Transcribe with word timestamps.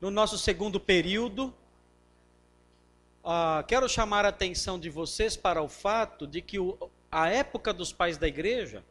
no 0.00 0.10
nosso 0.10 0.38
segundo 0.38 0.80
período, 0.80 1.52
uh, 3.22 3.62
quero 3.68 3.86
chamar 3.86 4.24
a 4.24 4.28
atenção 4.28 4.78
de 4.78 4.88
vocês 4.88 5.36
para 5.36 5.60
o 5.62 5.68
fato 5.68 6.26
de 6.26 6.40
que 6.40 6.58
o, 6.58 6.78
a 7.12 7.28
época 7.28 7.72
dos 7.72 7.92
pais 7.92 8.16
da 8.16 8.26
igreja 8.26 8.82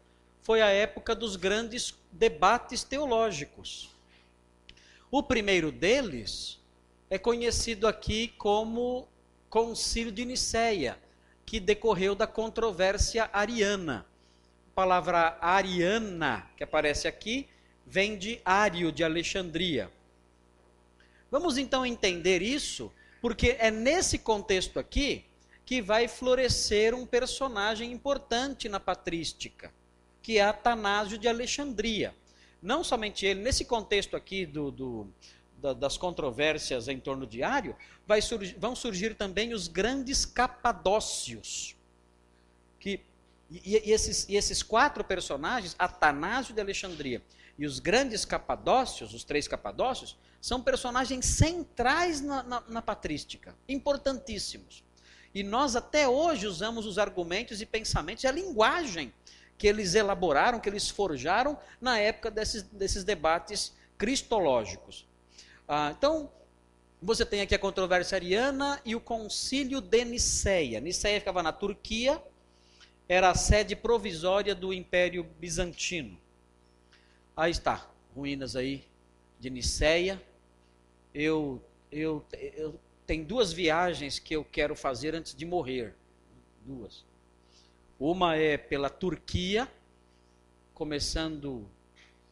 foi 0.43 0.61
a 0.61 0.67
época 0.67 1.15
dos 1.15 1.35
grandes 1.35 1.95
debates 2.11 2.83
teológicos. 2.83 3.89
O 5.09 5.23
primeiro 5.23 5.71
deles 5.71 6.59
é 7.09 7.17
conhecido 7.17 7.87
aqui 7.87 8.27
como 8.37 9.07
Concílio 9.49 10.11
de 10.11 10.23
Nicéia, 10.23 10.99
que 11.43 11.59
decorreu 11.59 12.13
da 12.13 12.27
controvérsia 12.27 13.27
ariana. 13.33 14.05
A 14.71 14.75
palavra 14.75 15.37
ariana, 15.41 16.47
que 16.55 16.63
aparece 16.63 17.07
aqui, 17.07 17.49
vem 17.83 18.15
de 18.15 18.39
Ário 18.45 18.91
de 18.91 19.03
Alexandria. 19.03 19.89
Vamos 21.31 21.57
então 21.57 21.85
entender 21.85 22.41
isso, 22.41 22.91
porque 23.21 23.55
é 23.59 23.69
nesse 23.69 24.17
contexto 24.17 24.79
aqui 24.79 25.25
que 25.65 25.81
vai 25.81 26.07
florescer 26.07 26.95
um 26.95 27.05
personagem 27.05 27.91
importante 27.91 28.67
na 28.67 28.79
patrística, 28.79 29.71
que 30.21 30.39
é 30.39 30.41
Atanásio 30.41 31.17
de 31.17 31.27
Alexandria. 31.27 32.15
Não 32.61 32.83
somente 32.83 33.25
ele, 33.25 33.41
nesse 33.41 33.63
contexto 33.65 34.15
aqui 34.15 34.45
do, 34.45 34.71
do 34.71 35.07
das 35.61 35.97
controvérsias 35.97 36.87
em 36.87 36.99
torno 36.99 37.27
de 37.27 37.43
Ário, 37.43 37.75
surgir, 38.21 38.55
vão 38.57 38.75
surgir 38.75 39.15
também 39.15 39.53
os 39.53 39.67
grandes 39.67 40.25
capadócios. 40.25 41.75
Que, 42.79 43.01
e, 43.49 43.89
e, 43.89 43.91
esses, 43.91 44.27
e 44.29 44.35
esses 44.35 44.63
quatro 44.63 45.03
personagens, 45.03 45.75
Atanásio 45.77 46.53
de 46.53 46.61
Alexandria 46.61 47.21
e 47.57 47.65
os 47.65 47.79
grandes 47.79 48.23
capadócios, 48.23 49.13
os 49.13 49.23
três 49.23 49.47
capadócios, 49.47 50.17
são 50.41 50.61
personagens 50.61 51.25
centrais 51.25 52.21
na, 52.21 52.43
na, 52.43 52.63
na 52.67 52.81
patrística, 52.81 53.55
importantíssimos. 53.67 54.83
E 55.33 55.43
nós 55.43 55.75
até 55.75 56.07
hoje 56.07 56.47
usamos 56.47 56.85
os 56.85 56.97
argumentos 56.97 57.61
e 57.61 57.65
pensamentos 57.65 58.23
e 58.23 58.27
a 58.27 58.31
linguagem 58.31 59.13
que 59.57 59.67
eles 59.67 59.93
elaboraram, 59.93 60.59
que 60.59 60.69
eles 60.69 60.89
forjaram 60.89 61.57
na 61.81 61.99
época 61.99 62.31
desses, 62.31 62.63
desses 62.63 63.03
debates 63.03 63.73
cristológicos. 63.97 65.05
Ah, 65.67 65.93
então, 65.95 66.31
você 67.01 67.25
tem 67.25 67.41
aqui 67.41 67.53
a 67.53 67.59
controvérsia 67.59 68.15
ariana 68.15 68.81
e 68.85 68.95
o 68.95 69.01
concílio 69.01 69.81
de 69.81 70.03
Niceia. 70.05 70.79
Niceia 70.79 71.19
ficava 71.19 71.43
na 71.43 71.51
Turquia, 71.51 72.21
era 73.07 73.29
a 73.29 73.35
sede 73.35 73.75
provisória 73.75 74.55
do 74.55 74.73
Império 74.73 75.23
Bizantino. 75.23 76.17
Aí 77.35 77.51
está, 77.51 77.89
ruínas 78.15 78.55
aí 78.55 78.85
de 79.39 79.49
Niceia. 79.49 80.21
Eu, 81.13 81.61
eu, 81.91 82.23
eu 82.31 82.79
tenho 83.05 83.25
duas 83.25 83.51
viagens 83.51 84.19
que 84.19 84.35
eu 84.35 84.45
quero 84.45 84.75
fazer 84.75 85.15
antes 85.15 85.35
de 85.35 85.45
morrer. 85.45 85.95
Duas. 86.65 87.05
Uma 87.99 88.35
é 88.35 88.57
pela 88.57 88.89
Turquia, 88.89 89.67
começando 90.73 91.67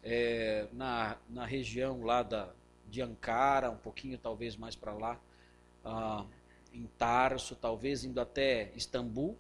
é, 0.04 0.68
na, 0.72 1.18
na 1.30 1.46
região 1.46 2.04
lá 2.04 2.24
da, 2.24 2.50
de 2.90 3.02
Ankara, 3.02 3.70
um 3.70 3.78
pouquinho 3.78 4.18
talvez 4.18 4.56
mais 4.56 4.76
para 4.76 4.94
lá, 4.94 5.20
uh, 5.84 6.26
em 6.74 6.88
Tarso, 6.98 7.56
talvez 7.56 8.04
indo 8.04 8.22
até 8.22 8.72
Istambul. 8.76 9.38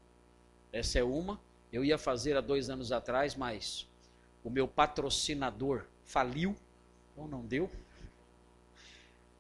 Essa 0.71 0.99
é 0.99 1.03
uma. 1.03 1.39
Eu 1.71 1.85
ia 1.85 1.97
fazer 1.97 2.35
há 2.35 2.41
dois 2.41 2.69
anos 2.69 2.91
atrás, 2.91 3.35
mas 3.35 3.87
o 4.43 4.49
meu 4.49 4.67
patrocinador 4.67 5.85
faliu, 6.03 6.55
ou 7.15 7.27
não 7.27 7.45
deu. 7.45 7.69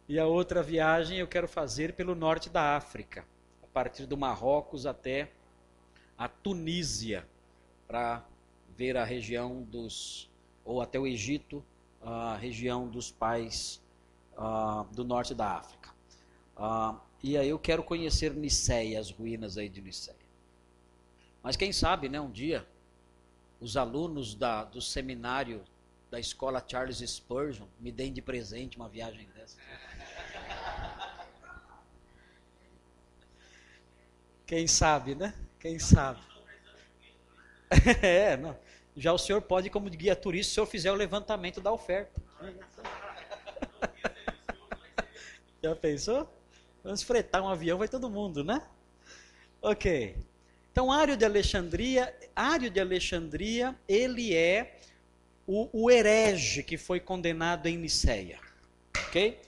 E 0.09 0.17
a 0.17 0.25
outra 0.25 0.63
viagem 0.63 1.17
eu 1.17 1.27
quero 1.27 1.49
fazer 1.49 1.91
pelo 1.91 2.15
norte 2.15 2.49
da 2.49 2.77
África, 2.77 3.25
a 3.61 3.67
partir 3.67 4.05
do 4.05 4.15
Marrocos 4.15 4.85
até 4.85 5.29
a 6.17 6.29
Tunísia 6.29 7.27
para 7.85 8.23
ver 8.77 8.95
a 8.95 9.03
região 9.03 9.63
dos, 9.63 10.29
ou 10.63 10.81
até 10.81 10.97
o 10.97 11.05
Egito, 11.05 11.61
a 12.01 12.37
região 12.37 12.87
dos 12.87 13.11
pais 13.11 13.81
uh, 14.37 14.85
do 14.95 15.03
norte 15.03 15.35
da 15.35 15.57
África. 15.57 15.89
Uh, 16.55 16.97
e 17.21 17.37
aí 17.37 17.49
eu 17.49 17.59
quero 17.59 17.83
conhecer 17.83 18.33
Niceia, 18.33 19.01
as 19.01 19.11
ruínas 19.11 19.57
aí 19.57 19.67
de 19.67 19.81
Niceia. 19.81 20.15
Mas 21.43 21.57
quem 21.57 21.73
sabe, 21.73 22.07
né, 22.07 22.21
um 22.21 22.31
dia, 22.31 22.65
os 23.59 23.75
alunos 23.75 24.35
da, 24.35 24.63
do 24.63 24.79
seminário 24.79 25.65
da 26.09 26.17
escola 26.17 26.63
Charles 26.65 26.99
Spurgeon 26.99 27.67
me 27.77 27.91
deem 27.91 28.13
de 28.13 28.21
presente 28.21 28.77
uma 28.77 28.87
viagem 28.87 29.27
dessa. 29.35 29.57
Quem 34.47 34.65
sabe, 34.65 35.13
né? 35.13 35.33
Quem 35.59 35.77
sabe? 35.77 36.21
é, 38.01 38.37
não. 38.37 38.57
Já 38.95 39.11
o 39.11 39.17
senhor 39.17 39.41
pode, 39.41 39.69
como 39.69 39.89
guia 39.89 40.15
turista, 40.15 40.53
se 40.53 40.59
eu 40.59 40.65
fizer 40.65 40.91
o 40.91 40.95
levantamento 40.95 41.59
da 41.61 41.71
oferta. 41.71 42.19
Já 45.61 45.75
pensou? 45.75 46.33
Vamos 46.81 47.03
fretar 47.03 47.43
um 47.43 47.49
avião, 47.49 47.77
vai 47.77 47.89
todo 47.89 48.09
mundo, 48.09 48.43
né? 48.43 48.65
Ok. 49.61 50.15
Então, 50.71 50.91
Ário 50.91 51.17
de 51.17 51.25
Alexandria, 51.25 52.15
Ário 52.33 52.69
de 52.69 52.79
Alexandria, 52.79 53.75
ele 53.87 54.33
é 54.33 54.79
o, 55.45 55.67
o 55.73 55.91
herege 55.91 56.63
que 56.63 56.77
foi 56.77 57.01
condenado 57.01 57.67
em 57.67 57.77
Niceia. 57.77 58.39
Ok? 59.07 59.41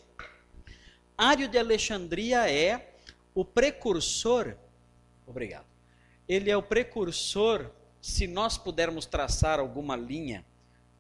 Ário 1.18 1.48
de 1.48 1.58
Alexandria 1.58 2.52
é 2.52 2.96
o 3.34 3.46
precursor. 3.46 4.58
Obrigado 5.30 5.80
ele 6.30 6.52
é 6.52 6.56
o 6.56 6.62
precursor, 6.62 7.72
se 8.00 8.28
nós 8.28 8.56
pudermos 8.56 9.08
traçar 9.08 9.60
alguma 9.60 9.96
linha 9.96 10.46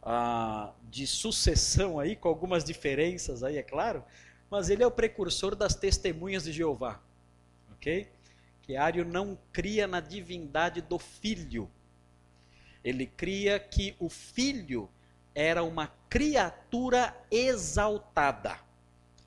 ah, 0.01 0.73
de 0.89 1.05
sucessão 1.05 1.99
aí, 1.99 2.15
com 2.15 2.27
algumas 2.27 2.63
diferenças 2.63 3.43
aí, 3.43 3.57
é 3.57 3.63
claro, 3.63 4.03
mas 4.49 4.71
ele 4.71 4.81
é 4.81 4.87
o 4.87 4.91
precursor 4.91 5.55
das 5.55 5.75
testemunhas 5.75 6.45
de 6.45 6.51
Jeová, 6.51 6.99
ok? 7.73 8.09
Que 8.63 8.75
Ário 8.75 9.05
não 9.05 9.37
cria 9.53 9.85
na 9.85 9.99
divindade 9.99 10.81
do 10.81 10.97
filho, 10.97 11.69
ele 12.83 13.05
cria 13.05 13.59
que 13.59 13.95
o 13.99 14.09
filho 14.09 14.89
era 15.35 15.61
uma 15.61 15.93
criatura 16.09 17.15
exaltada, 17.29 18.57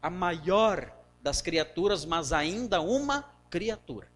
a 0.03 0.11
maior 0.11 0.93
das 1.23 1.41
criaturas, 1.41 2.05
mas 2.05 2.33
ainda 2.33 2.81
uma 2.81 3.23
criatura. 3.49 4.12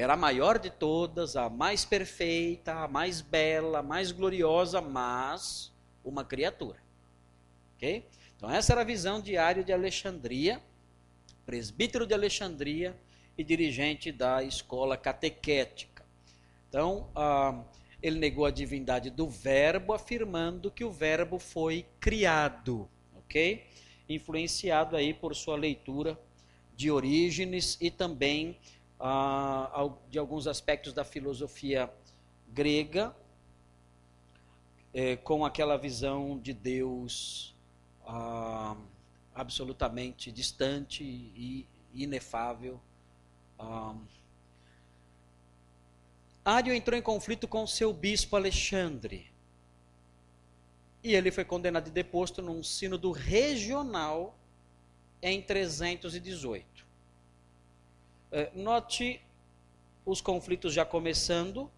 Era 0.00 0.14
a 0.14 0.16
maior 0.16 0.58
de 0.58 0.70
todas, 0.70 1.36
a 1.36 1.50
mais 1.50 1.84
perfeita, 1.84 2.72
a 2.72 2.88
mais 2.88 3.20
bela, 3.20 3.80
a 3.80 3.82
mais 3.82 4.10
gloriosa, 4.10 4.80
mas 4.80 5.70
uma 6.02 6.24
criatura. 6.24 6.78
Ok? 7.76 8.06
Então, 8.34 8.50
essa 8.50 8.72
era 8.72 8.80
a 8.80 8.84
visão 8.84 9.20
diária 9.20 9.62
de 9.62 9.74
Alexandria, 9.74 10.58
presbítero 11.44 12.06
de 12.06 12.14
Alexandria 12.14 12.96
e 13.36 13.44
dirigente 13.44 14.10
da 14.10 14.42
escola 14.42 14.96
catequética. 14.96 16.02
Então, 16.70 17.10
ah, 17.14 17.62
ele 18.02 18.18
negou 18.18 18.46
a 18.46 18.50
divindade 18.50 19.10
do 19.10 19.28
Verbo, 19.28 19.92
afirmando 19.92 20.70
que 20.70 20.82
o 20.82 20.90
Verbo 20.90 21.38
foi 21.38 21.84
criado, 22.00 22.88
ok? 23.18 23.66
Influenciado 24.08 24.96
aí 24.96 25.12
por 25.12 25.36
sua 25.36 25.58
leitura 25.58 26.18
de 26.74 26.90
Orígenes 26.90 27.76
e 27.82 27.90
também 27.90 28.56
de 30.10 30.18
alguns 30.18 30.46
aspectos 30.46 30.92
da 30.92 31.04
filosofia 31.04 31.90
grega, 32.48 33.16
é, 34.92 35.16
com 35.16 35.44
aquela 35.44 35.78
visão 35.78 36.38
de 36.38 36.52
Deus 36.52 37.54
ah, 38.06 38.76
absolutamente 39.34 40.30
distante 40.30 41.02
e 41.02 41.66
inefável. 41.94 42.80
Ah, 43.58 43.94
Ário 46.44 46.72
entrou 46.74 46.98
em 46.98 47.02
conflito 47.02 47.46
com 47.46 47.66
seu 47.66 47.92
bispo 47.92 48.36
Alexandre. 48.36 49.30
E 51.02 51.14
ele 51.14 51.30
foi 51.30 51.44
condenado 51.44 51.88
e 51.88 51.90
deposto 51.90 52.42
num 52.42 52.62
sínodo 52.62 53.12
regional 53.12 54.38
em 55.22 55.40
318. 55.40 56.89
É, 58.32 58.50
note 58.54 59.20
os 60.06 60.20
conflitos 60.20 60.72
já 60.72 60.84
começando. 60.84 61.70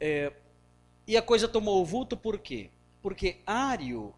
É, 0.00 0.32
e 1.06 1.16
a 1.16 1.22
coisa 1.22 1.46
tomou 1.46 1.82
o 1.82 1.84
vulto 1.84 2.16
por 2.16 2.38
quê? 2.38 2.70
Porque 3.02 3.40
Ário 3.46 4.14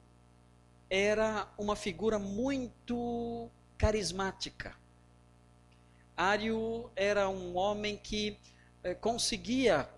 era 0.88 1.49
uma 1.59 1.75
figura 1.75 2.19
muito 2.19 3.50
carismática. 3.76 4.76
Ário 6.17 6.91
era 6.94 7.29
um 7.29 7.56
homem 7.56 7.97
que 7.97 8.38
é, 8.82 8.94
conseguia 8.94 9.88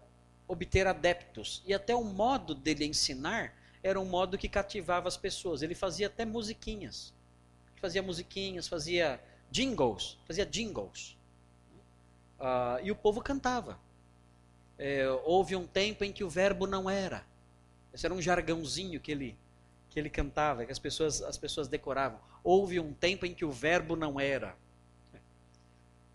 obter 0.48 0.86
adeptos 0.86 1.62
e 1.66 1.74
até 1.74 1.94
o 1.94 2.04
modo 2.04 2.54
dele 2.54 2.86
ensinar 2.86 3.52
era 3.82 4.00
um 4.00 4.04
modo 4.06 4.38
que 4.38 4.48
cativava 4.48 5.06
as 5.06 5.16
pessoas. 5.16 5.60
Ele 5.60 5.74
fazia 5.74 6.06
até 6.06 6.24
musiquinhas. 6.24 7.12
Fazia 7.80 8.02
musiquinhas, 8.02 8.66
fazia 8.66 9.20
jingles, 9.50 10.18
fazia 10.26 10.44
jingles. 10.44 11.16
Uh, 12.38 12.84
e 12.84 12.90
o 12.90 12.96
povo 12.96 13.20
cantava. 13.22 13.78
É, 14.78 15.08
houve 15.24 15.56
um 15.56 15.66
tempo 15.66 16.04
em 16.04 16.12
que 16.12 16.22
o 16.22 16.28
verbo 16.28 16.66
não 16.66 16.88
era. 16.88 17.24
Esse 17.92 18.04
era 18.04 18.14
um 18.14 18.20
jargãozinho 18.20 19.00
que 19.00 19.10
ele, 19.10 19.36
que 19.88 19.98
ele 19.98 20.10
cantava, 20.10 20.66
que 20.66 20.72
as 20.72 20.78
pessoas, 20.78 21.22
as 21.22 21.38
pessoas 21.38 21.66
decoravam. 21.66 22.20
Houve 22.44 22.78
um 22.78 22.92
tempo 22.92 23.24
em 23.24 23.34
que 23.34 23.44
o 23.44 23.50
verbo 23.50 23.96
não 23.96 24.20
era. 24.20 24.54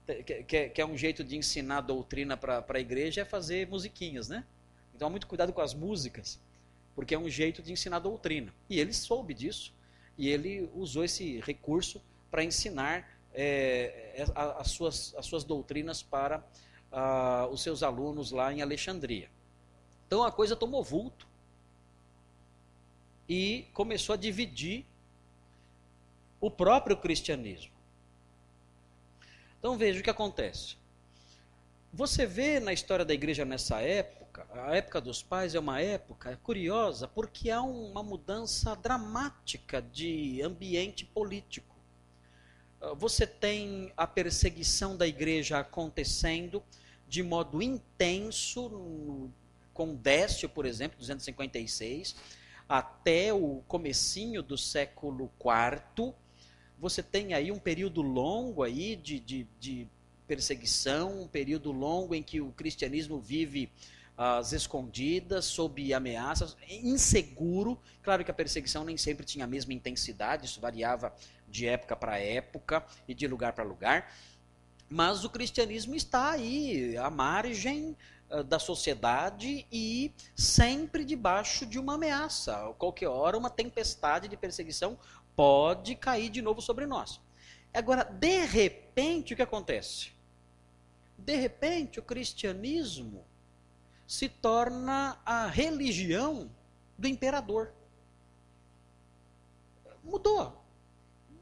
Que, 0.05 0.43
que, 0.43 0.69
que 0.69 0.81
é 0.81 0.85
um 0.85 0.95
jeito 0.95 1.23
de 1.23 1.35
ensinar 1.35 1.77
a 1.77 1.81
doutrina 1.81 2.37
para 2.37 2.63
a 2.67 2.79
igreja, 2.79 3.21
é 3.21 3.25
fazer 3.25 3.67
musiquinhas, 3.67 4.29
né? 4.29 4.45
Então, 4.93 5.09
muito 5.09 5.25
cuidado 5.25 5.51
com 5.51 5.61
as 5.61 5.73
músicas, 5.73 6.39
porque 6.93 7.15
é 7.15 7.17
um 7.17 7.29
jeito 7.29 7.63
de 7.63 7.71
ensinar 7.71 7.97
a 7.97 7.99
doutrina. 7.99 8.53
E 8.69 8.79
ele 8.79 8.93
soube 8.93 9.33
disso, 9.33 9.73
e 10.17 10.29
ele 10.29 10.69
usou 10.75 11.03
esse 11.03 11.39
recurso 11.39 11.99
para 12.29 12.43
ensinar 12.43 13.07
é, 13.33 14.13
é 14.15 14.25
as, 14.35 14.71
suas, 14.71 15.13
as 15.17 15.25
suas 15.25 15.43
doutrinas 15.43 16.03
para 16.03 16.43
uh, 16.91 17.47
os 17.51 17.61
seus 17.61 17.83
alunos 17.83 18.31
lá 18.31 18.51
em 18.53 18.61
Alexandria. 18.61 19.29
Então 20.07 20.23
a 20.23 20.31
coisa 20.31 20.55
tomou 20.55 20.83
vulto 20.83 21.27
e 23.27 23.65
começou 23.73 24.13
a 24.13 24.17
dividir 24.17 24.85
o 26.39 26.51
próprio 26.51 26.97
cristianismo. 26.97 27.71
Então 29.57 29.77
veja 29.77 29.99
o 29.99 30.03
que 30.03 30.09
acontece. 30.09 30.75
Você 31.93 32.25
vê 32.25 32.59
na 32.59 32.73
história 32.73 33.05
da 33.05 33.13
igreja 33.13 33.45
nessa 33.45 33.79
época, 33.79 34.47
a 34.51 34.75
época 34.75 34.99
dos 34.99 35.21
pais 35.21 35.55
é 35.55 35.59
uma 35.59 35.79
época 35.79 36.37
curiosa 36.41 37.07
porque 37.07 37.49
há 37.51 37.61
uma 37.61 38.01
mudança 38.01 38.75
dramática 38.75 39.81
de 39.81 40.41
ambiente 40.41 41.05
político. 41.05 41.70
Ah, 42.81 42.93
você 42.93 43.27
tem 43.27 43.91
a 43.95 44.07
perseguição 44.07 44.97
da 44.97 45.07
igreja 45.07 45.59
acontecendo 45.59 46.63
de 47.07 47.21
modo 47.21 47.61
intenso, 47.61 49.29
com 49.73 49.93
Décio, 49.93 50.47
por 50.49 50.65
exemplo, 50.65 50.97
256, 50.97 52.15
até 52.67 53.33
o 53.33 53.61
comecinho 53.67 54.41
do 54.41 54.57
século 54.57 55.29
IV. 55.39 56.13
Você 56.79 57.03
tem 57.03 57.33
aí 57.33 57.51
um 57.51 57.59
período 57.59 58.01
longo 58.01 58.63
aí 58.63 58.95
de, 58.95 59.19
de, 59.19 59.47
de 59.59 59.87
perseguição, 60.25 61.21
um 61.21 61.27
período 61.27 61.71
longo 61.71 62.15
em 62.15 62.23
que 62.23 62.39
o 62.39 62.51
cristianismo 62.53 63.19
vive 63.19 63.69
às 64.17 64.53
escondidas, 64.53 65.45
sob 65.45 65.93
ameaças, 65.93 66.55
inseguro. 66.69 67.77
Claro 68.01 68.23
que 68.23 68.31
a 68.31 68.33
perseguição 68.33 68.85
nem 68.85 68.95
sempre 68.95 69.25
tinha 69.25 69.45
a 69.45 69.47
mesma 69.47 69.73
intensidade, 69.73 70.45
isso 70.45 70.61
variava 70.61 71.13
de 71.51 71.67
época 71.67 71.95
para 71.95 72.19
época 72.19 72.83
e 73.07 73.13
de 73.13 73.27
lugar 73.27 73.53
para 73.53 73.63
lugar. 73.63 74.11
Mas 74.89 75.23
o 75.23 75.29
cristianismo 75.29 75.95
está 75.95 76.31
aí, 76.31 76.97
à 76.97 77.09
margem 77.09 77.95
uh, 78.29 78.43
da 78.43 78.57
sociedade 78.57 79.67
e 79.71 80.11
sempre 80.35 81.05
debaixo 81.05 81.65
de 81.65 81.77
uma 81.77 81.95
ameaça. 81.95 82.69
A 82.69 82.73
qualquer 82.73 83.07
hora, 83.07 83.37
uma 83.37 83.49
tempestade 83.49 84.27
de 84.27 84.35
perseguição 84.35 84.97
pode 85.35 85.95
cair 85.95 86.29
de 86.29 86.41
novo 86.41 86.61
sobre 86.61 86.85
nós. 86.85 87.21
Agora, 87.73 88.03
de 88.03 88.45
repente, 88.45 89.33
o 89.33 89.35
que 89.37 89.41
acontece? 89.41 90.11
de 91.25 91.35
repente 91.35 91.99
o 91.99 92.03
cristianismo 92.03 93.23
se 94.07 94.27
torna 94.27 95.19
a 95.25 95.47
religião 95.47 96.49
do 96.97 97.07
imperador. 97.07 97.71
Mudou. 100.03 100.60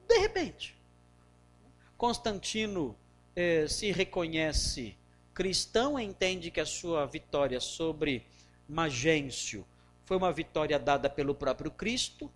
De 0.10 0.18
repente. 0.18 0.76
Constantino 1.96 2.98
eh, 3.36 3.68
se 3.68 3.92
reconhece 3.92 4.98
cristão, 5.36 6.00
entende 6.00 6.50
que 6.50 6.60
a 6.60 6.66
sua 6.66 7.06
vitória 7.06 7.60
sobre 7.60 8.26
Magêncio 8.68 9.64
foi 10.06 10.18
uma 10.18 10.32
vitória 10.32 10.80
dada 10.80 11.08
pelo 11.08 11.36
próprio 11.36 11.70
Cristo. 11.70 12.32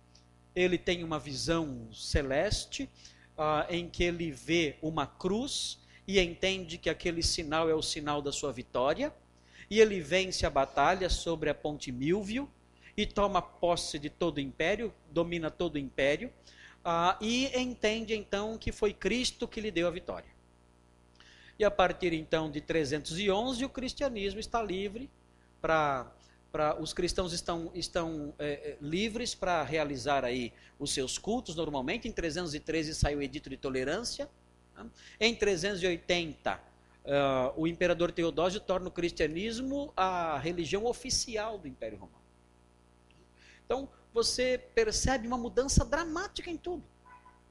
Ele 0.54 0.78
tem 0.78 1.02
uma 1.02 1.18
visão 1.18 1.92
celeste 1.92 2.88
ah, 3.36 3.66
em 3.68 3.88
que 3.88 4.04
ele 4.04 4.30
vê 4.30 4.76
uma 4.80 5.04
cruz 5.04 5.80
e 6.06 6.20
entende 6.20 6.78
que 6.78 6.88
aquele 6.88 7.24
sinal 7.24 7.68
é 7.68 7.74
o 7.74 7.82
sinal 7.82 8.22
da 8.22 8.30
sua 8.30 8.52
vitória, 8.52 9.12
e 9.68 9.80
ele 9.80 10.00
vence 10.00 10.46
a 10.46 10.50
batalha 10.50 11.08
sobre 11.10 11.50
a 11.50 11.54
ponte 11.54 11.90
Milvio 11.90 12.48
e 12.96 13.04
toma 13.04 13.42
posse 13.42 13.98
de 13.98 14.08
todo 14.08 14.36
o 14.36 14.40
império, 14.40 14.94
domina 15.10 15.50
todo 15.50 15.74
o 15.74 15.78
império, 15.78 16.32
uh, 16.84 17.16
e 17.20 17.46
entende 17.58 18.14
então 18.14 18.58
que 18.58 18.70
foi 18.70 18.92
Cristo 18.92 19.48
que 19.48 19.60
lhe 19.60 19.70
deu 19.70 19.86
a 19.88 19.90
vitória. 19.90 20.28
E 21.58 21.64
a 21.64 21.70
partir 21.70 22.12
então 22.12 22.50
de 22.50 22.60
311, 22.60 23.64
o 23.64 23.68
cristianismo 23.68 24.40
está 24.40 24.62
livre 24.62 25.10
para 25.60 26.10
para 26.54 26.80
os 26.80 26.92
cristãos 26.92 27.32
estão, 27.32 27.72
estão 27.74 28.32
é, 28.38 28.76
livres 28.80 29.34
para 29.34 29.64
realizar 29.64 30.24
aí 30.24 30.52
os 30.78 30.94
seus 30.94 31.18
cultos 31.18 31.56
normalmente. 31.56 32.06
Em 32.06 32.12
313 32.12 32.94
sai 32.94 33.16
o 33.16 33.20
Edito 33.20 33.50
de 33.50 33.56
Tolerância, 33.56 34.30
em 35.18 35.34
380, 35.34 36.54
uh, 36.54 36.60
ah, 37.06 37.52
o 37.56 37.66
imperador 37.66 38.12
Teodósio 38.12 38.60
torna 38.60 38.86
o 38.86 38.90
cristianismo 38.92 39.92
a 39.96 40.38
religião 40.38 40.84
oficial 40.84 41.58
do 41.58 41.66
Império 41.66 41.98
Romano. 41.98 42.22
Então, 43.64 43.88
você 44.14 44.56
percebe 44.74 45.26
uma 45.26 45.36
mudança 45.36 45.84
dramática 45.84 46.48
em 46.48 46.56
tudo. 46.56 46.84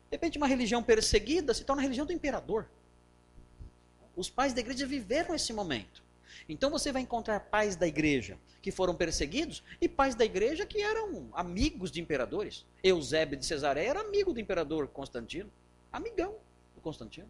De 0.09 0.15
repente, 0.15 0.37
uma 0.37 0.47
religião 0.47 0.81
perseguida 0.81 1.53
se 1.53 1.65
torna 1.65 1.81
a 1.81 1.83
religião 1.83 2.05
do 2.05 2.13
imperador. 2.13 2.67
Os 4.15 4.29
pais 4.29 4.53
da 4.53 4.61
igreja 4.61 4.87
viveram 4.87 5.35
esse 5.35 5.51
momento. 5.51 6.01
Então 6.47 6.69
você 6.69 6.91
vai 6.91 7.01
encontrar 7.01 7.41
pais 7.41 7.75
da 7.75 7.85
igreja 7.85 8.37
que 8.61 8.71
foram 8.71 8.95
perseguidos 8.95 9.61
e 9.81 9.89
pais 9.89 10.15
da 10.15 10.23
igreja 10.23 10.65
que 10.65 10.81
eram 10.81 11.29
amigos 11.33 11.91
de 11.91 11.99
imperadores. 11.99 12.65
Eusébio 12.81 13.37
de 13.37 13.45
Cesareia 13.45 13.89
era 13.89 13.99
amigo 13.99 14.33
do 14.33 14.39
imperador 14.39 14.87
Constantino, 14.87 15.51
amigão. 15.91 16.35
Constantino. 16.81 17.29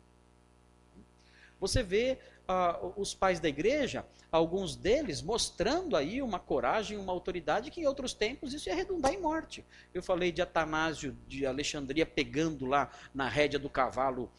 Você 1.59 1.81
vê 1.81 2.19
uh, 2.47 2.93
os 2.99 3.13
pais 3.13 3.39
da 3.39 3.47
igreja, 3.47 4.05
alguns 4.31 4.75
deles 4.75 5.21
mostrando 5.21 5.95
aí 5.95 6.21
uma 6.21 6.39
coragem, 6.39 6.97
uma 6.97 7.11
autoridade 7.11 7.71
que 7.71 7.81
em 7.81 7.85
outros 7.85 8.13
tempos 8.13 8.53
isso 8.53 8.69
ia 8.69 8.75
redundar 8.75 9.13
em 9.13 9.19
morte. 9.19 9.65
Eu 9.93 10.01
falei 10.01 10.31
de 10.31 10.41
Atanásio 10.41 11.15
de 11.27 11.45
Alexandria 11.45 12.05
pegando 12.05 12.65
lá 12.65 12.91
na 13.13 13.27
rédea 13.27 13.59
do 13.59 13.69
cavalo 13.69 14.31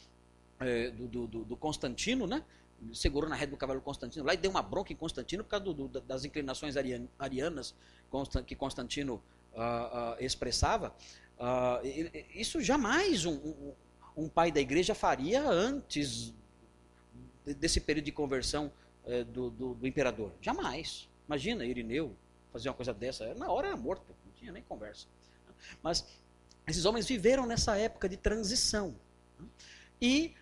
eh, 0.61 0.90
do, 0.90 1.26
do, 1.26 1.44
do, 1.44 1.56
Constantino, 1.56 2.26
né? 2.26 2.44
Segurou 2.92 3.28
na 3.28 3.37
rédea 3.37 3.52
do 3.52 3.56
cavalo 3.56 3.80
Constantino 3.80 4.25
lá 4.25 4.34
e 4.34 4.37
deu 4.37 4.50
uma 4.50 4.62
bronca 4.62 4.92
em 4.92 4.96
Constantino 4.96 5.42
por 5.42 5.50
causa 5.50 5.64
do, 5.64 5.88
das 5.88 6.25
inclinações 6.25 6.76
arianas 7.18 7.75
que 8.46 8.54
Constantino 8.54 9.23
uh, 9.52 9.58
uh, 9.58 10.16
expressava. 10.20 10.94
isso 12.34 12.61
jamais 12.61 13.25
um, 13.25 13.73
um 14.16 14.28
pai 14.28 14.52
da 14.52 14.61
igreja 14.61 14.94
faria 14.94 15.42
antes 15.49 16.32
desse 17.44 17.80
período 17.80 18.06
de 18.06 18.12
conversão 18.12 18.72
é, 19.06 19.22
do, 19.24 19.50
do, 19.50 19.74
do, 19.74 19.86
imperador. 19.86 20.32
Jamais. 20.40 21.08
Imagina 21.26 21.64
Irineu 21.64 22.14
fazer 22.52 22.68
uma 22.68 22.74
coisa 22.74 22.92
dessa. 22.92 23.34
Na 23.34 23.50
hora 23.50 23.68
era 23.68 23.76
morto, 23.76 24.04
não 24.24 24.32
tinha 24.32 24.52
nem 24.52 24.62
conversa. 24.62 25.06
Mas 25.82 26.06
esses 26.66 26.84
homens 26.84 27.06
viveram 27.06 27.46
nessa 27.46 27.76
época 27.76 28.08
de 28.08 28.16
transição. 28.16 28.94
E 30.00 30.34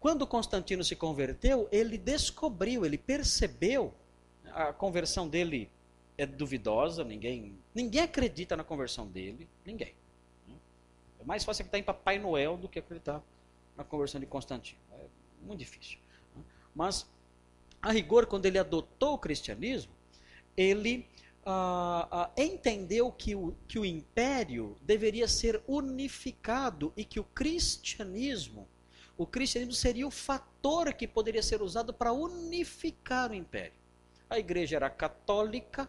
quando 0.00 0.26
Constantino 0.26 0.82
se 0.84 0.96
converteu, 0.96 1.68
ele 1.70 1.96
descobriu, 1.96 2.84
ele 2.84 2.98
percebeu, 2.98 3.94
a 4.52 4.72
conversão 4.72 5.28
dele 5.28 5.70
é 6.16 6.26
duvidosa, 6.26 7.02
ninguém, 7.02 7.56
ninguém 7.74 8.02
acredita 8.02 8.56
na 8.56 8.62
conversão 8.62 9.06
dele, 9.06 9.48
ninguém. 9.64 9.94
É 11.18 11.24
mais 11.24 11.42
fácil 11.42 11.62
acreditar 11.62 11.78
em 11.78 11.82
Papai 11.82 12.18
Noel 12.18 12.56
do 12.56 12.68
que 12.68 12.78
acreditar 12.78 13.22
na 13.76 13.82
conversão 13.82 14.20
de 14.20 14.26
Constantino. 14.26 14.78
É 14.92 15.06
muito 15.40 15.58
difícil. 15.58 15.98
Mas, 16.74 17.06
a 17.80 17.92
rigor, 17.92 18.26
quando 18.26 18.46
ele 18.46 18.58
adotou 18.58 19.14
o 19.14 19.18
cristianismo, 19.18 19.92
ele 20.56 21.06
ah, 21.46 22.08
ah, 22.10 22.30
entendeu 22.36 23.12
que 23.12 23.34
o, 23.34 23.54
que 23.68 23.78
o 23.78 23.84
império 23.84 24.76
deveria 24.80 25.28
ser 25.28 25.62
unificado 25.68 26.92
e 26.96 27.04
que 27.04 27.20
o 27.20 27.24
cristianismo, 27.24 28.66
o 29.16 29.26
cristianismo 29.26 29.74
seria 29.74 30.06
o 30.06 30.10
fator 30.10 30.92
que 30.94 31.06
poderia 31.06 31.42
ser 31.42 31.60
usado 31.60 31.92
para 31.92 32.12
unificar 32.12 33.30
o 33.30 33.34
império. 33.34 33.78
A 34.28 34.38
igreja 34.38 34.76
era 34.76 34.88
católica, 34.88 35.88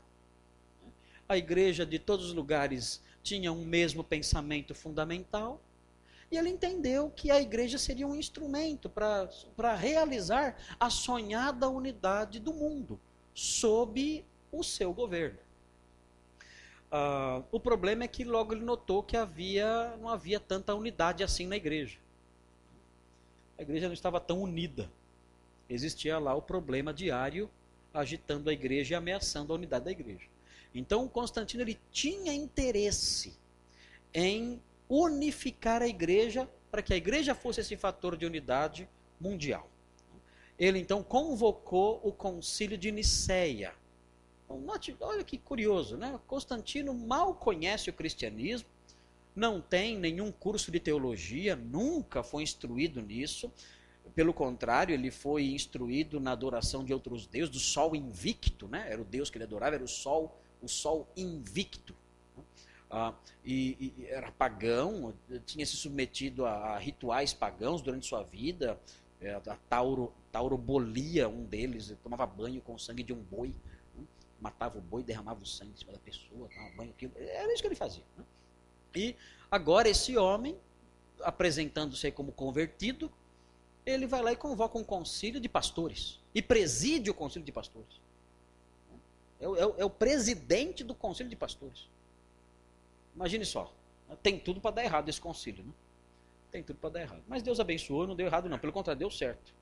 a 1.27 1.37
igreja 1.37 1.85
de 1.85 1.97
todos 1.97 2.27
os 2.27 2.33
lugares 2.33 3.01
tinham 3.23 3.57
um 3.57 3.65
mesmo 3.65 4.03
pensamento 4.03 4.75
fundamental, 4.75 5.61
e 6.31 6.37
ele 6.37 6.49
entendeu 6.49 7.09
que 7.09 7.29
a 7.31 7.39
igreja 7.39 7.77
seria 7.77 8.07
um 8.07 8.15
instrumento 8.15 8.89
para 8.89 9.75
realizar 9.75 10.57
a 10.79 10.89
sonhada 10.89 11.69
unidade 11.69 12.39
do 12.39 12.53
mundo, 12.53 12.99
sob 13.33 14.25
o 14.51 14.63
seu 14.63 14.93
governo. 14.93 15.39
Uh, 16.85 17.43
o 17.51 17.59
problema 17.59 18.03
é 18.03 18.07
que 18.07 18.23
logo 18.23 18.53
ele 18.53 18.63
notou 18.63 19.03
que 19.03 19.17
havia, 19.17 19.95
não 19.97 20.09
havia 20.09 20.39
tanta 20.39 20.73
unidade 20.73 21.23
assim 21.23 21.45
na 21.45 21.57
igreja. 21.57 21.97
A 23.57 23.61
igreja 23.61 23.87
não 23.87 23.93
estava 23.93 24.19
tão 24.19 24.41
unida. 24.41 24.89
Existia 25.69 26.17
lá 26.19 26.33
o 26.33 26.41
problema 26.41 26.93
diário 26.93 27.49
agitando 27.93 28.49
a 28.49 28.53
igreja 28.53 28.93
e 28.93 28.95
ameaçando 28.95 29.51
a 29.51 29.55
unidade 29.55 29.85
da 29.85 29.91
igreja. 29.91 30.27
Então 30.73 31.07
Constantino 31.07 31.63
ele 31.63 31.79
tinha 31.91 32.33
interesse 32.33 33.33
em 34.13 34.61
unificar 34.89 35.81
a 35.81 35.87
igreja 35.87 36.49
para 36.71 36.81
que 36.81 36.93
a 36.93 36.97
igreja 36.97 37.33
fosse 37.33 37.61
esse 37.61 37.77
fator 37.77 38.17
de 38.17 38.25
unidade 38.25 38.89
mundial. 39.19 39.69
Ele 40.57 40.79
então 40.79 41.03
convocou 41.03 41.99
o 42.03 42.11
concílio 42.11 42.77
de 42.77 42.91
Nicéia. 42.91 43.73
Então, 44.43 44.63
olha 45.01 45.23
que 45.23 45.37
curioso, 45.37 45.97
né? 45.97 46.19
Constantino 46.27 46.93
mal 46.93 47.33
conhece 47.33 47.89
o 47.89 47.93
cristianismo, 47.93 48.69
não 49.35 49.59
tem 49.59 49.97
nenhum 49.97 50.31
curso 50.31 50.71
de 50.71 50.79
teologia, 50.79 51.55
nunca 51.55 52.23
foi 52.23 52.43
instruído 52.43 53.01
nisso. 53.01 53.51
Pelo 54.13 54.33
contrário, 54.33 54.93
ele 54.93 55.11
foi 55.11 55.47
instruído 55.47 56.19
na 56.19 56.31
adoração 56.31 56.85
de 56.85 56.93
outros 56.93 57.25
deuses, 57.25 57.49
do 57.49 57.59
sol 57.59 57.95
invicto, 57.95 58.67
né? 58.67 58.87
Era 58.89 59.01
o 59.01 59.05
deus 59.05 59.29
que 59.29 59.37
ele 59.37 59.43
adorava, 59.43 59.75
era 59.75 59.83
o 59.83 59.87
sol, 59.87 60.39
o 60.61 60.69
sol 60.69 61.07
invicto. 61.17 61.95
Ah, 62.97 63.13
e, 63.43 63.93
e, 63.97 64.05
era 64.05 64.31
pagão, 64.31 65.13
tinha 65.45 65.65
se 65.65 65.75
submetido 65.75 66.45
a, 66.45 66.75
a 66.75 66.77
rituais 66.77 67.33
pagãos 67.33 67.81
durante 67.81 68.05
sua 68.05 68.23
vida. 68.23 68.79
É, 69.19 69.33
a 69.33 69.57
tauro, 69.69 70.13
taurobolia, 70.31 71.27
um 71.27 71.43
deles, 71.43 71.93
tomava 72.01 72.25
banho 72.25 72.61
com 72.61 72.75
o 72.75 72.79
sangue 72.79 73.03
de 73.03 73.11
um 73.11 73.21
boi, 73.21 73.53
né? 73.97 74.03
matava 74.39 74.77
o 74.77 74.81
boi, 74.81 75.03
derramava 75.03 75.43
o 75.43 75.45
sangue 75.45 75.71
em 75.73 75.77
cima 75.77 75.91
da 75.91 75.99
pessoa, 75.99 76.47
tomava 76.47 76.73
banho, 76.75 76.91
aquilo. 76.91 77.11
Era 77.17 77.51
isso 77.53 77.61
que 77.61 77.67
ele 77.67 77.75
fazia. 77.75 78.03
Né? 78.17 78.23
E 78.95 79.15
agora 79.51 79.89
esse 79.89 80.17
homem, 80.17 80.57
apresentando-se 81.21 82.09
como 82.11 82.31
convertido, 82.31 83.11
ele 83.85 84.07
vai 84.07 84.21
lá 84.21 84.31
e 84.31 84.37
convoca 84.37 84.77
um 84.77 84.85
concílio 84.85 85.41
de 85.41 85.49
pastores. 85.49 86.21
E 86.33 86.41
preside 86.41 87.09
o 87.09 87.13
concílio 87.13 87.45
de 87.45 87.51
pastores. 87.51 87.99
É 89.37 89.47
o, 89.49 89.55
é 89.57 89.65
o, 89.65 89.75
é 89.85 89.89
presidente 89.89 90.81
do 90.81 90.95
concílio 90.95 91.29
de 91.29 91.35
pastores. 91.35 91.89
Imagine 93.15 93.45
só. 93.45 93.73
Tem 94.21 94.37
tudo 94.37 94.59
para 94.59 94.75
dar 94.75 94.83
errado 94.83 95.09
esse 95.09 95.19
concílio. 95.19 95.63
Né? 95.63 95.71
Tem 96.51 96.63
tudo 96.63 96.77
para 96.77 96.89
dar 96.89 97.01
errado. 97.01 97.23
Mas 97.27 97.41
Deus 97.41 97.59
abençoou, 97.59 98.05
não 98.05 98.15
deu 98.15 98.27
errado 98.27 98.49
não. 98.49 98.59
Pelo 98.59 98.73
contrário, 98.73 98.99
deu 98.99 99.09
certo. 99.09 99.53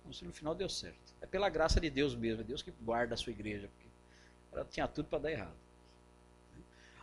O 0.00 0.08
concílio 0.08 0.32
final 0.32 0.54
deu 0.54 0.68
certo. 0.68 1.14
É 1.20 1.26
pela 1.26 1.48
graça 1.48 1.80
de 1.80 1.90
Deus 1.90 2.14
mesmo. 2.14 2.42
É 2.42 2.44
Deus 2.44 2.62
que 2.62 2.72
guarda 2.82 3.14
a 3.14 3.16
sua 3.16 3.32
igreja. 3.32 3.68
Porque 3.68 3.88
ela 4.52 4.64
tinha 4.70 4.86
tudo 4.86 5.08
para 5.08 5.18
dar 5.18 5.32
errado. 5.32 5.56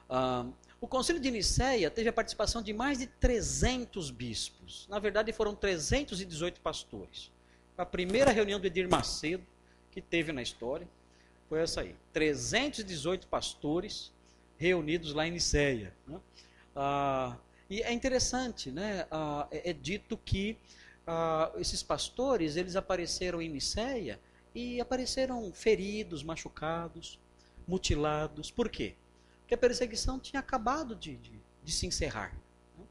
Ah, 0.10 0.46
o 0.82 0.88
concílio 0.88 1.22
de 1.22 1.30
Nicéia 1.30 1.92
teve 1.92 2.10
a 2.10 2.14
participação 2.14 2.62
de 2.62 2.74
mais 2.74 2.98
de 2.98 3.08
300 3.08 4.10
bispos. 4.12 4.88
Na 4.90 4.98
verdade, 4.98 5.32
foram 5.34 5.54
318 5.54 6.62
pastores. 6.62 7.32
A 7.78 7.86
primeira 7.86 8.32
reunião 8.32 8.60
do 8.60 8.68
Edir 8.68 8.90
Macedo 8.90 9.46
que 9.92 10.02
teve 10.02 10.32
na 10.32 10.42
história 10.42 10.88
foi 11.48 11.62
essa 11.62 11.82
aí. 11.82 11.96
318 12.14 13.28
pastores 13.28 14.12
reunidos 14.60 15.14
lá 15.14 15.28
em 15.28 15.32
Nicéia. 15.32 15.92
Né? 16.06 16.20
Ah, 16.76 17.36
e 17.68 17.82
é 17.82 17.92
interessante, 17.92 18.70
né? 18.70 19.08
Ah, 19.10 19.48
é, 19.50 19.72
é, 19.72 19.74
dito 19.74 20.16
que 20.16 20.56
ah, 21.08 21.52
esses 21.58 21.82
pastores 21.82 22.56
eles 22.56 22.76
apareceram 22.76 23.42
em 23.42 23.50
Nicéia 23.50 24.20
e 24.54 24.80
apareceram 24.80 25.52
feridos, 25.52 26.22
machucados, 26.22 27.18
mutilados. 27.68 28.52
Por 28.52 28.70
quê? 28.70 28.96
que 29.50 29.56
a 29.56 29.58
perseguição 29.58 30.20
tinha 30.20 30.40
acabado 30.40 30.96
de, 30.96 31.16
de, 31.16 31.42
de 31.64 31.72
se 31.72 31.88
encerrar. 31.88 32.38
Né? 32.78 32.86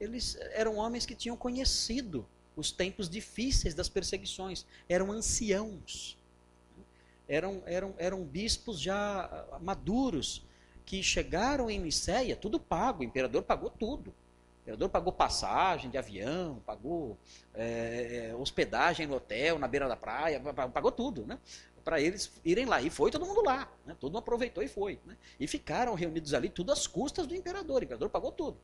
Eles 0.00 0.36
eram 0.50 0.74
homens 0.74 1.06
que 1.06 1.14
tinham 1.14 1.36
conhecido 1.36 2.26
os 2.56 2.72
tempos 2.72 3.08
difíceis 3.08 3.74
das 3.74 3.88
perseguições, 3.88 4.66
eram 4.88 5.12
anciãos, 5.12 6.18
né? 6.76 6.82
eram, 7.28 7.62
eram, 7.64 7.94
eram 7.96 8.24
bispos 8.24 8.80
já 8.80 9.46
maduros, 9.60 10.44
que 10.84 11.02
chegaram 11.02 11.70
em 11.70 11.78
Nicéia, 11.78 12.36
tudo 12.36 12.60
pago, 12.60 13.00
o 13.00 13.04
imperador 13.04 13.42
pagou 13.42 13.70
tudo. 13.70 14.08
O 14.10 14.60
imperador 14.62 14.88
pagou 14.88 15.12
passagem 15.12 15.90
de 15.90 15.98
avião, 15.98 16.62
pagou 16.64 17.18
é, 17.54 18.34
hospedagem 18.38 19.06
no 19.06 19.16
hotel, 19.16 19.58
na 19.58 19.68
beira 19.68 19.86
da 19.86 19.96
praia, 19.96 20.40
pagou 20.72 20.90
tudo. 20.90 21.26
Né? 21.26 21.38
para 21.84 22.00
eles 22.00 22.32
irem 22.44 22.64
lá. 22.64 22.80
E 22.80 22.88
foi 22.88 23.10
todo 23.10 23.26
mundo 23.26 23.42
lá. 23.42 23.70
Né? 23.84 23.94
Todo 24.00 24.10
mundo 24.10 24.18
aproveitou 24.18 24.64
e 24.64 24.68
foi. 24.68 24.98
Né? 25.04 25.16
E 25.38 25.46
ficaram 25.46 25.94
reunidos 25.94 26.32
ali, 26.32 26.48
tudo 26.48 26.72
às 26.72 26.86
custas 26.86 27.26
do 27.26 27.34
imperador. 27.34 27.82
O 27.82 27.84
imperador 27.84 28.08
pagou 28.08 28.32
tudo. 28.32 28.56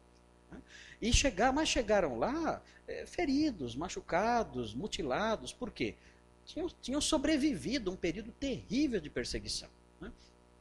Né? 0.51 0.59
E 1.01 1.13
chegar, 1.13 1.53
mas 1.53 1.69
chegaram 1.69 2.19
lá 2.19 2.63
é, 2.89 3.05
feridos, 3.07 3.77
machucados, 3.77 4.75
mutilados. 4.75 5.53
Por 5.53 5.71
quê? 5.71 5.95
Tinham, 6.47 6.69
tinham 6.81 7.01
sobrevivido 7.01 7.93
um 7.93 7.97
período 7.97 8.33
terrível 8.33 9.01
de 9.01 9.11
perseguição. 9.11 9.69
Né? 10.01 10.11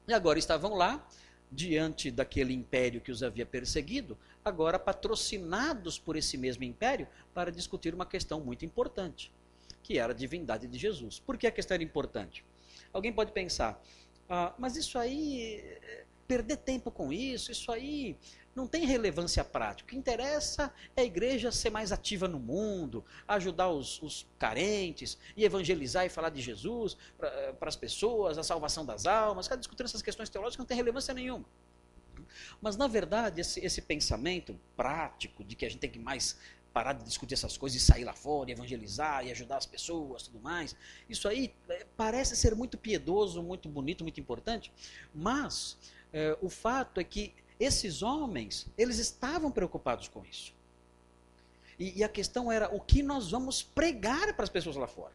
E 0.08 0.13
agora 0.13 0.38
estavam 0.38 0.75
lá, 0.75 1.08
diante 1.51 2.12
daquele 2.12 2.53
império 2.53 3.01
que 3.01 3.12
os 3.12 3.24
havia 3.24 3.46
perseguido, 3.46 4.18
agora 4.44 4.77
patrocinados 4.77 5.98
por 5.98 6.15
esse 6.15 6.38
mesmo 6.38 6.63
império 6.63 7.08
para 7.34 7.51
discutir 7.51 7.94
uma 7.94 8.06
questão 8.06 8.39
muito 8.39 8.63
importante 8.65 9.32
que 9.82 9.98
era 9.98 10.13
a 10.13 10.15
divindade 10.15 10.68
de 10.68 10.77
Jesus. 10.77 11.20
Por 11.20 11.36
que 11.36 11.48
a 11.48 11.51
questão 11.51 11.74
era 11.74 11.84
importante? 11.84 12.46
Alguém 12.94 13.12
pode 13.12 13.32
pensar, 13.32 13.82
ah, 14.29 14.53
mas 14.60 14.75
isso 14.75 15.00
aí, 15.00 15.63
perder 16.27 16.58
tempo 16.58 16.91
com 16.91 17.12
isso, 17.12 17.51
isso 17.51 17.72
aí 17.72 18.15
não 18.56 18.68
tem 18.68 18.86
relevância 18.86 19.44
prática. 19.44 19.88
O 19.88 19.89
que 19.91 19.98
interessa 19.98 20.74
é 20.96 21.01
a 21.01 21.06
igreja 21.06 21.51
ser 21.51 21.70
mais 21.70 21.91
ativa 21.91 22.27
no 22.27 22.39
mundo, 22.39 23.03
ajudar 23.27 23.70
os, 23.70 24.01
os 24.01 24.27
carentes 24.38 25.18
e 25.36 25.46
evangelizar 25.46 26.06
e 26.06 26.10
falar 26.10 26.29
de 26.29 26.41
Jesus 26.41 26.98
para 27.18 27.70
as 27.70 27.75
pessoas, 27.75 28.38
a 28.38 28.44
salvação 28.44 28.86
das 28.86 29.06
almas. 29.06 29.46
Ficar 29.46 29.56
discutindo 29.56 29.86
essas 29.86 30.01
questões 30.01 30.29
teológicas 30.29 30.60
não 30.60 30.65
tem 30.65 30.77
relevância 30.77 31.13
nenhuma. 31.13 31.46
Mas, 32.62 32.75
na 32.75 32.88
verdade, 32.88 33.41
esse, 33.41 33.60
esse 33.60 33.82
pensamento 33.82 34.60
prático 34.75 35.44
de 35.44 35.56
que 35.56 35.65
a 35.65 35.70
gente 35.70 35.79
tem 35.79 35.89
que 35.89 36.00
mais 36.00 36.38
parar 36.74 36.94
de 36.94 37.03
discutir 37.03 37.34
essas 37.34 37.58
coisas 37.58 37.82
e 37.82 37.84
sair 37.84 38.03
lá 38.03 38.13
fora, 38.13 38.50
e 38.50 38.53
evangelizar 38.53 39.25
e 39.25 39.32
ajudar 39.32 39.58
as 39.58 39.65
pessoas, 39.65 40.24
tudo 40.24 40.39
mais. 40.39 40.75
Isso 41.10 41.27
aí 41.27 41.53
é, 41.68 41.86
parece 41.98 42.36
ser 42.36 42.56
muito 42.56 42.77
piedoso, 42.77 43.41
muito 43.41 43.68
bonito, 43.68 44.03
muito 44.03 44.20
importante, 44.20 44.72
mas 45.13 45.77
é, 46.13 46.38
o 46.41 46.50
fato 46.50 47.00
é 47.00 47.03
que 47.03 47.34
esses 47.60 48.01
homens, 48.01 48.68
eles 48.78 48.98
estavam 48.98 49.51
preocupados 49.51 50.08
com 50.08 50.24
isso. 50.25 50.54
E, 51.78 52.00
e, 52.00 52.04
a 52.04 52.10
questão 52.10 52.51
era 52.51 52.74
o 52.74 52.80
que 52.80 53.01
nós 53.01 53.32
vamos 53.32 53.63
pregar 53.63 54.34
para 54.34 54.44
as 54.44 54.50
pessoas 54.50 54.75
lá 54.75 54.88
fora. 54.88 55.13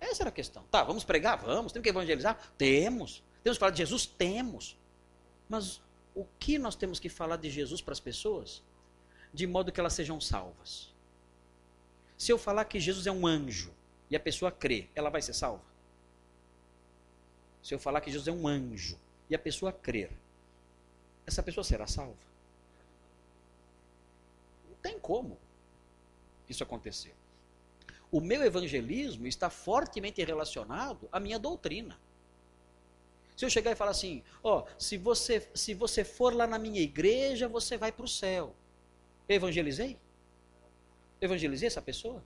Essa 0.00 0.24
era 0.24 0.30
a 0.30 0.32
questão. 0.32 0.64
Tá, 0.70 0.82
vamos 0.82 1.04
pregar? 1.04 1.36
Vamos. 1.38 1.72
Temos 1.72 1.84
que 1.84 1.90
evangelizar? 1.90 2.38
Temos. 2.58 3.22
Temos 3.42 3.56
que 3.56 3.60
falar 3.60 3.70
de 3.70 3.78
Jesus? 3.78 4.06
Temos. 4.06 4.76
Mas 5.48 5.80
o 6.14 6.26
que 6.38 6.58
nós 6.58 6.74
temos 6.74 6.98
que 6.98 7.08
falar 7.08 7.36
de 7.36 7.48
Jesus 7.48 7.80
para 7.80 7.92
as 7.92 8.00
pessoas? 8.00 8.62
de 9.32 9.46
modo 9.46 9.72
que 9.72 9.80
elas 9.80 9.92
sejam 9.92 10.20
salvas. 10.20 10.92
Se 12.18 12.32
eu 12.32 12.38
falar 12.38 12.64
que 12.64 12.78
Jesus 12.78 13.06
é 13.06 13.12
um 13.12 13.26
anjo 13.26 13.72
e 14.10 14.16
a 14.16 14.20
pessoa 14.20 14.50
crê, 14.50 14.88
ela 14.94 15.08
vai 15.08 15.22
ser 15.22 15.32
salva? 15.32 15.64
Se 17.62 17.74
eu 17.74 17.78
falar 17.78 18.00
que 18.00 18.10
Jesus 18.10 18.28
é 18.28 18.32
um 18.32 18.46
anjo 18.46 18.98
e 19.28 19.34
a 19.34 19.38
pessoa 19.38 19.72
crer, 19.72 20.10
essa 21.30 21.42
pessoa 21.42 21.64
será 21.64 21.86
salva? 21.86 22.18
Não 24.68 24.76
tem 24.82 24.98
como 24.98 25.38
isso 26.48 26.62
acontecer. 26.62 27.14
O 28.10 28.20
meu 28.20 28.42
evangelismo 28.42 29.26
está 29.26 29.48
fortemente 29.48 30.22
relacionado 30.22 31.08
à 31.12 31.20
minha 31.20 31.38
doutrina. 31.38 31.98
Se 33.36 33.44
eu 33.44 33.50
chegar 33.50 33.70
e 33.70 33.76
falar 33.76 33.92
assim, 33.92 34.22
ó, 34.42 34.66
se 34.78 34.98
você 34.98 35.48
se 35.54 35.72
você 35.72 36.04
for 36.04 36.34
lá 36.34 36.46
na 36.46 36.58
minha 36.58 36.80
igreja, 36.80 37.48
você 37.48 37.78
vai 37.78 37.90
para 37.90 38.04
o 38.04 38.08
céu. 38.08 38.54
Eu 39.28 39.36
evangelizei? 39.36 39.96
evangelizei 41.20 41.66
essa 41.66 41.82
pessoa? 41.82 42.22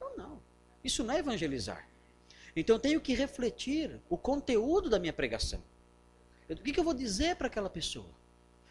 Não, 0.00 0.16
não. 0.16 0.42
Isso 0.82 1.02
não 1.02 1.14
é 1.14 1.18
evangelizar. 1.18 1.88
Então 2.54 2.76
eu 2.76 2.80
tenho 2.80 3.00
que 3.00 3.14
refletir 3.14 4.00
o 4.08 4.16
conteúdo 4.16 4.90
da 4.90 4.98
minha 4.98 5.12
pregação. 5.12 5.62
O 6.48 6.56
que, 6.56 6.72
que 6.72 6.80
eu 6.80 6.84
vou 6.84 6.94
dizer 6.94 7.36
para 7.36 7.46
aquela 7.46 7.70
pessoa? 7.70 8.10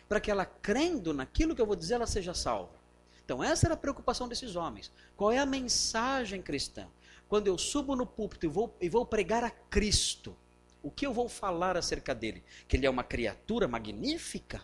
Para 0.07 0.19
que 0.19 0.29
ela, 0.29 0.45
crendo 0.45 1.13
naquilo 1.13 1.55
que 1.55 1.61
eu 1.61 1.65
vou 1.65 1.75
dizer, 1.75 1.95
ela 1.95 2.05
seja 2.05 2.33
salva. 2.33 2.83
Então, 3.25 3.43
essa 3.43 3.67
era 3.67 3.73
a 3.73 3.77
preocupação 3.77 4.27
desses 4.27 4.55
homens. 4.55 4.91
Qual 5.15 5.31
é 5.31 5.39
a 5.39 5.45
mensagem 5.45 6.41
cristã? 6.41 6.87
Quando 7.27 7.47
eu 7.47 7.57
subo 7.57 7.95
no 7.95 8.05
púlpito 8.05 8.45
e 8.45 8.49
vou, 8.49 8.75
e 8.79 8.89
vou 8.89 9.05
pregar 9.05 9.43
a 9.43 9.49
Cristo, 9.49 10.35
o 10.83 10.91
que 10.91 11.05
eu 11.07 11.13
vou 11.13 11.29
falar 11.29 11.77
acerca 11.77 12.13
dele? 12.13 12.43
Que 12.67 12.75
ele 12.77 12.85
é 12.85 12.89
uma 12.89 13.03
criatura 13.03 13.67
magnífica? 13.67 14.61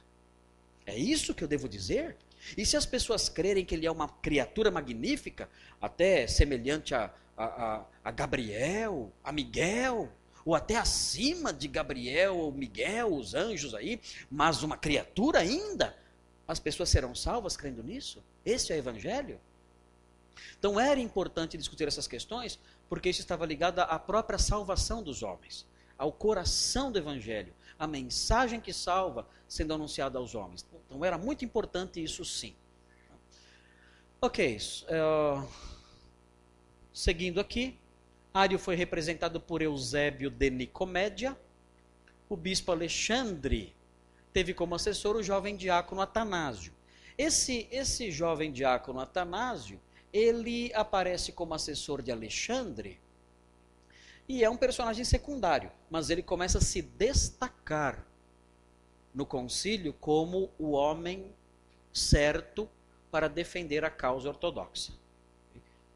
É 0.86 0.96
isso 0.98 1.34
que 1.34 1.44
eu 1.44 1.48
devo 1.48 1.70
dizer? 1.70 2.18
E 2.58 2.66
se 2.66 2.76
as 2.76 2.86
pessoas 2.86 3.30
crerem 3.30 3.66
que 3.66 3.74
ele 3.74 3.86
é 3.86 3.92
uma 3.92 4.08
criatura 4.08 4.70
magnífica, 4.70 5.50
até 5.82 6.28
semelhante 6.28 6.94
a, 6.94 7.12
a, 7.38 7.86
a 8.04 8.12
Gabriel, 8.12 9.12
a 9.24 9.32
Miguel, 9.32 10.12
ou 10.46 10.56
até 10.56 10.76
acima 10.76 11.52
de 11.52 11.68
Gabriel 11.68 12.38
ou 12.38 12.52
Miguel, 12.52 13.14
os 13.14 13.34
anjos 13.34 13.74
aí, 13.74 14.00
mas 14.30 14.64
uma 14.64 14.78
criatura 14.78 15.40
ainda, 15.40 15.96
as 16.48 16.60
pessoas 16.60 16.90
serão 16.90 17.14
salvas 17.14 17.56
crendo 17.56 17.84
nisso? 17.84 18.24
Esse 18.46 18.72
é 18.72 18.76
o 18.76 18.80
evangelho? 18.80 19.40
Então 20.58 20.80
era 20.80 21.00
importante 21.00 21.58
discutir 21.58 21.88
essas 21.88 22.08
questões, 22.08 22.60
porque 22.88 23.10
isso 23.10 23.22
estava 23.22 23.46
ligado 23.46 23.80
à 23.80 24.00
própria 24.00 24.40
salvação 24.40 25.04
dos 25.04 25.22
homens, 25.22 25.66
ao 25.98 26.12
coração 26.12 26.92
do 26.92 26.98
evangelho, 26.98 27.54
a 27.78 27.86
mensagem 27.86 28.60
que 28.60 28.74
salva 28.74 29.28
sendo 29.48 29.74
anunciada 29.74 30.18
aos 30.18 30.36
homens. 30.36 30.66
Então 30.86 31.04
era 31.04 31.18
muito 31.18 31.46
importante 31.46 32.04
isso 32.04 32.24
sim. 32.26 32.56
Ok, 34.22 34.58
uh, 34.58 35.48
seguindo 36.94 37.40
aqui, 37.40 37.78
Ário 38.34 38.60
foi 38.60 38.76
representado 38.76 39.40
por 39.40 39.62
Eusébio 39.62 40.30
de 40.30 40.50
Nicomédia, 40.50 41.38
o 42.30 42.36
bispo 42.38 42.72
Alexandre 42.72 43.76
teve 44.32 44.54
como 44.54 44.76
assessor 44.76 45.16
o 45.16 45.24
jovem 45.24 45.56
diácono 45.56 46.02
Atanásio. 46.02 46.72
Esse, 47.18 47.68
esse 47.72 48.12
jovem 48.12 48.52
diácono 48.52 49.00
Atanásio, 49.00 49.80
ele 50.14 50.72
aparece 50.74 51.32
como 51.32 51.54
assessor 51.54 52.02
de 52.02 52.12
Alexandre 52.12 53.00
e 54.28 54.44
é 54.44 54.50
um 54.50 54.58
personagem 54.58 55.04
secundário, 55.04 55.72
mas 55.90 56.12
ele 56.12 56.22
começa 56.22 56.60
a 56.60 56.62
se 56.62 56.84
destacar 56.84 58.06
no 59.12 59.26
concílio 59.26 59.92
como 59.94 60.52
o 60.60 60.72
homem 60.72 61.34
certo 61.92 62.70
para 63.10 63.28
defender 63.28 63.84
a 63.84 63.90
causa 63.90 64.30
ortodoxa. 64.30 64.94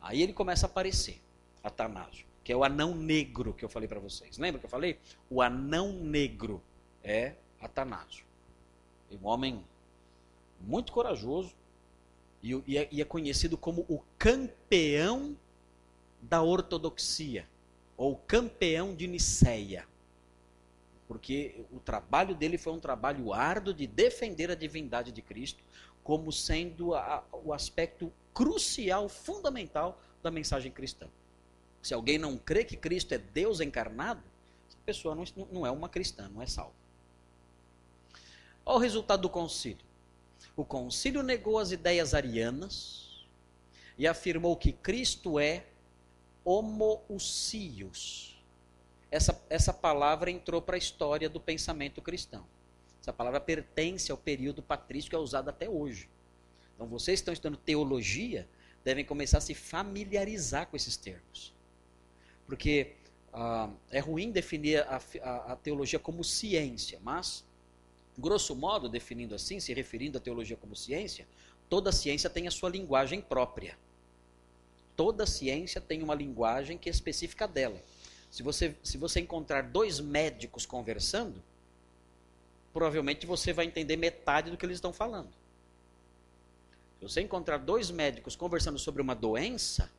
Aí 0.02 0.22
ele 0.22 0.34
começa 0.34 0.66
a 0.66 0.70
aparecer, 0.70 1.22
Atanásio, 1.64 2.26
que 2.44 2.52
é 2.52 2.56
o 2.56 2.64
anão 2.64 2.94
negro 2.94 3.54
que 3.54 3.64
eu 3.64 3.70
falei 3.70 3.88
para 3.88 4.00
vocês. 4.00 4.38
Lembra 4.38 4.60
que 4.60 4.66
eu 4.66 4.70
falei? 4.70 5.00
O 5.30 5.42
anão 5.42 5.94
negro 5.94 6.62
é 7.04 7.34
Atanásio. 7.60 8.26
Um 9.12 9.26
homem 9.26 9.64
muito 10.60 10.92
corajoso 10.92 11.54
e, 12.42 12.78
é, 12.78 12.88
e 12.92 13.02
é 13.02 13.06
conhecido 13.06 13.58
como 13.58 13.86
o 13.88 14.02
campeão 14.18 15.38
da 16.22 16.42
ortodoxia, 16.42 17.48
ou 17.96 18.16
campeão 18.16 18.96
de 18.96 19.08
Niceia 19.08 19.86
porque 21.14 21.64
o 21.72 21.80
trabalho 21.80 22.34
dele 22.34 22.58
foi 22.58 22.74
um 22.74 22.80
trabalho 22.80 23.34
árduo 23.34 23.74
de 23.74 23.86
defender 23.86 24.50
a 24.50 24.56
divindade 24.56 25.12
de 25.12 25.22
Cristo 25.22 25.64
como 26.04 26.32
sendo 26.32 26.96
a, 26.96 27.24
o 27.32 27.54
aspecto 27.54 28.12
crucial, 28.34 29.08
fundamental 29.08 30.02
da 30.22 30.32
mensagem 30.32 30.72
cristã. 30.72 31.08
Se 31.84 31.94
alguém 31.94 32.18
não 32.18 32.38
crê 32.38 32.64
que 32.64 32.78
Cristo 32.78 33.14
é 33.14 33.18
Deus 33.18 33.60
encarnado, 33.60 34.24
essa 34.70 34.78
pessoa 34.86 35.14
não, 35.14 35.26
não 35.52 35.68
é 35.68 35.70
uma 35.70 35.90
cristã, 35.90 36.30
não 36.34 36.42
é 36.42 36.48
salva. 36.48 36.74
Olha 38.66 38.78
o 38.78 38.80
resultado 38.80 39.22
do 39.22 39.30
concílio. 39.30 39.86
O 40.56 40.64
concílio 40.64 41.22
negou 41.22 41.60
as 41.60 41.72
ideias 41.72 42.14
arianas 42.14 43.26
e 43.98 44.08
afirmou 44.08 44.56
que 44.56 44.72
Cristo 44.72 45.38
é 45.38 45.66
homoousios. 46.46 48.42
Essa, 49.12 49.40
essa 49.50 49.74
palavra 49.74 50.32
entrou 50.32 50.62
para 50.62 50.76
a 50.76 50.80
história 50.80 51.30
do 51.30 51.40
pensamento 51.40 52.02
cristão. 52.02 52.46
Essa 53.02 53.12
palavra 53.12 53.42
pertence 53.42 54.10
ao 54.10 54.18
período 54.18 54.64
patrício 54.64 55.10
que 55.10 55.16
é 55.16 55.20
usado 55.20 55.50
até 55.50 55.70
hoje. 55.70 56.10
Então, 56.76 56.88
vocês 56.88 57.20
que 57.20 57.24
estão 57.24 57.34
estudando 57.34 57.58
teologia 57.58 58.48
devem 58.86 59.04
começar 59.04 59.40
a 59.40 59.42
se 59.42 59.54
familiarizar 59.54 60.68
com 60.68 60.78
esses 60.78 60.96
termos. 60.96 61.54
Porque 62.46 62.94
ah, 63.34 63.70
é 63.90 64.00
ruim 64.00 64.32
definir 64.32 64.82
a, 64.84 65.02
a, 65.22 65.54
a 65.54 65.56
teologia 65.56 65.98
como 65.98 66.24
ciência, 66.24 67.00
mas, 67.04 67.44
grosso 68.18 68.56
modo, 68.56 68.88
definindo 68.88 69.34
assim, 69.34 69.60
se 69.60 69.74
referindo 69.74 70.18
à 70.18 70.22
teologia 70.22 70.56
como 70.56 70.76
ciência, 70.76 71.28
toda 71.70 71.92
ciência 71.92 72.30
tem 72.30 72.48
a 72.48 72.52
sua 72.52 72.70
linguagem 72.70 73.22
própria. 73.22 73.78
Toda 74.96 75.26
ciência 75.26 75.82
tem 75.82 76.04
uma 76.04 76.14
linguagem 76.14 76.78
que 76.78 76.88
é 76.88 76.92
específica 76.92 77.48
dela. 77.48 77.82
Se 78.30 78.44
você, 78.44 78.76
se 78.84 78.98
você 78.98 79.20
encontrar 79.20 79.64
dois 79.64 80.00
médicos 80.00 80.66
conversando, 80.66 81.42
provavelmente 82.72 83.26
você 83.26 83.54
vai 83.54 83.66
entender 83.66 83.96
metade 83.96 84.52
do 84.52 84.58
que 84.58 84.66
eles 84.66 84.78
estão 84.78 84.94
falando. 84.94 85.30
Se 87.00 87.10
você 87.10 87.22
encontrar 87.22 87.58
dois 87.58 87.92
médicos 87.92 88.36
conversando 88.36 88.80
sobre 88.80 89.02
uma 89.02 89.16
doença, 89.16 89.92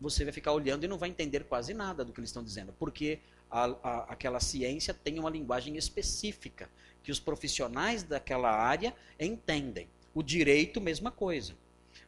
você 0.00 0.24
vai 0.24 0.32
ficar 0.32 0.52
olhando 0.52 0.84
e 0.84 0.88
não 0.88 0.96
vai 0.96 1.10
entender 1.10 1.44
quase 1.44 1.74
nada 1.74 2.04
do 2.04 2.12
que 2.12 2.20
eles 2.20 2.30
estão 2.30 2.42
dizendo, 2.42 2.74
porque 2.78 3.18
a, 3.50 3.64
a, 3.64 3.98
aquela 4.12 4.40
ciência 4.40 4.94
tem 4.94 5.18
uma 5.18 5.28
linguagem 5.28 5.76
específica 5.76 6.70
que 7.02 7.12
os 7.12 7.20
profissionais 7.20 8.02
daquela 8.02 8.50
área 8.50 8.94
entendem. 9.18 9.88
O 10.14 10.22
direito, 10.22 10.80
mesma 10.80 11.10
coisa. 11.10 11.54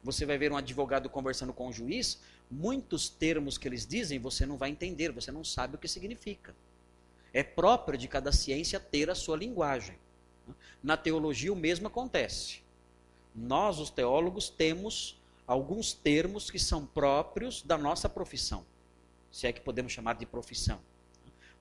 Você 0.03 0.25
vai 0.25 0.39
ver 0.39 0.53
um 0.53 0.57
advogado 0.57 1.09
conversando 1.09 1.53
com 1.53 1.69
um 1.69 1.73
juiz, 1.73 2.21
muitos 2.51 3.09
termos 3.09 3.59
que 3.59 3.69
eles 3.69 3.87
dizem 3.87 4.19
você 4.19 4.47
não 4.47 4.57
vai 4.57 4.71
entender, 4.71 5.13
você 5.13 5.31
não 5.31 5.45
sabe 5.45 5.77
o 5.77 5.79
que 5.79 5.89
significa. 5.89 6.55
É 7.33 7.43
próprio 7.43 7.99
de 7.99 8.09
cada 8.09 8.33
ciência 8.33 8.79
ter 8.79 9.09
a 9.11 9.15
sua 9.15 9.37
linguagem. 9.37 9.97
Na 10.83 10.97
teologia 10.97 11.53
o 11.53 11.57
mesmo 11.57 11.87
acontece. 11.87 12.61
Nós, 13.35 13.79
os 13.79 13.91
teólogos, 13.91 14.51
temos 14.51 15.22
alguns 15.53 15.93
termos 15.93 16.51
que 16.51 16.59
são 16.59 16.87
próprios 16.87 17.63
da 17.63 17.77
nossa 17.77 18.09
profissão, 18.09 18.65
se 19.31 19.47
é 19.47 19.53
que 19.53 19.61
podemos 19.61 19.93
chamar 19.93 20.15
de 20.15 20.25
profissão. 20.25 20.81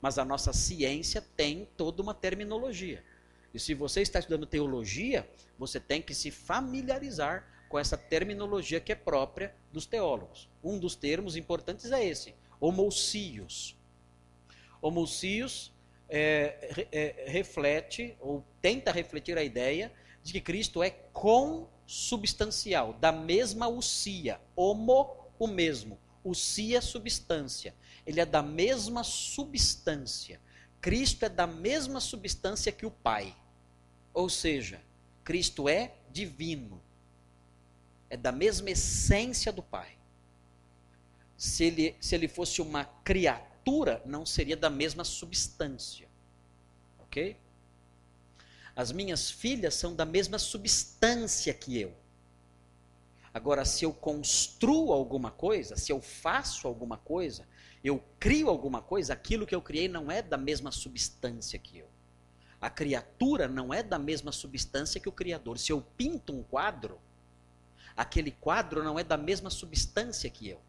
Mas 0.02 0.18
a 0.18 0.26
nossa 0.26 0.54
ciência 0.54 1.22
tem 1.36 1.68
toda 1.78 2.02
uma 2.02 2.14
terminologia. 2.14 3.04
E 3.54 3.60
se 3.60 3.74
você 3.74 4.02
está 4.02 4.20
estudando 4.20 4.46
teologia, 4.46 5.30
você 5.60 5.80
tem 5.80 6.02
que 6.02 6.16
se 6.16 6.32
familiarizar 6.32 7.46
com 7.68 7.78
essa 7.78 7.98
terminologia 7.98 8.80
que 8.80 8.94
é 8.94 8.96
própria 8.96 9.54
dos 9.72 9.86
teólogos. 9.86 10.50
Um 10.64 10.80
dos 10.80 10.96
termos 10.96 11.36
importantes 11.36 11.92
é 11.92 12.04
esse, 12.04 12.34
homousios. 12.60 13.78
Homousios 14.82 15.72
é, 16.10 16.88
é, 16.92 17.26
reflete, 17.28 18.16
ou 18.22 18.44
tenta 18.62 18.92
refletir 18.92 19.38
a 19.38 19.44
ideia 19.44 19.92
de 20.24 20.32
que 20.32 20.42
Cristo 20.42 20.82
é 20.82 20.90
consubstancial, 21.92 22.94
da 22.94 23.12
mesma 23.12 23.68
usia. 23.68 24.40
Homo, 24.56 25.14
o 25.38 25.46
mesmo. 25.46 26.00
Usia, 26.24 26.80
substância. 26.80 27.76
Ele 28.08 28.22
é 28.22 28.26
da 28.26 28.42
mesma 28.42 29.04
substância. 29.04 30.40
Cristo 30.80 31.26
é 31.26 31.30
da 31.30 31.46
mesma 31.46 32.00
substância 32.00 32.72
que 32.72 32.86
o 32.86 32.92
Pai. 32.92 33.36
Ou 34.14 34.30
seja, 34.30 34.82
Cristo 35.22 35.68
é 35.68 35.94
divino. 36.14 36.82
É 38.10 38.16
da 38.16 38.32
mesma 38.32 38.70
essência 38.70 39.52
do 39.52 39.62
Pai. 39.62 39.98
Se 41.36 41.66
ele, 41.66 41.96
se 42.00 42.16
ele 42.16 42.30
fosse 42.30 42.62
uma 42.62 42.86
criatura 43.04 44.02
não 44.06 44.26
seria 44.26 44.56
da 44.56 44.70
mesma 44.70 45.04
substância. 45.04 46.08
Ok? 47.00 47.36
As 48.76 48.92
minhas 48.92 49.30
filhas 49.30 49.76
são 49.76 49.96
da 49.96 50.06
mesma 50.06 50.40
substância 50.40 51.54
que 51.54 51.80
eu. 51.80 51.94
Agora, 53.34 53.64
se 53.64 53.86
eu 53.86 53.94
construo 53.94 54.92
alguma 54.92 55.32
coisa, 55.32 55.76
se 55.76 55.92
eu 55.92 56.02
faço 56.02 56.68
alguma 56.68 56.98
coisa, 56.98 57.48
eu 57.84 58.04
crio 58.20 58.50
alguma 58.50 58.82
coisa, 58.82 59.14
aquilo 59.14 59.46
que 59.46 59.56
eu 59.56 59.62
criei 59.62 59.88
não 59.88 60.12
é 60.12 60.22
da 60.22 60.38
mesma 60.38 60.72
substância 60.72 61.58
que 61.58 61.78
eu. 61.78 61.90
A 62.62 62.70
criatura 62.70 63.48
não 63.48 63.74
é 63.74 63.82
da 63.82 63.98
mesma 63.98 64.32
substância 64.32 65.02
que 65.02 65.10
o 65.10 65.12
Criador. 65.12 65.58
Se 65.58 65.72
eu 65.72 65.82
pinto 65.82 66.32
um 66.32 66.44
quadro, 66.44 67.02
aquele 67.98 68.32
quadro 68.32 68.84
não 68.84 69.00
é 69.00 69.04
da 69.04 69.18
mesma 69.18 69.50
substância 69.50 70.30
que 70.30 70.48
eu. 70.48 70.62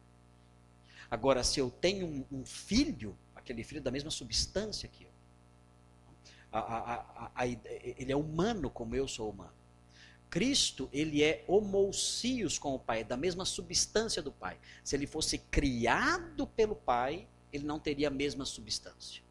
Agora, 1.11 1.45
se 1.45 1.61
eu 1.61 1.71
tenho 1.71 2.07
um, 2.07 2.39
um 2.41 2.47
filho, 2.47 3.15
aquele 3.35 3.63
filho 3.63 3.81
é 3.81 3.83
da 3.83 3.91
mesma 3.91 4.11
substância 4.11 4.89
que 4.89 5.05
eu. 5.05 5.12
A, 6.53 6.59
a, 6.59 7.31
a, 7.35 7.47
ele 7.47 8.13
é 8.13 8.17
humano 8.17 8.69
como 8.69 8.95
eu 8.95 9.09
sou 9.09 9.31
humano. 9.31 9.53
Cristo, 10.29 10.89
ele 10.93 11.23
é 11.23 11.45
homousios 11.47 12.59
com 12.59 12.75
o 12.75 12.79
Pai, 12.79 13.01
é 13.01 13.05
da 13.05 13.17
mesma 13.17 13.45
substância 13.45 14.23
do 14.23 14.33
Pai. 14.33 14.59
Se 14.83 14.97
ele 14.97 15.07
fosse 15.07 15.39
criado 15.39 16.47
pelo 16.47 16.75
Pai, 16.75 17.29
ele 17.53 17.65
não 17.65 17.79
teria 17.79 18.09
a 18.09 18.11
mesma 18.11 18.45
substância. 18.45 19.23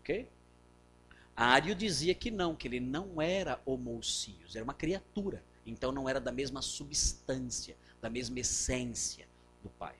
Ok? 0.00 0.28
Ário 1.36 1.74
dizia 1.74 2.14
que 2.14 2.30
não, 2.30 2.54
que 2.54 2.68
ele 2.68 2.80
não 2.80 3.22
era 3.22 3.60
homousios, 3.64 4.56
era 4.56 4.64
uma 4.64 4.74
criatura. 4.74 5.42
Então 5.64 5.92
não 5.92 6.08
era 6.08 6.20
da 6.20 6.32
mesma 6.32 6.60
substância, 6.60 7.76
da 8.02 8.10
mesma 8.10 8.40
essência 8.40 9.26
do 9.62 9.70
Pai. 9.70 9.94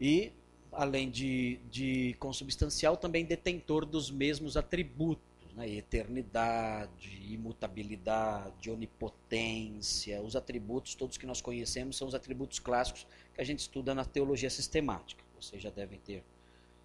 E, 0.00 0.32
além 0.72 1.10
de, 1.10 1.58
de 1.70 2.14
consubstancial, 2.18 2.96
também 2.96 3.24
detentor 3.24 3.84
dos 3.84 4.10
mesmos 4.10 4.56
atributos. 4.56 5.24
Né? 5.54 5.68
Eternidade, 5.68 7.20
imutabilidade, 7.28 8.70
onipotência. 8.70 10.20
Os 10.22 10.36
atributos, 10.36 10.94
todos 10.94 11.16
que 11.16 11.26
nós 11.26 11.40
conhecemos, 11.40 11.96
são 11.96 12.08
os 12.08 12.14
atributos 12.14 12.58
clássicos 12.58 13.06
que 13.34 13.40
a 13.40 13.44
gente 13.44 13.60
estuda 13.60 13.94
na 13.94 14.04
teologia 14.04 14.50
sistemática. 14.50 15.24
Vocês 15.40 15.62
já 15.62 15.70
devem 15.70 15.98
ter 15.98 16.22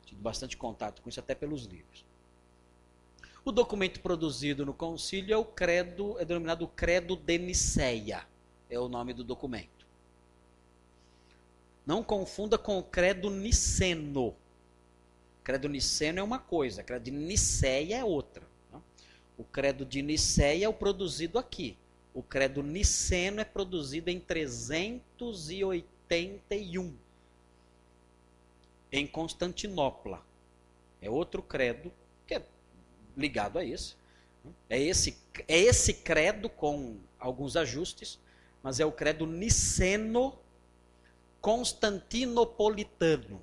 tido 0.06 0.22
bastante 0.22 0.56
contato 0.56 1.02
com 1.02 1.10
isso, 1.10 1.20
até 1.20 1.36
pelos 1.36 1.66
livros. 1.66 2.06
O 3.44 3.52
documento 3.52 4.00
produzido 4.00 4.66
no 4.66 4.74
concílio 4.74 5.34
é 5.34 5.38
o 5.38 5.46
credo, 5.46 6.18
é 6.20 6.26
denominado 6.26 6.68
Credo 6.68 7.16
de 7.16 7.38
Niceia, 7.38 8.26
é 8.70 8.80
o 8.80 8.90
nome 8.90 9.14
do 9.14 9.24
documento. 9.24 9.75
Não 11.86 12.04
confunda 12.04 12.58
com 12.58 12.80
o 12.80 12.84
Credo 12.84 13.30
Niceno. 13.30 14.36
Credo 15.44 15.70
Niceno 15.70 16.20
é 16.20 16.24
uma 16.24 16.40
coisa, 16.40 16.84
credo 16.84 17.04
de 17.04 17.12
Niceia 17.12 17.98
é 17.98 18.04
outra. 18.04 18.44
Né? 18.74 18.82
O 19.38 19.44
credo 19.44 19.86
de 19.86 20.02
Niceia 20.02 20.66
é 20.66 20.70
o 20.70 20.74
produzido 20.74 21.38
aqui. 21.38 21.78
O 22.16 22.24
credo 22.24 22.64
niceno 22.64 23.42
é 23.42 23.44
produzido 23.44 24.10
em 24.10 24.20
381 24.22 26.96
em 28.90 29.06
Constantinopla. 29.06 30.26
É 31.02 31.10
outro 31.10 31.44
credo 31.44 31.92
que 32.26 32.36
é 32.36 32.46
ligado 33.18 33.60
a 33.60 33.66
esse. 33.66 33.98
É 34.70 34.80
esse, 34.80 35.18
é 35.46 35.60
esse 35.60 35.94
credo 35.94 36.50
com 36.50 36.96
alguns 37.20 37.58
ajustes, 37.58 38.18
mas 38.64 38.80
é 38.80 38.86
o 38.86 38.94
credo 38.94 39.28
niceno 39.28 40.40
constantinopolitano. 41.46 43.40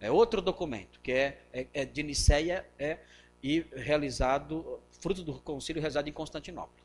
É 0.00 0.10
outro 0.10 0.40
documento, 0.40 0.98
que 1.00 1.12
é, 1.12 1.42
é, 1.52 1.66
é 1.74 1.84
de 1.84 2.02
Niceia 2.02 2.66
é, 2.78 3.00
e 3.42 3.60
realizado, 3.76 4.80
fruto 4.98 5.22
do 5.22 5.34
concílio 5.40 5.82
realizado 5.82 6.08
em 6.08 6.12
Constantinopla. 6.12 6.82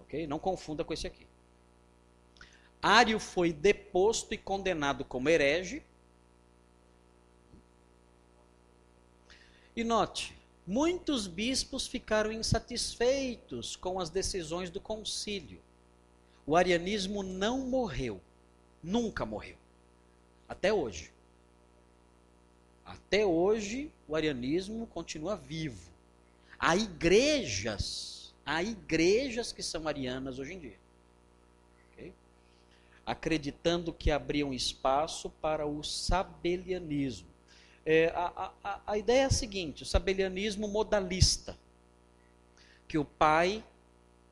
ok? 0.00 0.26
Não 0.26 0.40
confunda 0.40 0.82
com 0.82 0.92
esse 0.92 1.06
aqui. 1.06 1.24
Ário 2.82 3.20
foi 3.20 3.52
deposto 3.52 4.34
e 4.34 4.38
condenado 4.38 5.04
como 5.04 5.28
herege, 5.28 5.84
E 9.76 9.84
note, 9.84 10.36
muitos 10.66 11.28
bispos 11.28 11.86
ficaram 11.86 12.32
insatisfeitos 12.32 13.76
com 13.76 14.00
as 14.00 14.10
decisões 14.10 14.68
do 14.68 14.80
concílio. 14.80 15.62
O 16.44 16.56
arianismo 16.56 17.22
não 17.22 17.60
morreu, 17.60 18.20
nunca 18.82 19.24
morreu, 19.24 19.56
até 20.50 20.72
hoje. 20.72 21.12
Até 22.84 23.24
hoje, 23.24 23.88
o 24.08 24.16
arianismo 24.16 24.84
continua 24.88 25.36
vivo. 25.36 25.88
Há 26.58 26.76
igrejas, 26.76 28.34
há 28.44 28.60
igrejas 28.60 29.52
que 29.52 29.62
são 29.62 29.86
arianas 29.86 30.40
hoje 30.40 30.54
em 30.54 30.58
dia. 30.58 30.80
Acreditando 33.06 33.92
que 33.92 34.10
abriam 34.10 34.52
espaço 34.52 35.30
para 35.40 35.66
o 35.66 35.84
sabelianismo. 35.84 37.28
É, 37.86 38.08
a, 38.08 38.52
a, 38.62 38.80
a 38.88 38.98
ideia 38.98 39.22
é 39.22 39.24
a 39.24 39.30
seguinte: 39.30 39.84
o 39.84 39.86
sabelianismo 39.86 40.66
modalista, 40.66 41.56
que 42.88 42.98
o 42.98 43.04
pai 43.04 43.64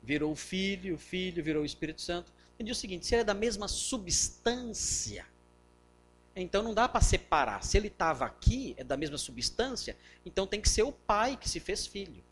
virou 0.03 0.33
o 0.33 0.35
filho, 0.35 0.95
o 0.95 0.97
filho 0.97 1.43
virou 1.43 1.63
o 1.63 1.65
Espírito 1.65 2.01
Santo. 2.01 2.31
Entendi 2.55 2.71
o 2.71 2.75
seguinte: 2.75 3.05
se 3.07 3.15
ele 3.15 3.21
é 3.21 3.25
da 3.25 3.33
mesma 3.33 3.67
substância, 3.67 5.25
então 6.35 6.63
não 6.63 6.73
dá 6.73 6.87
para 6.87 7.01
separar. 7.01 7.63
Se 7.63 7.77
ele 7.77 7.87
estava 7.87 8.25
aqui, 8.25 8.73
é 8.77 8.83
da 8.83 8.95
mesma 8.95 9.17
substância, 9.17 9.97
então 10.25 10.47
tem 10.47 10.61
que 10.61 10.69
ser 10.69 10.83
o 10.83 10.91
pai 10.91 11.35
que 11.35 11.49
se 11.49 11.59
fez 11.59 11.85
filho. 11.85 12.23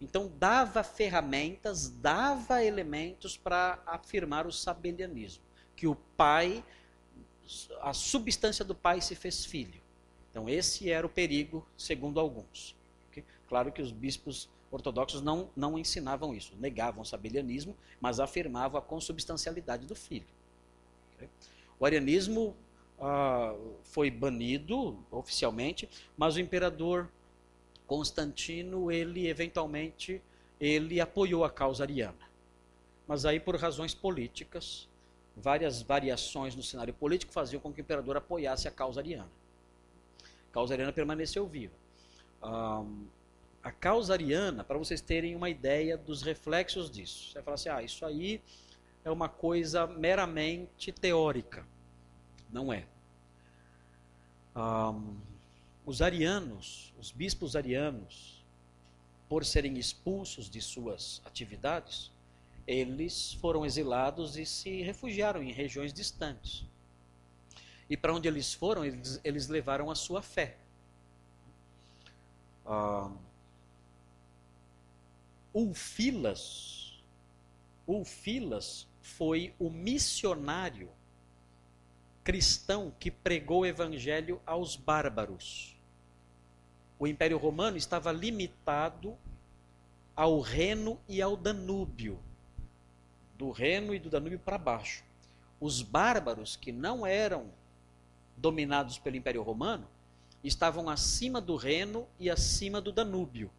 Então 0.00 0.30
dava 0.38 0.82
ferramentas, 0.82 1.88
dava 1.88 2.64
elementos 2.64 3.36
para 3.36 3.82
afirmar 3.86 4.46
o 4.46 4.52
sabelianismo, 4.52 5.42
que 5.74 5.86
o 5.86 5.94
pai, 6.16 6.64
a 7.80 7.92
substância 7.92 8.64
do 8.64 8.74
pai 8.74 9.00
se 9.00 9.14
fez 9.14 9.44
filho. 9.44 9.80
Então, 10.30 10.48
esse 10.48 10.90
era 10.90 11.06
o 11.06 11.10
perigo, 11.10 11.66
segundo 11.76 12.20
alguns. 12.20 12.76
Claro 13.48 13.72
que 13.72 13.82
os 13.82 13.90
bispos 13.90 14.48
ortodoxos 14.70 15.22
não, 15.22 15.50
não 15.56 15.78
ensinavam 15.78 16.34
isso, 16.34 16.54
negavam 16.60 17.02
o 17.02 17.04
sabelianismo, 17.04 17.74
mas 18.00 18.20
afirmavam 18.20 18.78
a 18.78 18.82
consubstancialidade 18.82 19.86
do 19.86 19.96
filho. 19.96 20.26
O 21.80 21.86
arianismo 21.86 22.54
ah, 23.00 23.54
foi 23.84 24.10
banido 24.10 24.98
oficialmente, 25.10 25.88
mas 26.16 26.36
o 26.36 26.40
imperador 26.40 27.08
Constantino, 27.86 28.90
ele 28.90 29.28
eventualmente, 29.28 30.20
ele 30.60 31.00
apoiou 31.00 31.44
a 31.44 31.50
causa 31.50 31.84
ariana. 31.84 32.28
Mas 33.06 33.24
aí 33.24 33.40
por 33.40 33.56
razões 33.56 33.94
políticas, 33.94 34.86
várias 35.36 35.80
variações 35.80 36.54
no 36.54 36.62
cenário 36.62 36.92
político 36.92 37.32
faziam 37.32 37.60
com 37.60 37.72
que 37.72 37.80
o 37.80 37.82
imperador 37.82 38.16
apoiasse 38.16 38.68
a 38.68 38.70
causa 38.70 39.00
ariana 39.00 39.30
causa 40.58 40.74
ariana 40.74 40.92
permaneceu 40.92 41.46
viva. 41.46 41.74
Um, 42.42 43.06
a 43.62 43.70
causa 43.70 44.12
ariana, 44.12 44.64
para 44.64 44.76
vocês 44.76 45.00
terem 45.00 45.36
uma 45.36 45.48
ideia 45.48 45.96
dos 45.96 46.22
reflexos 46.22 46.90
disso. 46.90 47.30
Você 47.30 47.42
fala 47.42 47.54
assim, 47.54 47.68
ah, 47.68 47.82
isso 47.82 48.04
aí 48.04 48.40
é 49.04 49.10
uma 49.10 49.28
coisa 49.28 49.86
meramente 49.86 50.90
teórica. 50.90 51.64
Não 52.50 52.72
é. 52.72 52.84
Um, 54.56 55.16
os 55.86 56.02
arianos, 56.02 56.92
os 56.98 57.10
bispos 57.10 57.54
arianos, 57.54 58.42
por 59.28 59.44
serem 59.44 59.78
expulsos 59.78 60.48
de 60.48 60.60
suas 60.60 61.22
atividades, 61.24 62.10
eles 62.66 63.32
foram 63.34 63.64
exilados 63.64 64.36
e 64.36 64.44
se 64.44 64.82
refugiaram 64.82 65.42
em 65.42 65.52
regiões 65.52 65.92
distantes. 65.92 66.64
E 67.88 67.96
para 67.96 68.12
onde 68.12 68.28
eles 68.28 68.52
foram, 68.52 68.84
eles, 68.84 69.20
eles, 69.24 69.48
levaram 69.48 69.90
a 69.90 69.94
sua 69.94 70.20
fé. 70.20 70.56
Uh, 72.66 73.10
Ulfilas, 75.54 77.00
Ulfilas 77.86 78.86
foi 79.00 79.54
o 79.58 79.70
missionário 79.70 80.90
cristão 82.28 82.92
que 83.00 83.10
pregou 83.10 83.62
o 83.62 83.66
evangelho 83.66 84.38
aos 84.44 84.76
bárbaros. 84.76 85.74
O 86.98 87.06
Império 87.06 87.38
Romano 87.38 87.78
estava 87.78 88.12
limitado 88.12 89.16
ao 90.14 90.38
Reno 90.40 91.00
e 91.08 91.22
ao 91.22 91.38
Danúbio, 91.38 92.20
do 93.38 93.50
Reno 93.50 93.94
e 93.94 93.98
do 93.98 94.10
Danúbio 94.10 94.38
para 94.38 94.58
baixo. 94.58 95.02
Os 95.58 95.80
bárbaros 95.80 96.54
que 96.54 96.70
não 96.70 97.06
eram 97.06 97.46
dominados 98.36 98.98
pelo 98.98 99.16
Império 99.16 99.42
Romano, 99.42 99.88
estavam 100.44 100.90
acima 100.90 101.40
do 101.40 101.56
Reno 101.56 102.06
e 102.20 102.28
acima 102.28 102.78
do 102.78 102.92
Danúbio. 102.92 103.50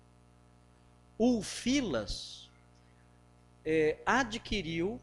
Ulfilas 1.17 2.47
é, 3.65 3.97
adquiriu 4.05 5.01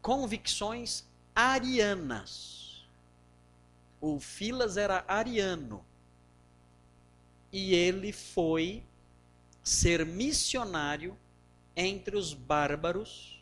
convicções 0.00 1.10
arianas. 1.34 2.84
Ulfilas 4.00 4.76
era 4.76 5.04
ariano. 5.06 5.84
E 7.52 7.74
ele 7.74 8.12
foi 8.12 8.82
ser 9.62 10.04
missionário 10.04 11.16
entre 11.76 12.16
os 12.16 12.34
bárbaros 12.34 13.32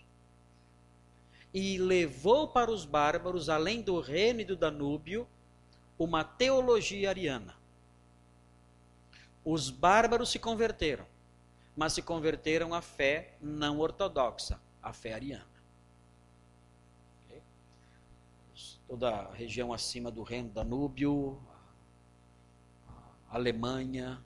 e 1.52 1.78
levou 1.78 2.48
para 2.48 2.70
os 2.70 2.84
bárbaros, 2.84 3.48
além 3.48 3.82
do 3.82 4.00
Reno 4.00 4.40
e 4.40 4.44
do 4.44 4.56
Danúbio, 4.56 5.26
uma 5.98 6.22
teologia 6.22 7.08
ariana. 7.08 7.56
Os 9.44 9.68
bárbaros 9.68 10.30
se 10.30 10.38
converteram, 10.38 11.06
mas 11.76 11.92
se 11.92 12.02
converteram 12.02 12.72
à 12.72 12.80
fé 12.80 13.34
não 13.40 13.80
ortodoxa, 13.80 14.60
à 14.82 14.92
fé 14.92 15.14
ariana. 15.14 15.46
Okay? 17.24 17.42
Toda 18.90 19.08
a 19.08 19.32
região 19.32 19.72
acima 19.72 20.10
do 20.10 20.24
Reno, 20.24 20.48
Danúbio, 20.50 21.40
Alemanha, 23.28 24.20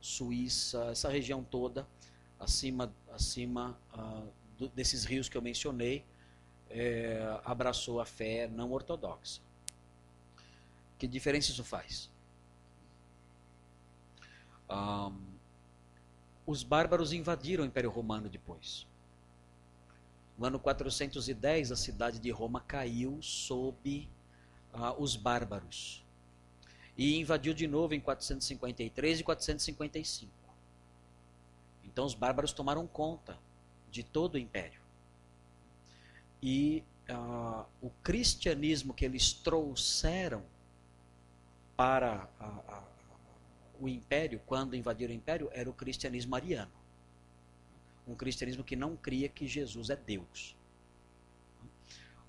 Suíça, 0.00 0.90
essa 0.92 1.08
região 1.08 1.42
toda, 1.42 1.88
acima, 2.38 2.94
acima 3.10 3.76
uh, 3.92 4.32
do, 4.56 4.68
desses 4.68 5.04
rios 5.04 5.28
que 5.28 5.36
eu 5.36 5.42
mencionei, 5.42 6.04
é, 6.70 7.40
abraçou 7.44 8.00
a 8.00 8.06
fé 8.06 8.46
não 8.46 8.70
ortodoxa. 8.70 9.42
Que 10.96 11.08
diferença 11.08 11.50
isso 11.50 11.64
faz? 11.64 12.08
Um, 14.70 15.20
os 16.46 16.62
bárbaros 16.62 17.12
invadiram 17.12 17.64
o 17.64 17.66
Império 17.66 17.90
Romano 17.90 18.28
depois. 18.28 18.86
No 20.36 20.46
ano 20.46 20.58
410, 20.58 21.70
a 21.70 21.76
cidade 21.76 22.18
de 22.18 22.30
Roma 22.30 22.60
caiu 22.60 23.22
sob 23.22 24.08
uh, 24.72 25.00
os 25.00 25.16
bárbaros. 25.16 26.04
E 26.96 27.18
invadiu 27.18 27.54
de 27.54 27.66
novo 27.66 27.94
em 27.94 28.00
453 28.00 29.20
e 29.20 29.24
455. 29.24 30.32
Então 31.84 32.04
os 32.04 32.14
bárbaros 32.14 32.52
tomaram 32.52 32.86
conta 32.86 33.38
de 33.90 34.02
todo 34.02 34.34
o 34.34 34.38
império. 34.38 34.80
E 36.42 36.82
uh, 37.08 37.64
o 37.80 37.90
cristianismo 38.02 38.92
que 38.92 39.04
eles 39.04 39.32
trouxeram 39.32 40.42
para 41.76 42.28
a, 42.38 42.46
a, 42.46 42.82
o 43.80 43.88
império, 43.88 44.40
quando 44.46 44.76
invadiram 44.76 45.12
o 45.12 45.16
império, 45.16 45.48
era 45.52 45.68
o 45.68 45.72
cristianismo 45.72 46.34
ariano. 46.34 46.83
Um 48.06 48.14
cristianismo 48.14 48.64
que 48.64 48.76
não 48.76 48.96
cria 48.96 49.28
que 49.28 49.46
Jesus 49.46 49.90
é 49.90 49.96
Deus. 49.96 50.56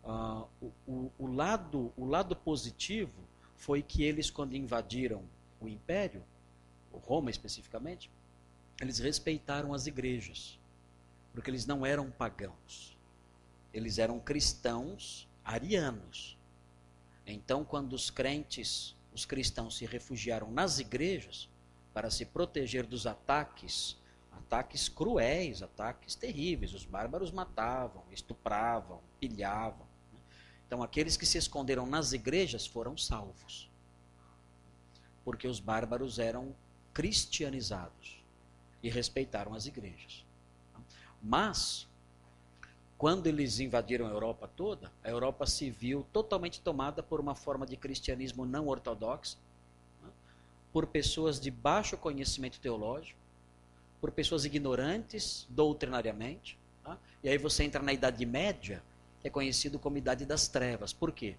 Uh, 0.04 0.48
o, 0.62 0.72
o, 0.88 1.12
o, 1.18 1.28
lado, 1.28 1.92
o 1.98 2.06
lado 2.06 2.36
positivo 2.36 3.24
foi 3.58 3.82
que 3.82 4.04
eles, 4.04 4.30
quando 4.30 4.56
invadiram 4.56 5.24
o 5.60 5.68
império, 5.68 6.24
Roma 7.00 7.30
especificamente, 7.30 8.10
eles 8.80 9.00
respeitaram 9.00 9.74
as 9.74 9.88
igrejas, 9.88 10.60
porque 11.34 11.50
eles 11.50 11.66
não 11.66 11.86
eram 11.86 12.12
pagãos, 12.12 12.98
eles 13.74 13.98
eram 13.98 14.20
cristãos 14.20 15.28
arianos. 15.44 16.38
Então, 17.26 17.64
quando 17.64 17.94
os 17.94 18.10
crentes, 18.10 18.96
os 19.14 19.26
cristãos 19.26 19.78
se 19.78 19.86
refugiaram 19.86 20.52
nas 20.52 20.80
igrejas 20.80 21.50
para 21.94 22.12
se 22.12 22.26
proteger 22.26 22.86
dos 22.86 23.08
ataques, 23.08 23.98
ataques 24.38 24.90
cruéis, 24.90 25.62
ataques 25.62 26.16
terríveis, 26.16 26.74
os 26.74 26.86
bárbaros 26.86 27.32
matavam, 27.32 28.04
estupravam, 28.12 29.00
pilhavam. 29.20 29.86
Então, 30.68 30.82
aqueles 30.82 31.16
que 31.16 31.26
se 31.26 31.38
esconderam 31.38 31.86
nas 31.86 32.12
igrejas 32.12 32.66
foram 32.66 32.98
salvos. 32.98 33.70
Porque 35.24 35.48
os 35.48 35.60
bárbaros 35.60 36.20
eram 36.20 36.56
cristianizados 36.94 38.24
e 38.82 38.90
respeitaram 38.90 39.54
as 39.54 39.66
igrejas. 39.66 40.24
Mas, 41.22 41.88
quando 42.98 43.28
eles 43.28 43.60
invadiram 43.60 44.06
a 44.06 44.12
Europa 44.12 44.48
toda, 44.56 44.92
a 45.04 45.10
Europa 45.10 45.46
se 45.46 45.70
viu 45.70 46.06
totalmente 46.14 46.62
tomada 46.62 47.02
por 47.02 47.20
uma 47.20 47.36
forma 47.36 47.66
de 47.66 47.76
cristianismo 47.76 48.46
não 48.46 48.68
ortodoxo, 48.68 49.38
por 50.72 50.88
pessoas 50.88 51.40
de 51.40 51.50
baixo 51.50 51.98
conhecimento 51.98 52.60
teológico, 52.60 53.25
por 54.06 54.12
pessoas 54.12 54.46
ignorantes 54.46 55.48
doutrinariamente. 55.50 56.60
E 57.24 57.28
aí 57.28 57.40
você 57.40 57.64
entra 57.64 57.82
na 57.82 57.92
Idade 57.92 58.24
Média, 58.24 58.84
é 59.24 59.32
conhecido 59.32 59.80
como 59.80 59.98
Idade 59.98 60.28
das 60.28 60.48
Trevas. 60.48 60.94
Por 60.94 61.12
quê? 61.12 61.36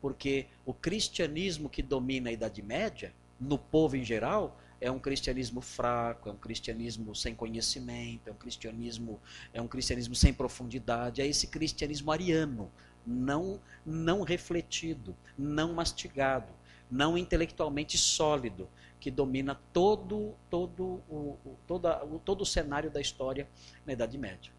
Porque 0.00 0.46
o 0.66 0.74
cristianismo 0.74 1.68
que 1.68 1.80
domina 1.80 2.28
a 2.28 2.32
Idade 2.32 2.60
Média, 2.60 3.14
no 3.38 3.56
povo 3.56 3.94
em 3.94 4.02
geral, 4.02 4.60
é 4.80 4.90
um 4.90 4.98
cristianismo 4.98 5.60
fraco, 5.60 6.28
é 6.28 6.32
um 6.32 6.36
cristianismo 6.36 7.14
sem 7.14 7.36
conhecimento, 7.36 8.26
é 8.26 8.32
um 8.32 8.36
cristianismo, 8.36 9.20
é 9.54 9.62
um 9.62 9.68
cristianismo 9.68 10.16
sem 10.16 10.34
profundidade, 10.34 11.22
é 11.22 11.26
esse 11.28 11.46
cristianismo 11.46 12.10
ariano, 12.10 12.68
não 13.06 13.60
não 13.86 14.22
refletido, 14.22 15.14
não 15.38 15.72
mastigado, 15.72 16.52
não 16.90 17.16
intelectualmente 17.16 17.96
sólido, 17.98 18.68
que 19.00 19.10
domina 19.10 19.60
todo 19.72 20.34
todo 20.50 21.02
o, 21.08 21.56
toda, 21.66 22.04
o, 22.04 22.18
todo 22.18 22.42
o 22.42 22.46
cenário 22.46 22.90
da 22.90 23.00
história 23.00 23.48
na 23.86 23.92
Idade 23.92 24.18
Média. 24.18 24.52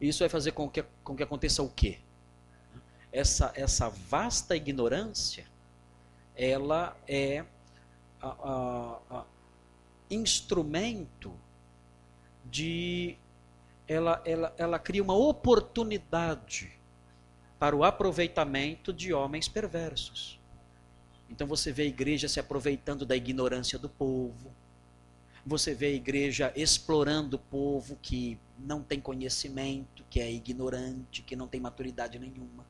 Isso 0.00 0.20
vai 0.20 0.28
fazer 0.28 0.52
com 0.52 0.68
que, 0.68 0.84
com 1.02 1.16
que 1.16 1.22
aconteça 1.22 1.62
o 1.62 1.68
quê? 1.68 1.98
Essa, 3.12 3.52
essa 3.54 3.88
vasta 3.88 4.54
ignorância, 4.54 5.46
ela 6.34 6.96
é 7.08 7.44
a, 8.20 8.28
a, 8.28 9.00
a 9.10 9.24
instrumento 10.10 11.32
de. 12.44 13.16
Ela, 13.88 14.20
ela, 14.24 14.54
ela 14.58 14.78
cria 14.78 15.02
uma 15.02 15.14
oportunidade 15.14 16.75
para 17.58 17.74
o 17.74 17.84
aproveitamento 17.84 18.92
de 18.92 19.12
homens 19.12 19.48
perversos. 19.48 20.38
Então 21.28 21.46
você 21.46 21.72
vê 21.72 21.82
a 21.82 21.86
igreja 21.86 22.28
se 22.28 22.38
aproveitando 22.38 23.04
da 23.04 23.16
ignorância 23.16 23.78
do 23.78 23.88
povo, 23.88 24.52
você 25.44 25.72
vê 25.72 25.86
a 25.86 25.90
igreja 25.90 26.52
explorando 26.56 27.36
o 27.36 27.38
povo 27.38 27.96
que 28.02 28.36
não 28.58 28.82
tem 28.82 29.00
conhecimento, 29.00 30.04
que 30.10 30.20
é 30.20 30.30
ignorante, 30.30 31.22
que 31.22 31.36
não 31.36 31.46
tem 31.46 31.60
maturidade 31.60 32.18
nenhuma. 32.18 32.66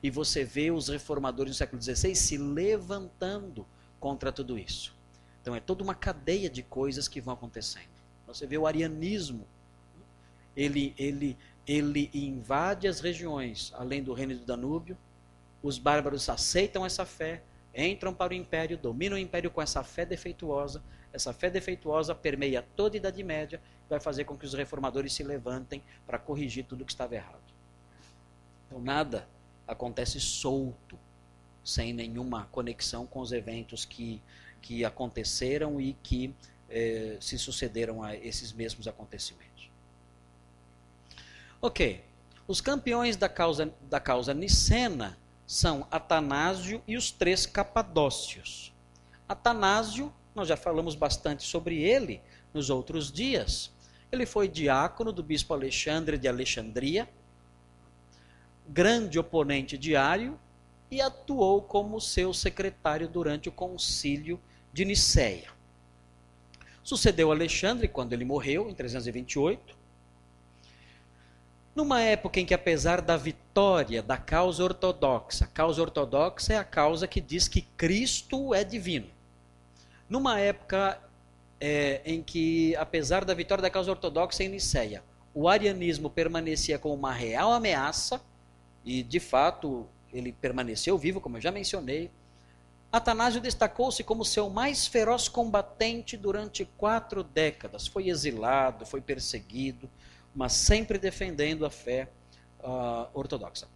E 0.00 0.08
você 0.08 0.44
vê 0.44 0.70
os 0.70 0.88
reformadores 0.88 1.54
do 1.54 1.56
século 1.56 1.82
XVI 1.82 2.14
se 2.14 2.38
levantando 2.38 3.66
contra 3.98 4.30
tudo 4.30 4.56
isso. 4.56 4.94
Então 5.42 5.54
é 5.54 5.60
toda 5.60 5.82
uma 5.82 5.94
cadeia 5.94 6.48
de 6.48 6.62
coisas 6.62 7.08
que 7.08 7.20
vão 7.20 7.34
acontecendo. 7.34 7.88
Você 8.26 8.46
vê 8.46 8.56
o 8.56 8.66
arianismo, 8.66 9.46
ele, 10.56 10.94
ele, 10.96 11.36
ele 11.66 12.10
invade 12.12 12.86
as 12.86 13.00
regiões 13.00 13.72
além 13.74 14.02
do 14.02 14.12
reino 14.12 14.34
do 14.34 14.44
Danúbio, 14.44 14.96
os 15.62 15.78
bárbaros 15.78 16.28
aceitam 16.28 16.84
essa 16.84 17.06
fé, 17.06 17.42
entram 17.74 18.12
para 18.12 18.32
o 18.32 18.36
império, 18.36 18.76
dominam 18.76 19.16
o 19.16 19.20
império 19.20 19.50
com 19.50 19.62
essa 19.62 19.82
fé 19.82 20.04
defeituosa, 20.04 20.82
essa 21.12 21.32
fé 21.32 21.48
defeituosa 21.48 22.14
permeia 22.14 22.62
toda 22.76 22.96
a 22.96 22.98
Idade 22.98 23.22
Média 23.22 23.60
e 23.86 23.88
vai 23.88 24.00
fazer 24.00 24.24
com 24.24 24.36
que 24.36 24.44
os 24.44 24.52
reformadores 24.52 25.12
se 25.12 25.22
levantem 25.22 25.82
para 26.06 26.18
corrigir 26.18 26.64
tudo 26.64 26.84
que 26.84 26.92
estava 26.92 27.14
errado. 27.14 27.54
Então, 28.66 28.80
nada 28.80 29.26
acontece 29.66 30.20
solto, 30.20 30.98
sem 31.64 31.92
nenhuma 31.92 32.46
conexão 32.50 33.06
com 33.06 33.20
os 33.20 33.32
eventos 33.32 33.84
que, 33.84 34.20
que 34.60 34.84
aconteceram 34.84 35.80
e 35.80 35.94
que 36.02 36.34
eh, 36.68 37.16
se 37.20 37.38
sucederam 37.38 38.02
a 38.02 38.14
esses 38.14 38.52
mesmos 38.52 38.86
acontecimentos. 38.86 39.53
Ok. 41.64 42.04
Os 42.46 42.60
campeões 42.60 43.16
da 43.16 43.26
causa, 43.26 43.72
da 43.88 43.98
causa 43.98 44.34
nicena 44.34 45.18
são 45.46 45.88
Atanásio 45.90 46.82
e 46.86 46.94
os 46.94 47.10
três 47.10 47.46
capadócios. 47.46 48.70
Atanásio 49.26 50.12
nós 50.34 50.46
já 50.46 50.58
falamos 50.58 50.94
bastante 50.94 51.42
sobre 51.42 51.82
ele 51.82 52.20
nos 52.52 52.68
outros 52.68 53.10
dias. 53.10 53.72
Ele 54.12 54.26
foi 54.26 54.46
diácono 54.46 55.10
do 55.10 55.22
bispo 55.22 55.54
Alexandre 55.54 56.18
de 56.18 56.28
Alexandria, 56.28 57.08
grande 58.68 59.18
oponente 59.18 59.78
diário 59.78 60.38
e 60.90 61.00
atuou 61.00 61.62
como 61.62 61.98
seu 61.98 62.34
secretário 62.34 63.08
durante 63.08 63.48
o 63.48 63.52
concílio 63.52 64.38
de 64.70 64.84
Nicéia. 64.84 65.48
Sucedeu 66.82 67.32
Alexandre 67.32 67.88
quando 67.88 68.12
ele 68.12 68.26
morreu, 68.26 68.68
em 68.68 68.74
328, 68.74 69.83
numa 71.74 72.00
época 72.00 72.40
em 72.40 72.46
que, 72.46 72.54
apesar 72.54 73.00
da 73.00 73.16
vitória 73.16 74.02
da 74.02 74.16
causa 74.16 74.62
ortodoxa, 74.62 75.44
a 75.44 75.48
causa 75.48 75.82
ortodoxa 75.82 76.54
é 76.54 76.56
a 76.56 76.64
causa 76.64 77.06
que 77.06 77.20
diz 77.20 77.48
que 77.48 77.62
Cristo 77.62 78.54
é 78.54 78.62
divino 78.62 79.14
numa 80.08 80.38
época 80.38 81.00
é, 81.60 82.00
em 82.04 82.22
que, 82.22 82.76
apesar 82.76 83.24
da 83.24 83.34
vitória 83.34 83.62
da 83.62 83.70
causa 83.70 83.90
ortodoxa 83.90 84.44
em 84.44 84.48
Niceia, 84.48 85.02
o 85.32 85.48
arianismo 85.48 86.10
permanecia 86.10 86.78
como 86.78 86.94
uma 86.94 87.12
real 87.12 87.52
ameaça, 87.52 88.20
e 88.84 89.02
de 89.02 89.18
fato 89.18 89.86
ele 90.12 90.30
permaneceu 90.32 90.96
vivo, 90.96 91.20
como 91.20 91.36
eu 91.36 91.40
já 91.40 91.50
mencionei, 91.50 92.10
Atanásio 92.92 93.40
destacou-se 93.40 94.04
como 94.04 94.24
seu 94.24 94.48
mais 94.48 94.86
feroz 94.86 95.28
combatente 95.28 96.16
durante 96.16 96.64
quatro 96.76 97.24
décadas. 97.24 97.88
Foi 97.88 98.08
exilado, 98.08 98.86
foi 98.86 99.00
perseguido, 99.00 99.90
mas 100.34 100.52
sempre 100.52 100.98
defendendo 100.98 101.64
a 101.64 101.70
fé 101.70 102.08
uh, 102.60 103.08
ortodoxa. 103.14 103.68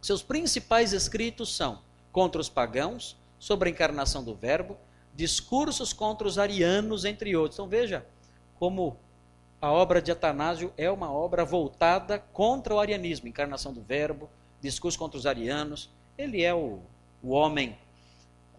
Seus 0.00 0.22
principais 0.22 0.92
escritos 0.92 1.54
são 1.56 1.80
contra 2.12 2.40
os 2.40 2.48
pagãos, 2.48 3.16
sobre 3.38 3.68
a 3.68 3.72
encarnação 3.72 4.22
do 4.22 4.34
Verbo, 4.34 4.76
discursos 5.14 5.92
contra 5.92 6.26
os 6.26 6.38
arianos, 6.38 7.04
entre 7.04 7.36
outros. 7.36 7.56
Então 7.56 7.68
veja 7.68 8.04
como 8.58 8.98
a 9.64 9.72
obra 9.72 10.02
de 10.02 10.12
Atanásio 10.12 10.72
é 10.76 10.90
uma 10.90 11.10
obra 11.10 11.42
voltada 11.44 12.18
contra 12.18 12.74
o 12.74 12.78
arianismo, 12.78 13.28
encarnação 13.28 13.72
do 13.72 13.80
verbo, 13.80 14.28
discurso 14.60 14.98
contra 14.98 15.18
os 15.18 15.24
arianos. 15.24 15.90
Ele 16.18 16.42
é 16.42 16.52
o, 16.52 16.80
o 17.22 17.30
homem 17.30 17.74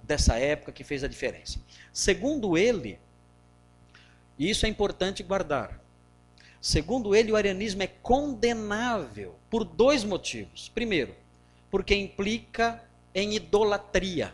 dessa 0.01 0.39
época 0.39 0.71
que 0.71 0.83
fez 0.83 1.03
a 1.03 1.07
diferença. 1.07 1.59
Segundo 1.93 2.57
ele, 2.57 2.99
e 4.39 4.49
isso 4.49 4.65
é 4.65 4.69
importante 4.69 5.21
guardar, 5.21 5.79
segundo 6.65 7.15
ele, 7.15 7.31
o 7.31 7.35
arianismo 7.35 7.83
é 7.83 7.87
condenável 7.87 9.35
por 9.51 9.63
dois 9.63 10.03
motivos. 10.03 10.67
Primeiro, 10.67 11.13
porque 11.69 11.93
implica 11.93 12.83
em 13.13 13.35
idolatria. 13.35 14.33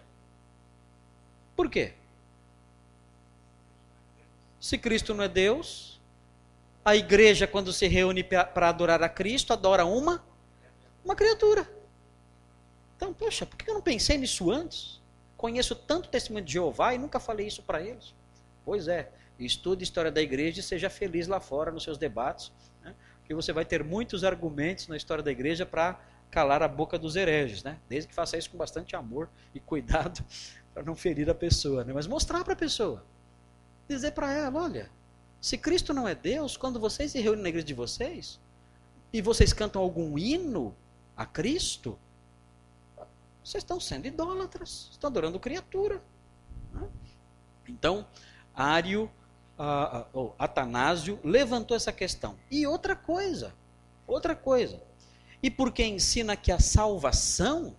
Por 1.57 1.69
quê? 1.69 1.91
Se 4.61 4.77
Cristo 4.77 5.13
não 5.13 5.25
é 5.25 5.27
Deus, 5.27 5.99
a 6.85 6.95
igreja, 6.95 7.45
quando 7.45 7.73
se 7.73 7.85
reúne 7.89 8.23
para 8.23 8.69
adorar 8.69 9.03
a 9.03 9.09
Cristo, 9.09 9.51
adora 9.51 9.83
uma, 9.83 10.23
uma 11.03 11.17
criatura. 11.17 11.69
Então, 12.95 13.13
poxa, 13.13 13.45
por 13.45 13.57
que 13.57 13.69
eu 13.69 13.73
não 13.73 13.81
pensei 13.81 14.17
nisso 14.17 14.49
antes? 14.49 15.01
Conheço 15.35 15.75
tanto 15.75 16.05
o 16.05 16.09
testemunho 16.09 16.45
de 16.45 16.53
Jeová 16.53 16.93
e 16.93 16.97
nunca 16.97 17.19
falei 17.19 17.47
isso 17.47 17.61
para 17.61 17.81
eles. 17.81 18.13
Pois 18.63 18.87
é, 18.87 19.11
estude 19.45 19.84
história 19.84 20.12
da 20.12 20.21
igreja 20.21 20.60
e 20.60 20.63
seja 20.63 20.89
feliz 20.89 21.27
lá 21.27 21.39
fora 21.39 21.71
nos 21.71 21.84
seus 21.84 21.97
debates. 21.97 22.51
Né? 22.84 22.95
e 23.32 23.34
você 23.34 23.54
vai 23.54 23.63
ter 23.63 23.84
muitos 23.84 24.23
argumentos 24.23 24.88
na 24.88 24.97
história 24.97 25.23
da 25.23 25.32
igreja 25.32 25.65
para 25.65 25.99
calar 26.30 26.62
a 26.62 26.67
boca 26.67 26.99
dos 26.99 27.15
hereges, 27.15 27.63
né? 27.63 27.80
Desde 27.89 28.10
que 28.10 28.15
faça 28.15 28.38
isso 28.38 28.49
com 28.49 28.58
bastante 28.58 28.95
amor 28.95 29.30
e 29.56 29.60
cuidado 29.60 30.23
para 30.73 30.84
não 30.84 30.95
ferir 30.95 31.30
a 31.30 31.36
pessoa, 31.36 31.84
né? 31.84 31.93
Mas 31.93 32.08
mostrar 32.08 32.43
para 32.43 32.54
a 32.54 32.58
pessoa, 32.58 33.06
dizer 33.88 34.12
para 34.12 34.32
ela, 34.32 34.62
olha, 34.62 34.89
se 35.39 35.58
Cristo 35.58 35.93
não 35.93 36.08
é 36.08 36.13
Deus, 36.13 36.56
quando 36.56 36.80
vocês 36.80 37.12
se 37.12 37.19
reúnem 37.19 37.43
na 37.43 37.49
igreja 37.49 37.65
de 37.65 37.73
vocês 37.73 38.39
e 39.12 39.21
vocês 39.21 39.51
cantam 39.54 39.82
algum 39.82 40.17
hino 40.17 40.75
a 41.15 41.25
Cristo, 41.25 41.97
vocês 43.43 43.63
estão 43.63 43.80
sendo 43.80 44.08
idólatras, 44.08 44.89
estão 44.91 45.10
adorando 45.10 45.39
criatura. 45.39 46.01
Né? 46.73 46.88
Então, 47.67 48.06
Ário, 48.54 49.10
Atanásio 50.39 51.19
levantou 51.23 51.77
essa 51.77 51.91
questão. 51.91 52.37
E 52.49 52.65
outra 52.65 52.95
coisa, 52.95 53.53
outra 54.07 54.35
coisa. 54.35 54.81
E 55.43 55.49
porque 55.49 55.83
ensina 55.83 56.35
que 56.35 56.51
a 56.51 56.59
salvação 56.59 57.75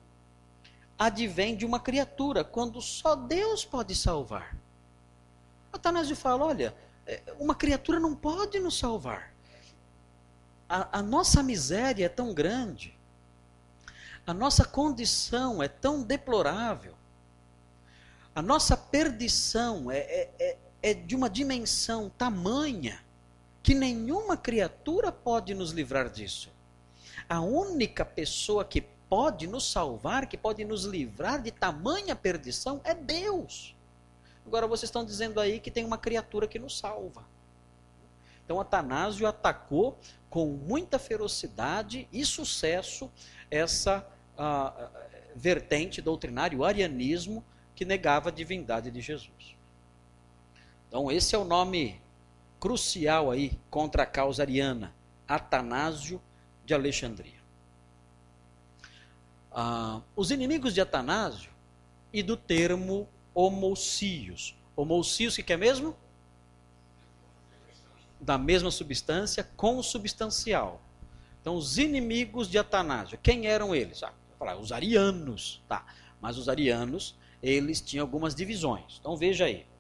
advém 0.99 1.57
de 1.57 1.67
uma 1.67 1.81
criatura, 1.81 2.45
quando 2.45 2.81
só 2.81 3.17
Deus 3.17 3.65
pode 3.65 3.95
salvar. 3.95 4.57
Atanásio 5.73 6.15
fala: 6.15 6.45
olha, 6.45 6.75
é, 7.07 7.23
uma 7.39 7.55
criatura 7.55 7.99
não 7.99 8.15
pode 8.15 8.59
nos 8.61 8.79
salvar. 8.79 9.33
A, 10.69 10.99
a 10.99 11.03
nossa 11.03 11.43
miséria 11.43 12.07
é 12.07 12.09
tão 12.09 12.33
grande, 12.33 12.97
a 14.27 14.33
nossa 14.33 14.65
condição 14.65 15.63
é 15.63 15.69
tão 15.69 16.03
deplorável, 16.03 16.95
a 18.35 18.41
nossa 18.41 18.77
perdição 18.77 19.91
é, 19.91 19.99
é, 19.99 20.31
é, 20.39 20.57
é 20.83 20.93
de 20.93 21.15
uma 21.15 21.31
dimensão 21.31 22.11
tamanha 22.11 23.01
que 23.63 23.75
nenhuma 23.75 24.37
criatura 24.37 25.13
pode 25.13 25.55
nos 25.55 25.71
livrar 25.71 26.11
disso. 26.11 26.51
A 27.29 27.41
única 27.41 28.05
pessoa 28.05 28.65
que 28.65 28.81
pode 28.81 29.47
nos 29.47 29.71
salvar, 29.71 30.27
que 30.27 30.37
pode 30.37 30.65
nos 30.65 30.85
livrar 30.85 31.41
de 31.41 31.51
tamanha 31.51 32.17
perdição, 32.17 32.81
é 32.83 32.95
Deus. 32.95 33.77
Agora 34.45 34.67
vocês 34.67 34.89
estão 34.89 35.05
dizendo 35.05 35.39
aí 35.39 35.61
que 35.61 35.71
tem 35.71 35.85
uma 35.85 35.99
criatura 35.99 36.49
que 36.49 36.59
nos 36.59 36.79
salva. 36.79 37.25
Então 38.45 38.61
Atanásio 38.61 39.27
atacou 39.27 39.97
com 40.29 40.47
muita 40.47 40.99
ferocidade 40.99 42.09
e 42.13 42.25
sucesso 42.25 43.11
essa 43.51 44.05
uh, 44.37 44.89
vertente 45.37 46.03
doutrinária, 46.03 46.59
o 46.59 46.65
arianismo, 46.65 47.45
que 47.75 47.85
negava 47.85 48.31
a 48.31 48.33
divindade 48.33 48.91
de 48.91 49.01
Jesus. 49.01 49.57
Então 50.93 51.11
esse 51.11 51.35
é 51.35 51.39
o 51.39 51.45
nome 51.45 51.99
crucial 52.61 53.31
aí 53.31 53.59
contra 53.71 54.03
a 54.03 54.07
causa 54.07 54.43
ariana, 54.43 54.95
Atanásio 55.27 56.21
de 56.67 56.75
Alexandria. 56.75 57.41
Uh, 59.51 60.03
os 60.15 60.31
inimigos 60.31 60.75
de 60.75 60.83
Atanásio 60.83 61.51
e 62.13 62.23
do 62.23 62.37
termo 62.37 63.09
homocios. 63.33 64.55
Homocios, 64.77 65.39
o 65.39 65.43
que 65.43 65.55
é 65.55 65.57
mesmo? 65.57 65.97
Da 68.21 68.37
mesma 68.37 68.71
substância, 68.71 69.49
consubstancial. 69.57 70.79
Então, 71.41 71.57
os 71.57 71.79
inimigos 71.79 72.51
de 72.51 72.59
Atanásio, 72.59 73.19
quem 73.23 73.47
eram 73.47 73.75
eles? 73.75 74.03
Ah, 74.03 74.13
falar, 74.39 74.59
os 74.59 74.71
arianos, 74.71 75.63
tá? 75.67 75.87
Mas 76.21 76.37
os 76.37 76.51
arianos, 76.51 77.17
eles 77.43 77.81
tinham 77.81 78.05
algumas 78.05 78.35
divisões. 78.35 78.99
Então, 79.01 79.17
veja 79.17 79.47
aí. 79.47 79.72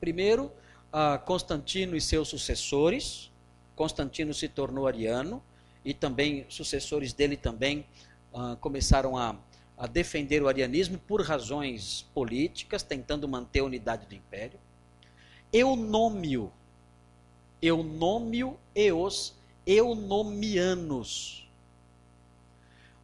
Primeiro, 0.00 0.50
ah, 0.92 1.18
Constantino 1.18 1.94
e 1.94 2.00
seus 2.00 2.28
sucessores. 2.28 3.30
Constantino 3.76 4.34
se 4.34 4.48
tornou 4.48 4.86
ariano 4.86 5.42
e 5.84 5.94
também 5.94 6.44
sucessores 6.48 7.12
dele 7.12 7.36
também 7.36 7.86
ah, 8.34 8.56
começaram 8.60 9.16
a 9.16 9.36
a 9.80 9.86
defender 9.86 10.42
o 10.42 10.48
arianismo 10.48 10.98
por 10.98 11.22
razões 11.22 12.06
políticas, 12.12 12.82
tentando 12.82 13.26
manter 13.26 13.60
a 13.60 13.64
unidade 13.64 14.04
do 14.04 14.14
império. 14.14 14.60
Eunômio, 15.50 16.52
Eunômio 17.62 18.58
e 18.74 18.92
os 18.92 19.34
eunomianos, 19.66 21.48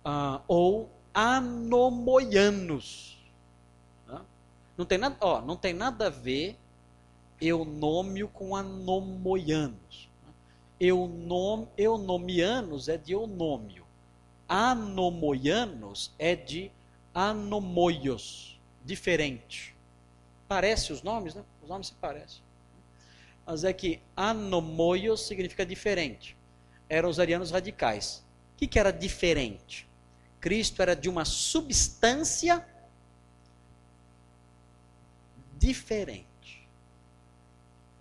uh, 0.05 0.43
ou 0.47 0.91
anomoianos. 1.15 3.17
Não 4.77 4.85
tem 4.85 4.99
nada, 4.99 5.17
ó, 5.23 5.41
não 5.41 5.57
tem 5.57 5.73
nada 5.73 6.09
a 6.09 6.11
ver 6.11 6.59
eunômio 7.41 8.29
com 8.29 8.55
anomoianos. 8.55 10.09
Eunom, 10.79 11.67
eunomianos 11.77 12.89
é 12.89 12.97
de 12.97 13.13
eunômio 13.13 13.87
anomoianos 14.49 16.13
é 16.19 16.37
de 16.37 16.71
anomoios, 17.15 18.61
diferente. 18.85 19.75
Parece 20.47 20.93
os 20.93 21.03
nomes, 21.03 21.35
né? 21.35 21.45
Os 21.63 21.69
nomes 21.69 21.89
se 21.89 21.95
parecem. 21.95 22.41
Mas 23.45 23.65
é 23.65 23.73
que 23.73 24.01
anomoios 24.17 25.27
significa 25.27 25.65
diferente. 25.65 26.37
Eram 26.89 27.09
os 27.09 27.19
arianos 27.19 27.51
radicais. 27.51 28.25
O 28.55 28.59
que, 28.59 28.67
que 28.67 28.79
era 28.79 28.93
diferente? 28.93 29.89
Cristo 30.41 30.81
era 30.83 30.95
de 30.95 31.09
uma 31.09 31.25
substância 31.25 32.65
diferente. 35.59 36.26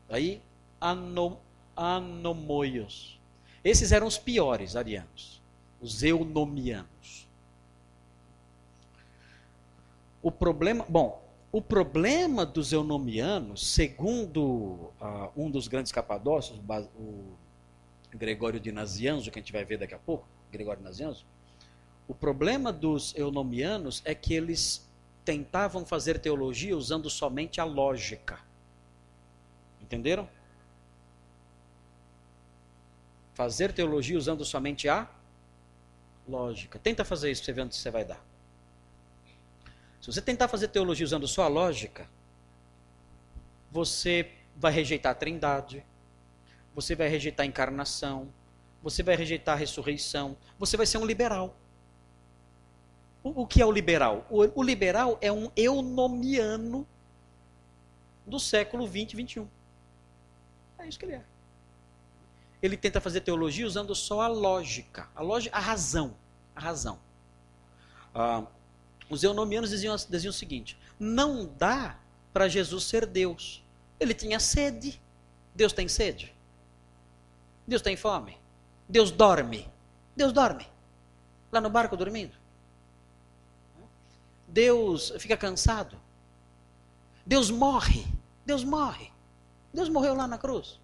Aí, 0.10 0.42
anom, 0.80 1.38
anomoios. 1.76 3.20
Esses 3.64 3.92
eram 3.92 4.08
os 4.08 4.18
piores 4.18 4.76
arianos 4.76 5.36
os 5.86 6.02
eunomianos. 6.02 7.28
O 10.22 10.32
problema, 10.32 10.84
bom, 10.90 11.24
o 11.52 11.62
problema 11.62 12.44
dos 12.44 12.74
eunomianos, 12.74 13.68
segundo 13.68 14.42
uh, 15.00 15.30
um 15.38 15.50
dos 15.52 15.68
grandes 15.68 15.92
capadócios, 15.92 16.60
o 16.98 17.36
Gregório 18.12 18.60
de 18.60 18.72
Nazianzo, 18.72 19.30
que 19.30 19.38
a 19.38 19.42
gente 19.42 19.54
vai 19.54 19.64
ver 19.64 19.78
daqui 19.78 19.94
a 19.94 20.00
pouco, 20.00 20.28
Gregório 20.52 20.80
de 20.80 20.86
Nazianzo, 20.86 21.24
o 22.08 22.16
problema 22.16 22.74
dos 22.74 23.16
eunomianos 23.16 24.02
é 24.06 24.16
que 24.16 24.34
eles 24.34 24.90
tentavam 25.24 25.86
fazer 25.86 26.20
teologia 26.20 26.76
usando 26.76 27.10
somente 27.10 27.62
a 27.62 27.64
lógica. 27.64 28.40
Entenderam? 29.86 30.28
Fazer 33.36 33.72
teologia 33.72 34.18
usando 34.18 34.44
somente 34.44 34.90
a 34.90 35.08
lógica. 36.28 36.80
Tenta 36.80 37.06
fazer 37.06 37.30
isso 37.30 37.42
para 37.44 37.46
você 37.46 37.54
ver 37.54 37.62
onde 37.62 37.76
você 37.76 37.92
vai 37.92 38.04
dar. 38.04 38.20
Se 40.02 40.12
você 40.12 40.22
tentar 40.22 40.48
fazer 40.48 40.70
teologia 40.70 41.06
usando 41.06 41.28
só 41.28 41.44
a 41.44 41.48
lógica, 41.48 42.10
você 43.72 44.32
vai 44.56 44.72
rejeitar 44.72 45.12
a 45.12 45.16
trindade, 45.16 45.86
você 46.74 46.96
vai 46.96 47.08
rejeitar 47.08 47.44
a 47.44 47.48
encarnação, 47.48 48.28
você 48.82 49.04
vai 49.04 49.16
rejeitar 49.16 49.56
a 49.56 49.58
ressurreição, 49.58 50.36
você 50.58 50.78
vai 50.78 50.86
ser 50.86 50.98
um 50.98 51.06
liberal. 51.06 51.56
O, 53.24 53.42
o 53.42 53.48
que 53.48 53.62
é 53.62 53.66
o 53.66 53.72
liberal? 53.72 54.26
O, 54.30 54.60
o, 54.60 54.64
liberal 54.64 55.18
é 55.22 55.32
um 55.32 55.52
eunomiano 55.56 56.88
do 58.26 58.40
século 58.40 58.88
20 58.88 59.14
e 59.14 59.16
21. 59.16 59.48
É 60.86 60.90
isso 60.90 61.00
que 61.00 61.06
ele 61.06 61.16
é 61.16 61.24
ele 62.66 62.78
tenta 62.78 63.00
fazer 63.00 63.22
teologia 63.22 63.66
usando 63.66 63.94
só 63.94 64.22
a 64.22 64.28
lógica, 64.28 65.08
a 65.16 65.22
lógica, 65.22 65.56
a 65.56 65.60
razão, 65.60 66.16
a 66.56 66.60
razão. 66.60 67.00
Ah, 68.14 68.44
os 69.10 69.24
eunomianos 69.24 69.70
diziam, 69.70 69.96
diziam 70.10 70.32
o 70.32 70.34
seguinte: 70.34 70.78
não 71.00 71.46
dá 71.46 71.98
para 72.34 72.48
Jesus 72.48 72.86
ser 72.86 73.06
Deus. 73.06 73.64
Ele 74.00 74.14
tinha 74.14 74.40
sede. 74.40 75.00
Deus 75.54 75.72
tem 75.72 75.88
sede. 75.88 76.34
Deus 77.68 77.82
tem 77.82 77.96
fome. 77.96 78.38
Deus 78.90 79.12
dorme. 79.12 79.70
Deus 80.16 80.34
dorme. 80.34 80.68
Lá 81.52 81.62
no 81.62 81.70
barco 81.70 81.96
dormindo. 81.96 82.36
Deus 84.48 85.14
fica 85.20 85.38
cansado. 85.38 85.98
Deus 87.26 87.50
morre. 87.50 88.06
Deus 88.46 88.64
morre. 88.64 89.12
Deus 89.76 89.90
morreu 89.90 90.16
lá 90.16 90.28
na 90.28 90.38
cruz. 90.38 90.80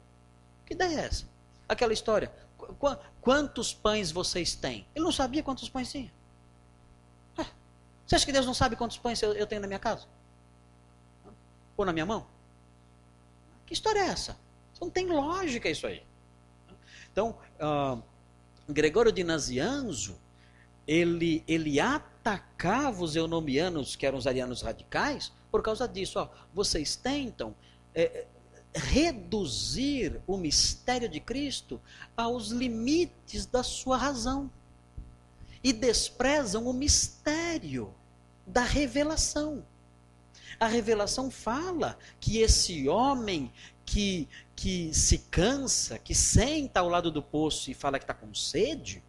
Que 0.66 0.74
ideia 0.74 1.02
é 1.02 1.06
essa? 1.06 1.32
aquela 1.72 1.94
história. 1.94 2.32
Qu 2.58 2.98
quantos 3.22 3.74
pães 3.74 4.12
vocês 4.12 4.56
têm? 4.56 4.86
Ele 4.94 5.06
não 5.06 5.12
sabia 5.12 5.42
quantos 5.42 5.70
pães 5.70 5.92
tinha. 5.92 6.12
É. 7.38 7.46
Você 8.06 8.16
acha 8.16 8.26
que 8.26 8.32
Deus 8.32 8.46
não 8.46 8.54
sabe 8.54 8.76
quantos 8.76 8.98
pães 8.98 9.22
eu, 9.22 9.34
eu 9.34 9.48
tenho 9.48 9.62
na 9.62 9.68
minha 9.68 9.80
casa? 9.80 10.06
Ou 11.78 11.86
na 11.86 11.94
minha 11.94 12.06
mão? 12.06 12.28
Que 13.66 13.74
história 13.74 14.00
é 14.00 14.08
essa? 14.08 14.38
Não 14.80 14.90
tem 14.90 15.08
lógica 15.08 15.70
isso 15.70 15.88
aí. 15.88 16.04
Então, 17.12 17.38
uh, 17.60 18.02
Gregório 18.68 19.12
de 19.12 19.24
Nazianzo, 19.24 20.18
ele, 20.88 21.44
ele 21.48 21.80
atacava 21.80 23.04
os 23.04 23.16
eunomianos, 23.16 23.96
que 23.96 24.06
eram 24.06 24.18
os 24.18 24.26
arianos 24.26 24.62
radicais, 24.62 25.32
por 25.52 25.62
causa 25.62 25.88
disso. 25.88 26.20
Ó, 26.20 26.28
vocês 26.54 26.96
tentam 26.96 27.56
é, 27.94 28.26
reduzir 28.74 30.22
o 30.26 30.38
mistério 30.38 31.10
de 31.10 31.20
Cristo 31.20 31.82
aos 32.16 32.50
limites 32.50 33.46
da 33.46 33.64
sua 33.64 33.98
razão 33.98 34.50
e 35.64 35.74
desprezam 35.74 36.66
o 36.66 36.74
mistério 36.74 37.94
da 38.48 38.64
revelação. 38.64 39.66
A 40.60 40.68
revelação 40.68 41.30
fala 41.30 41.98
que 42.20 42.40
esse 42.40 42.88
homem 42.88 43.52
que, 43.86 44.28
que 44.56 44.94
se 44.94 45.18
cansa, 45.18 45.98
que 46.00 46.16
senta 46.16 46.80
ao 46.80 46.90
lado 46.90 47.12
do 47.12 47.22
poço 47.22 47.70
e 47.70 47.74
fala 47.74 48.00
que 48.00 48.04
está 48.04 48.14
com 48.14 48.34
sede, 48.34 49.04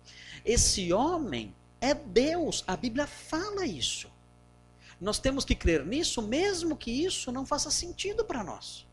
esse 0.45 0.93
homem 0.93 1.55
é 1.81 1.95
Deus. 1.95 2.65
A 2.67 2.77
Bíblia 2.77 3.07
fala 3.07 3.67
isso. 3.67 4.11
Nós 5.01 5.19
temos 5.19 5.45
que 5.45 5.55
crer 5.55 5.85
nisso, 5.85 6.23
mesmo 6.23 6.77
que 6.77 6.91
isso 6.91 7.33
não 7.33 7.45
faça 7.45 7.71
sentido 7.71 8.25
para 8.25 8.45
nós. 8.45 8.87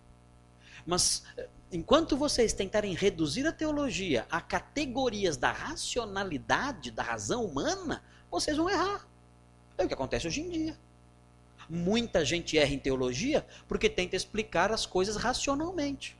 Mas 0.86 1.24
enquanto 1.72 2.18
vocês 2.18 2.54
tentarem 2.54 2.94
reduzir 2.94 3.46
a 3.46 3.52
teologia 3.52 4.26
a 4.30 4.42
categorias 4.42 5.38
da 5.38 5.52
racionalidade, 5.52 6.92
da 6.92 7.04
razão 7.04 7.46
humana, 7.46 8.04
vocês 8.30 8.58
vão 8.58 8.70
errar. 8.70 9.08
É 9.78 9.86
o 9.86 9.88
que 9.88 9.94
acontece 9.94 10.28
hoje 10.28 10.42
em 10.42 10.50
dia. 10.50 10.78
Muita 11.70 12.26
gente 12.26 12.58
erra 12.58 12.74
em 12.74 12.80
teologia 12.80 13.46
porque 13.68 13.90
tenta 13.90 14.16
explicar 14.16 14.72
as 14.72 14.86
coisas 14.86 15.16
racionalmente. 15.16 16.18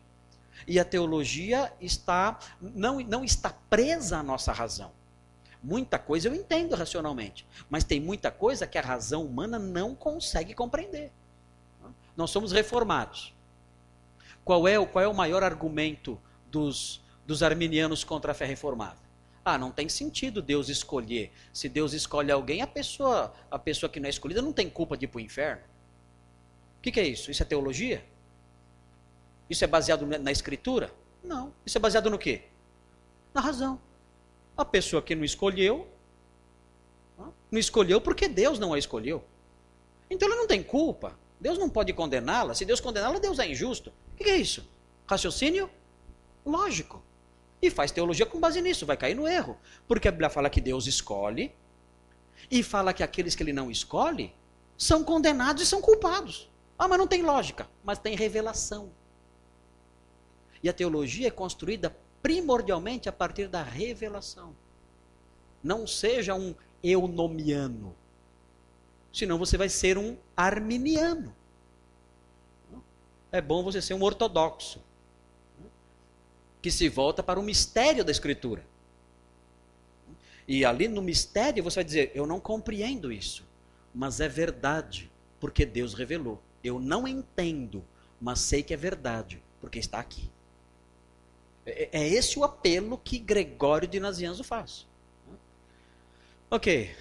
E 0.68 0.80
a 0.80 0.86
teologia 0.86 1.72
está 1.82 2.38
não, 2.62 3.00
não 3.00 3.24
está 3.24 3.50
presa 3.70 4.18
à 4.18 4.24
nossa 4.24 4.52
razão. 4.52 4.92
Muita 5.62 6.00
coisa 6.00 6.30
eu 6.30 6.36
entendo 6.36 6.76
racionalmente, 6.76 7.46
mas 7.70 7.84
tem 7.84 8.00
muita 8.00 8.32
coisa 8.32 8.66
que 8.66 8.78
a 8.78 8.82
razão 8.82 9.26
humana 9.26 9.60
não 9.60 9.94
consegue 9.94 10.54
compreender. 10.54 11.12
Nós 12.16 12.30
somos 12.30 12.52
reformados. 12.52 13.34
Qual 14.50 14.68
é, 14.68 14.84
qual 14.84 15.06
é 15.06 15.08
o 15.08 15.14
maior 15.14 15.44
argumento 15.44 16.20
dos, 16.50 17.04
dos 17.24 17.44
arminianos 17.44 18.04
contra 18.04 18.32
a 18.32 18.34
fé 18.34 18.46
reformada? 18.46 18.98
Ah, 19.46 19.60
não 19.60 19.70
tem 19.70 19.88
sentido 19.88 20.42
Deus 20.42 20.70
escolher. 20.70 21.32
Se 21.54 21.70
Deus 21.70 21.94
escolhe 21.94 22.32
alguém, 22.32 22.64
a 22.64 22.66
pessoa, 22.66 23.32
a 23.52 23.60
pessoa 23.60 23.88
que 23.88 24.00
não 24.00 24.08
é 24.08 24.10
escolhida 24.10 24.42
não 24.42 24.52
tem 24.52 24.68
culpa 24.68 24.98
de 24.98 25.06
ir 25.06 25.08
para 25.08 25.20
o 25.20 25.22
inferno. 25.22 25.62
O 26.80 26.82
que, 26.82 26.92
que 26.92 27.00
é 27.00 27.08
isso? 27.08 27.30
Isso 27.30 27.44
é 27.44 27.46
teologia? 27.46 28.04
Isso 29.48 29.64
é 29.64 29.68
baseado 29.68 30.08
na 30.08 30.32
escritura? 30.32 30.92
Não. 31.24 31.54
Isso 31.64 31.78
é 31.78 31.80
baseado 31.80 32.10
no 32.10 32.18
quê? 32.18 32.46
Na 33.32 33.42
razão. 33.42 33.80
A 34.58 34.66
pessoa 34.66 35.00
que 35.00 35.14
não 35.14 35.24
escolheu, 35.24 35.88
não 37.52 37.60
escolheu 37.60 38.02
porque 38.02 38.28
Deus 38.28 38.58
não 38.58 38.74
a 38.74 38.80
escolheu. 38.80 39.24
Então 40.10 40.28
ela 40.28 40.38
não 40.38 40.48
tem 40.48 40.64
culpa. 40.64 41.16
Deus 41.40 41.58
não 41.58 41.70
pode 41.70 41.94
condená-la. 41.94 42.54
Se 42.54 42.66
Deus 42.66 42.80
condená-la, 42.80 43.20
Deus 43.20 43.40
é 43.40 43.48
injusto. 43.50 43.94
O 44.14 44.18
que 44.18 44.30
é 44.30 44.38
isso? 44.38 44.68
Raciocínio 45.08 45.70
lógico. 46.46 47.02
E 47.62 47.70
faz 47.70 47.92
teologia 47.92 48.26
com 48.26 48.40
base 48.40 48.62
nisso, 48.62 48.86
vai 48.86 48.98
cair 48.98 49.16
no 49.16 49.28
erro. 49.28 49.58
Porque 49.88 50.08
a 50.08 50.12
Bíblia 50.12 50.30
fala 50.30 50.50
que 50.50 50.62
Deus 50.62 50.88
escolhe 50.88 51.52
e 52.50 52.64
fala 52.64 52.94
que 52.94 53.04
aqueles 53.04 53.36
que 53.36 53.44
ele 53.44 53.54
não 53.54 53.70
escolhe 53.70 54.34
são 54.78 55.04
condenados 55.04 55.62
e 55.62 55.66
são 55.66 55.82
culpados. 55.82 56.50
Ah, 56.78 56.88
mas 56.88 56.98
não 56.98 57.08
tem 57.08 57.22
lógica, 57.22 57.68
mas 57.84 58.00
tem 58.00 58.16
revelação. 58.16 58.90
E 60.64 60.70
a 60.70 60.74
teologia 60.74 61.28
é 61.28 61.32
construída 61.32 61.96
primordialmente 62.22 63.10
a 63.10 63.12
partir 63.12 63.48
da 63.48 63.62
revelação. 63.62 64.56
Não 65.62 65.86
seja 65.86 66.34
um 66.36 66.56
eunomiano, 66.82 67.94
senão 69.12 69.38
você 69.38 69.58
vai 69.58 69.70
ser 69.70 69.98
um 69.98 70.18
arminiano. 70.36 71.36
É 73.32 73.42
bom 73.42 73.64
você 73.64 73.82
ser 73.82 73.94
um 73.94 74.04
ortodoxo, 74.04 74.82
que 76.62 76.72
se 76.72 76.90
volta 76.90 77.22
para 77.22 77.40
o 77.40 77.44
mistério 77.44 78.04
da 78.04 78.12
Escritura. 78.12 78.66
E 80.48 80.66
ali 80.66 80.88
no 80.88 81.02
mistério 81.02 81.64
você 81.64 81.76
vai 81.76 81.84
dizer: 81.84 82.12
Eu 82.16 82.26
não 82.26 82.40
compreendo 82.40 83.12
isso, 83.12 83.46
mas 83.94 84.20
é 84.20 84.28
verdade, 84.28 85.12
porque 85.40 85.66
Deus 85.66 85.94
revelou. 85.94 86.42
Eu 86.64 86.80
não 86.80 87.08
entendo, 87.08 87.86
mas 88.20 88.40
sei 88.40 88.64
que 88.64 88.74
é 88.74 88.78
verdade, 88.78 89.42
porque 89.62 89.78
está 89.78 90.00
aqui. 90.00 90.30
É, 91.66 91.90
é 91.92 92.08
esse 92.08 92.40
o 92.40 92.44
apelo 92.44 92.98
que 92.98 93.20
Gregório 93.20 93.88
de 93.88 94.00
Nazianzo 94.00 94.44
faz. 94.44 94.88
Ok. 96.50 96.96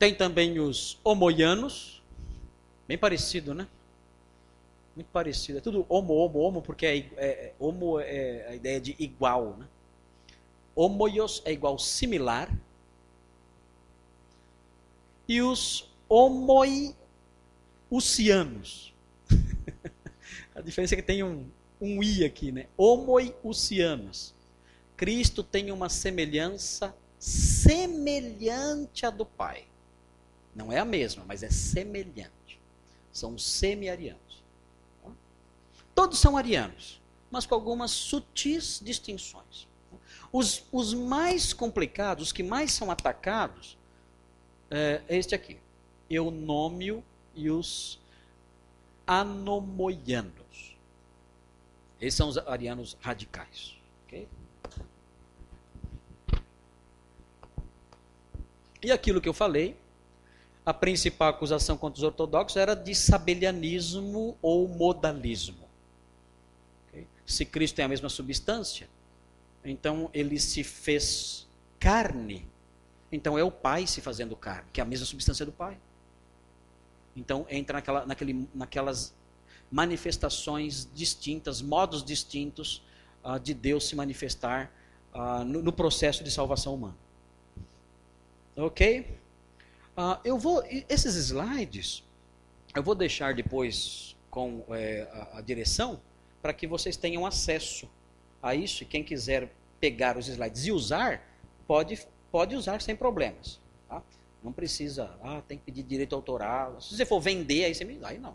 Tem 0.00 0.12
também 0.14 0.58
os 0.58 0.98
homoianos, 1.04 2.02
bem 2.88 2.96
parecido, 2.96 3.52
né? 3.52 3.68
Muito 4.96 5.08
parecido. 5.08 5.58
É 5.58 5.60
tudo 5.60 5.84
homo, 5.90 6.14
homo, 6.14 6.38
homo, 6.38 6.62
porque 6.62 6.86
é, 6.86 6.96
é, 6.96 7.04
é, 7.18 7.52
homo 7.58 8.00
é 8.00 8.46
a 8.48 8.54
ideia 8.54 8.80
de 8.80 8.96
igual, 8.98 9.58
né? 9.58 9.68
Homoios 10.74 11.42
é 11.44 11.52
igual 11.52 11.78
similar. 11.78 12.50
E 15.28 15.42
os 15.42 15.92
homoiusianos 16.08 18.94
a 20.56 20.62
diferença 20.62 20.94
é 20.94 20.96
que 20.96 21.02
tem 21.02 21.22
um, 21.22 21.44
um 21.78 22.02
i 22.02 22.24
aqui, 22.24 22.50
né? 22.50 22.68
Homoiusianos. 22.74 24.34
Cristo 24.96 25.42
tem 25.42 25.70
uma 25.70 25.90
semelhança 25.90 26.96
semelhante 27.18 29.04
à 29.04 29.10
do 29.10 29.26
Pai. 29.26 29.68
Não 30.54 30.72
é 30.72 30.78
a 30.78 30.84
mesma, 30.84 31.24
mas 31.26 31.42
é 31.42 31.50
semelhante. 31.50 32.60
São 33.12 33.38
semi-arianos. 33.38 34.42
Todos 35.94 36.18
são 36.18 36.36
arianos, 36.36 37.00
mas 37.30 37.46
com 37.46 37.54
algumas 37.54 37.90
sutis 37.90 38.80
distinções. 38.82 39.68
Os, 40.32 40.64
os 40.70 40.94
mais 40.94 41.52
complicados, 41.52 42.28
os 42.28 42.32
que 42.32 42.42
mais 42.42 42.72
são 42.72 42.90
atacados, 42.90 43.76
é, 44.70 45.02
é 45.08 45.16
este 45.16 45.34
aqui: 45.34 45.58
Eunômio 46.08 47.04
e 47.34 47.50
os 47.50 47.98
anomoianos. 49.06 50.76
Esses 52.00 52.16
são 52.16 52.28
os 52.28 52.38
arianos 52.38 52.96
radicais. 53.00 53.76
Okay? 54.06 54.28
E 58.82 58.90
aquilo 58.90 59.20
que 59.20 59.28
eu 59.28 59.34
falei, 59.34 59.76
a 60.64 60.74
principal 60.74 61.30
acusação 61.30 61.76
contra 61.76 61.98
os 61.98 62.04
ortodoxos 62.04 62.56
era 62.56 62.74
de 62.74 62.94
sabelianismo 62.94 64.36
ou 64.42 64.68
modalismo. 64.68 65.68
Se 67.24 67.44
Cristo 67.44 67.78
é 67.78 67.84
a 67.84 67.88
mesma 67.88 68.08
substância, 68.08 68.88
então 69.64 70.10
ele 70.12 70.38
se 70.38 70.64
fez 70.64 71.46
carne. 71.78 72.46
Então 73.12 73.38
é 73.38 73.44
o 73.44 73.50
Pai 73.50 73.86
se 73.86 74.00
fazendo 74.00 74.36
carne, 74.36 74.68
que 74.72 74.80
é 74.80 74.82
a 74.82 74.86
mesma 74.86 75.06
substância 75.06 75.46
do 75.46 75.52
Pai. 75.52 75.78
Então 77.16 77.46
entra 77.48 77.74
naquela, 77.74 78.06
naquele, 78.06 78.48
naquelas 78.54 79.14
manifestações 79.70 80.88
distintas, 80.94 81.62
modos 81.62 82.04
distintos 82.04 82.82
uh, 83.24 83.38
de 83.38 83.54
Deus 83.54 83.88
se 83.88 83.94
manifestar 83.94 84.72
uh, 85.14 85.44
no, 85.44 85.62
no, 85.62 85.72
processo 85.72 86.24
de 86.24 86.30
salvação 86.30 86.74
humana. 86.74 86.96
Ok? 88.56 89.19
Uh, 90.00 90.18
eu 90.24 90.38
vou, 90.38 90.64
esses 90.88 91.14
slides, 91.14 92.02
eu 92.74 92.82
vou 92.82 92.94
deixar 92.94 93.34
depois 93.34 94.16
com 94.30 94.64
é, 94.70 95.06
a, 95.12 95.38
a 95.38 95.40
direção 95.42 96.00
para 96.40 96.54
que 96.54 96.66
vocês 96.66 96.96
tenham 96.96 97.26
acesso 97.26 97.86
a 98.42 98.54
isso. 98.54 98.82
E 98.82 98.86
quem 98.86 99.04
quiser 99.04 99.52
pegar 99.78 100.16
os 100.16 100.26
slides 100.26 100.64
e 100.64 100.72
usar, 100.72 101.22
pode, 101.66 102.00
pode 102.32 102.56
usar 102.56 102.80
sem 102.80 102.96
problemas. 102.96 103.60
Tá? 103.86 104.02
Não 104.42 104.54
precisa, 104.54 105.14
ah, 105.22 105.42
tem 105.46 105.58
que 105.58 105.64
pedir 105.64 105.82
direito 105.82 106.14
autoral. 106.14 106.80
Se 106.80 106.96
você 106.96 107.04
for 107.04 107.20
vender, 107.20 107.64
aí 107.64 107.74
você 107.74 107.84
me. 107.84 108.00
Aí 108.02 108.16
não. 108.16 108.34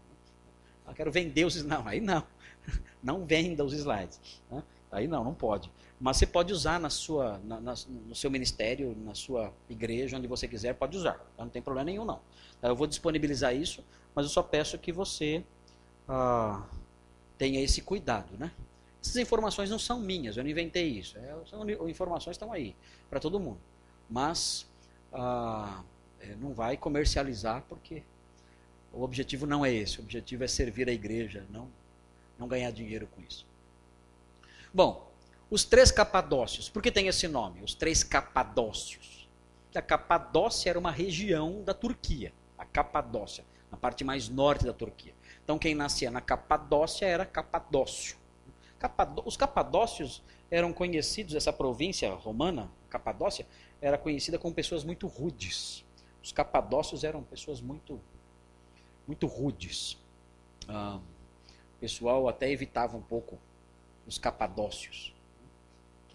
Eu 0.87 0.93
quero 0.93 1.11
vender 1.11 1.45
os 1.45 1.63
Não, 1.63 1.87
aí 1.87 1.99
não. 1.99 2.23
Não 3.01 3.25
venda 3.25 3.63
os 3.63 3.73
slides. 3.73 4.19
Né? 4.49 4.63
Aí 4.91 5.07
não, 5.07 5.23
não 5.23 5.33
pode. 5.33 5.71
Mas 5.99 6.17
você 6.17 6.25
pode 6.25 6.51
usar 6.51 6.79
na 6.79 6.89
sua, 6.89 7.39
na, 7.43 7.59
na, 7.61 7.73
no 8.07 8.13
seu 8.13 8.29
ministério, 8.29 8.95
na 9.03 9.15
sua 9.15 9.53
igreja, 9.69 10.17
onde 10.17 10.27
você 10.27 10.47
quiser, 10.47 10.73
pode 10.73 10.97
usar. 10.97 11.19
Não 11.37 11.47
tem 11.47 11.61
problema 11.61 11.85
nenhum, 11.85 12.03
não. 12.03 12.19
Tá? 12.59 12.67
Eu 12.67 12.75
vou 12.75 12.85
disponibilizar 12.85 13.55
isso, 13.55 13.83
mas 14.13 14.25
eu 14.25 14.29
só 14.29 14.43
peço 14.43 14.77
que 14.77 14.91
você 14.91 15.43
ah, 16.07 16.63
tenha 17.37 17.61
esse 17.61 17.81
cuidado, 17.81 18.37
né? 18.37 18.51
Essas 19.01 19.17
informações 19.17 19.69
não 19.69 19.79
são 19.79 19.99
minhas, 19.99 20.35
eu 20.35 20.43
não 20.43 20.49
inventei 20.49 20.87
isso. 20.87 21.17
É, 21.17 21.35
são 21.47 21.69
informações 21.87 22.35
estão 22.35 22.51
aí 22.51 22.75
para 23.09 23.19
todo 23.19 23.39
mundo. 23.39 23.59
Mas 24.09 24.67
ah, 25.13 25.83
é, 26.19 26.35
não 26.35 26.53
vai 26.53 26.75
comercializar 26.75 27.63
porque 27.69 28.03
o 28.91 29.03
objetivo 29.03 29.45
não 29.45 29.65
é 29.65 29.71
esse. 29.71 29.99
O 29.99 30.03
objetivo 30.03 30.43
é 30.43 30.47
servir 30.47 30.89
a 30.89 30.91
igreja, 30.91 31.45
não, 31.49 31.69
não 32.37 32.47
ganhar 32.47 32.71
dinheiro 32.71 33.07
com 33.07 33.21
isso. 33.21 33.45
Bom, 34.73 35.09
os 35.49 35.63
três 35.63 35.91
capadócios. 35.91 36.69
Por 36.69 36.81
que 36.81 36.91
tem 36.91 37.07
esse 37.07 37.27
nome? 37.27 37.63
Os 37.63 37.73
três 37.73 38.03
capadócios. 38.03 39.29
A 39.75 39.81
Capadócia 39.81 40.69
era 40.69 40.79
uma 40.79 40.91
região 40.91 41.61
da 41.63 41.73
Turquia. 41.73 42.33
A 42.57 42.65
Capadócia. 42.65 43.43
na 43.69 43.77
parte 43.77 44.03
mais 44.03 44.29
norte 44.29 44.63
da 44.63 44.71
Turquia. 44.71 45.13
Então 45.43 45.59
quem 45.59 45.75
nascia 45.75 46.09
na 46.09 46.21
Capadócia 46.21 47.05
era 47.05 47.25
Capadócio. 47.25 48.17
Os 49.25 49.35
capadócios 49.35 50.21
eram 50.51 50.71
conhecidos, 50.71 51.33
essa 51.33 51.51
província 51.51 52.13
romana, 52.13 52.69
Capadócia, 52.89 53.45
era 53.81 53.97
conhecida 53.97 54.37
como 54.37 54.53
pessoas 54.53 54.83
muito 54.83 55.07
rudes. 55.07 55.83
Os 56.23 56.31
capadócios 56.31 57.03
eram 57.03 57.23
pessoas 57.23 57.61
muito, 57.61 57.99
muito 59.07 59.27
rudes. 59.27 59.97
Ah, 60.67 60.99
o 61.77 61.79
pessoal 61.79 62.27
até 62.27 62.49
evitava 62.49 62.95
um 62.95 63.01
pouco 63.01 63.39
os 64.07 64.17
capadócios, 64.17 65.14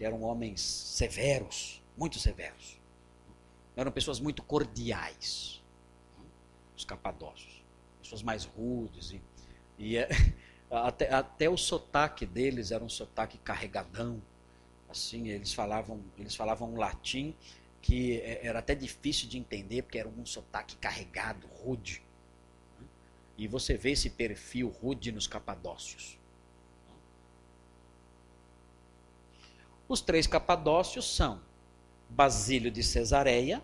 que 0.01 0.05
eram 0.05 0.23
homens 0.23 0.59
severos, 0.61 1.79
muito 1.95 2.17
severos. 2.17 2.81
Eram 3.75 3.91
pessoas 3.91 4.19
muito 4.19 4.41
cordiais, 4.41 5.61
os 6.75 6.83
capadócios. 6.83 7.63
Pessoas 8.01 8.23
mais 8.23 8.43
rudes. 8.43 9.11
E, 9.11 9.21
e 9.77 9.97
é, 9.97 10.09
até, 10.71 11.13
até 11.13 11.47
o 11.47 11.55
sotaque 11.55 12.25
deles 12.25 12.71
era 12.71 12.83
um 12.83 12.89
sotaque 12.89 13.37
carregadão. 13.37 14.19
Assim, 14.89 15.27
eles 15.27 15.53
falavam, 15.53 16.03
eles 16.17 16.35
falavam 16.35 16.73
um 16.73 16.77
latim 16.77 17.35
que 17.79 18.21
é, 18.21 18.43
era 18.43 18.57
até 18.57 18.73
difícil 18.73 19.29
de 19.29 19.37
entender, 19.37 19.83
porque 19.83 19.99
era 19.99 20.09
um 20.09 20.25
sotaque 20.25 20.77
carregado, 20.77 21.45
rude. 21.63 22.01
E 23.37 23.47
você 23.47 23.77
vê 23.77 23.91
esse 23.91 24.09
perfil 24.09 24.67
rude 24.67 25.11
nos 25.11 25.27
capadócios. 25.27 26.17
Os 29.91 29.99
três 29.99 30.25
capadócios 30.25 31.13
são 31.17 31.41
Basílio 32.07 32.71
de 32.71 32.81
Cesareia, 32.81 33.61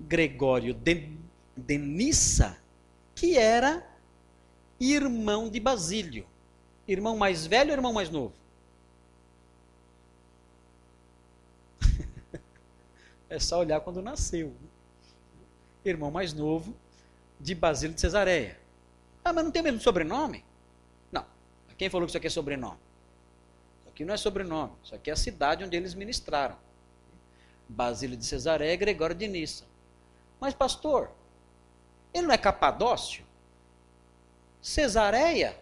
Gregório 0.00 0.72
de, 0.72 1.12
de 1.54 1.76
Nissa, 1.76 2.58
que 3.14 3.36
era 3.36 3.86
irmão 4.80 5.50
de 5.50 5.60
Basílio. 5.60 6.26
Irmão 6.86 7.14
mais 7.14 7.46
velho 7.46 7.72
ou 7.72 7.76
irmão 7.76 7.92
mais 7.92 8.08
novo? 8.08 8.32
é 13.28 13.38
só 13.38 13.58
olhar 13.58 13.82
quando 13.82 14.00
nasceu. 14.00 14.54
Irmão 15.84 16.10
mais 16.10 16.32
novo 16.32 16.74
de 17.38 17.54
Basílio 17.54 17.94
de 17.94 18.00
Cesareia. 18.00 18.58
Ah, 19.22 19.34
mas 19.34 19.44
não 19.44 19.52
tem 19.52 19.62
mesmo 19.62 19.78
sobrenome? 19.78 20.47
Quem 21.78 21.88
falou 21.88 22.06
que 22.06 22.10
isso 22.10 22.18
aqui 22.18 22.26
é 22.26 22.30
sobrenome? 22.30 22.78
Isso 23.80 23.88
aqui 23.88 24.04
não 24.04 24.12
é 24.12 24.16
sobrenome, 24.16 24.72
isso 24.82 24.94
aqui 24.94 25.10
é 25.10 25.12
a 25.12 25.16
cidade 25.16 25.64
onde 25.64 25.76
eles 25.76 25.94
ministraram. 25.94 26.56
Basílio 27.68 28.16
de 28.16 28.26
Cesareia 28.26 28.74
e 28.74 28.76
Gregório 28.76 29.14
de 29.14 29.28
Nissa. 29.28 29.64
Mas, 30.40 30.54
pastor, 30.54 31.10
ele 32.12 32.26
não 32.26 32.34
é 32.34 32.38
capadócio? 32.38 33.24
Cesareia 34.60 35.56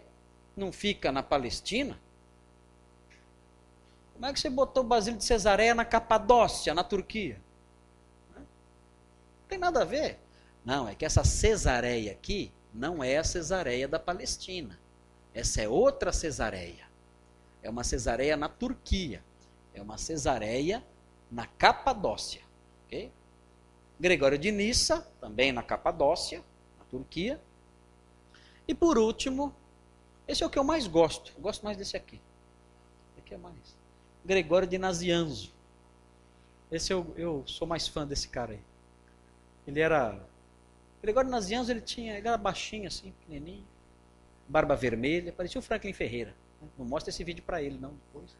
não 0.55 0.71
fica 0.71 1.11
na 1.11 1.21
Palestina? 1.21 1.99
Como 4.13 4.25
é 4.25 4.33
que 4.33 4.39
você 4.39 4.49
botou 4.49 4.83
Basílio 4.83 5.19
de 5.19 5.23
Cesareia 5.23 5.75
na 5.75 5.85
Capadócia, 5.85 6.73
na 6.73 6.83
Turquia? 6.83 7.39
Não 8.35 8.43
tem 9.47 9.59
nada 9.59 9.83
a 9.83 9.85
ver. 9.85 10.17
Não, 10.65 10.89
é 10.89 10.95
que 10.95 11.05
essa 11.05 11.23
Cesareia 11.23 12.13
aqui 12.13 12.51
não 12.73 13.03
é 13.03 13.17
a 13.17 13.23
Cesareia 13.23 13.87
da 13.87 13.99
Palestina. 13.99 14.79
Essa 15.37 15.61
é 15.61 15.69
outra 15.69 16.11
cesareia. 16.11 16.87
É 17.61 17.69
uma 17.69 17.83
cesareia 17.83 18.35
na 18.35 18.49
Turquia. 18.49 19.23
É 19.71 19.79
uma 19.79 19.95
cesareia 19.95 20.83
na 21.29 21.45
Capadócia. 21.45 22.41
Okay? 22.87 23.11
Gregório 23.99 24.35
de 24.35 24.49
Nissa, 24.51 25.07
também 25.21 25.51
na 25.51 25.61
Capadócia, 25.61 26.43
na 26.79 26.85
Turquia. 26.85 27.39
E 28.67 28.73
por 28.73 28.97
último, 28.97 29.53
esse 30.27 30.41
é 30.41 30.45
o 30.47 30.49
que 30.49 30.57
eu 30.57 30.63
mais 30.63 30.87
gosto. 30.87 31.31
Eu 31.37 31.41
gosto 31.43 31.63
mais 31.63 31.77
desse 31.77 31.95
aqui. 31.95 32.19
Aqui 33.19 33.35
é 33.35 33.37
mais. 33.37 33.77
Gregório 34.25 34.67
de 34.67 34.79
Nazianzo. 34.79 35.53
Esse 36.71 36.91
eu, 36.91 37.13
eu 37.15 37.43
sou 37.45 37.67
mais 37.67 37.87
fã 37.87 38.07
desse 38.07 38.27
cara 38.27 38.53
aí. 38.53 38.61
Ele 39.67 39.81
era. 39.81 40.19
Gregório 40.99 41.27
de 41.29 41.31
Nazianzo, 41.31 41.69
ele 41.69 41.81
tinha. 41.81 42.17
Ele 42.17 42.27
era 42.27 42.39
baixinho 42.39 42.87
assim, 42.87 43.13
pequenininho 43.19 43.76
barba 44.47 44.75
vermelha, 44.75 45.31
parecia 45.31 45.59
o 45.59 45.61
Franklin 45.61 45.93
Ferreira. 45.93 46.33
Não 46.77 46.85
mostra 46.85 47.09
esse 47.09 47.23
vídeo 47.23 47.43
para 47.43 47.61
ele, 47.61 47.77
não, 47.77 47.93
depois. 47.93 48.35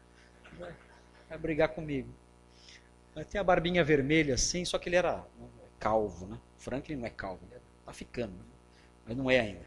Vai, 0.58 1.38
brigar 1.38 1.68
comigo. 1.68 2.08
Tem 3.30 3.40
a 3.40 3.44
barbinha 3.44 3.84
vermelha 3.84 4.34
assim, 4.34 4.64
só 4.64 4.78
que 4.78 4.88
ele 4.88 4.96
era 4.96 5.16
né, 5.16 5.48
calvo, 5.78 6.26
né? 6.26 6.38
Franklin 6.56 6.96
não 6.96 7.06
é 7.06 7.10
calvo, 7.10 7.40
ele 7.50 7.60
tá 7.84 7.92
ficando, 7.92 8.32
né? 8.32 8.44
mas 9.06 9.16
não 9.16 9.30
é 9.30 9.40
ainda. 9.40 9.66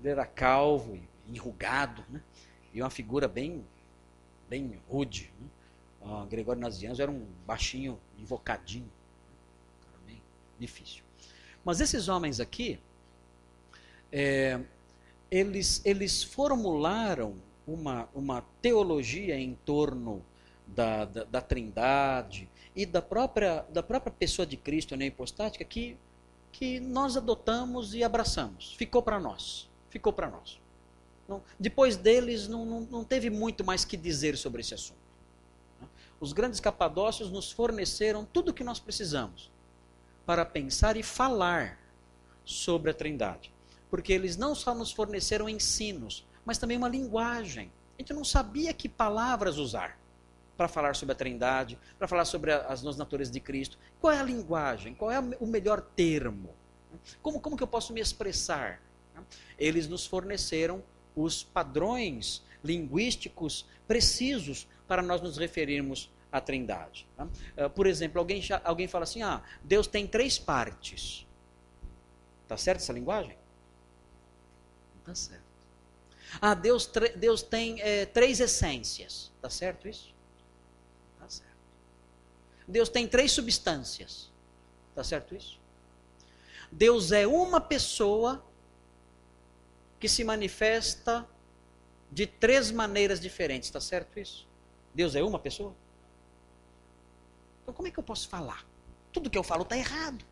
Ele 0.00 0.08
era 0.08 0.26
calvo 0.26 0.98
enrugado, 1.28 2.04
né? 2.08 2.22
E 2.72 2.80
uma 2.80 2.90
figura 2.90 3.28
bem, 3.28 3.64
bem 4.48 4.80
rude. 4.88 5.32
Né? 5.40 5.48
Ah, 6.02 6.26
Gregório 6.28 6.60
Nazianzo 6.60 7.02
era 7.02 7.10
um 7.10 7.26
baixinho, 7.46 7.98
invocadinho. 8.18 8.90
Bem 10.06 10.20
difícil. 10.58 11.02
Mas 11.64 11.80
esses 11.80 12.08
homens 12.08 12.40
aqui, 12.40 12.78
é, 14.10 14.60
eles, 15.30 15.82
eles 15.84 16.22
formularam 16.22 17.36
uma, 17.66 18.08
uma 18.14 18.44
teologia 18.62 19.38
em 19.38 19.54
torno 19.64 20.24
da, 20.66 21.04
da, 21.04 21.24
da, 21.24 21.40
trindade 21.40 22.48
e 22.74 22.86
da 22.86 23.02
própria, 23.02 23.64
da 23.70 23.82
própria 23.82 24.12
pessoa 24.12 24.46
de 24.46 24.56
Cristo 24.56 24.96
na 24.96 25.04
hipostática 25.04 25.64
que, 25.64 25.96
que 26.50 26.80
nós 26.80 27.16
adotamos 27.16 27.94
e 27.94 28.02
abraçamos. 28.02 28.74
Ficou 28.74 29.02
para 29.02 29.20
nós. 29.20 29.68
Ficou 29.90 30.12
para 30.12 30.30
nós. 30.30 30.60
Não, 31.28 31.42
depois 31.58 31.96
deles, 31.96 32.48
não, 32.48 32.64
não, 32.64 32.80
não 32.80 33.04
teve 33.04 33.28
muito 33.28 33.64
mais 33.64 33.84
que 33.84 33.96
dizer 33.96 34.36
sobre 34.36 34.62
esse 34.62 34.74
assunto. 34.74 35.08
Os 36.20 36.32
grandes 36.32 36.58
capadócios 36.58 37.30
nos 37.30 37.52
forneceram 37.52 38.24
tudo 38.24 38.50
o 38.50 38.54
que 38.54 38.64
nós 38.64 38.80
precisamos 38.80 39.50
para 40.26 40.44
pensar 40.44 40.96
e 40.96 41.02
falar 41.02 41.78
sobre 42.44 42.90
a 42.90 42.94
trindade 42.94 43.52
porque 43.90 44.12
eles 44.12 44.36
não 44.36 44.54
só 44.54 44.74
nos 44.74 44.92
forneceram 44.92 45.48
ensinos, 45.48 46.26
mas 46.44 46.58
também 46.58 46.76
uma 46.76 46.88
linguagem. 46.88 47.70
A 47.98 48.02
gente 48.02 48.12
não 48.12 48.24
sabia 48.24 48.72
que 48.72 48.88
palavras 48.88 49.58
usar 49.58 49.98
para 50.56 50.68
falar 50.68 50.96
sobre 50.96 51.12
a 51.12 51.14
Trindade, 51.14 51.78
para 51.98 52.08
falar 52.08 52.24
sobre 52.24 52.52
as 52.52 52.82
duas 52.82 52.96
naturezas 52.96 53.32
de 53.32 53.40
Cristo. 53.40 53.78
Qual 54.00 54.12
é 54.12 54.18
a 54.18 54.22
linguagem? 54.22 54.94
Qual 54.94 55.10
é 55.10 55.20
o 55.20 55.46
melhor 55.46 55.80
termo? 55.80 56.54
Como, 57.22 57.40
como 57.40 57.56
que 57.56 57.62
eu 57.62 57.68
posso 57.68 57.92
me 57.92 58.00
expressar? 58.00 58.80
Eles 59.58 59.88
nos 59.88 60.06
forneceram 60.06 60.82
os 61.14 61.42
padrões 61.42 62.42
linguísticos 62.62 63.66
precisos 63.86 64.68
para 64.86 65.02
nós 65.02 65.20
nos 65.20 65.36
referirmos 65.36 66.10
à 66.30 66.40
Trindade. 66.40 67.06
Ah, 67.56 67.68
por 67.68 67.86
exemplo, 67.86 68.18
alguém, 68.18 68.42
alguém 68.64 68.88
fala 68.88 69.04
assim: 69.04 69.22
ah, 69.22 69.42
Deus 69.62 69.86
tem 69.86 70.06
três 70.06 70.38
partes. 70.38 71.26
Está 72.44 72.56
certo 72.56 72.78
essa 72.78 72.92
linguagem? 72.92 73.36
Tá 75.08 75.14
certo. 75.14 75.42
Ah, 76.38 76.52
Deus, 76.52 76.86
Deus 77.16 77.42
tem 77.42 77.80
é, 77.80 78.04
três 78.04 78.40
essências. 78.40 79.32
Tá 79.40 79.48
certo 79.48 79.88
isso? 79.88 80.14
Tá 81.18 81.26
certo. 81.26 81.56
Deus 82.66 82.90
tem 82.90 83.08
três 83.08 83.32
substâncias. 83.32 84.30
Tá 84.94 85.02
certo 85.02 85.34
isso? 85.34 85.58
Deus 86.70 87.10
é 87.10 87.26
uma 87.26 87.58
pessoa 87.58 88.44
que 89.98 90.10
se 90.10 90.22
manifesta 90.24 91.26
de 92.12 92.26
três 92.26 92.70
maneiras 92.70 93.18
diferentes. 93.18 93.70
Está 93.70 93.80
certo 93.80 94.20
isso? 94.20 94.46
Deus 94.94 95.14
é 95.14 95.22
uma 95.22 95.38
pessoa? 95.38 95.74
Então, 97.62 97.72
como 97.72 97.88
é 97.88 97.90
que 97.90 97.98
eu 97.98 98.04
posso 98.04 98.28
falar? 98.28 98.66
Tudo 99.10 99.30
que 99.30 99.38
eu 99.38 99.42
falo 99.42 99.62
está 99.62 99.78
errado. 99.78 100.22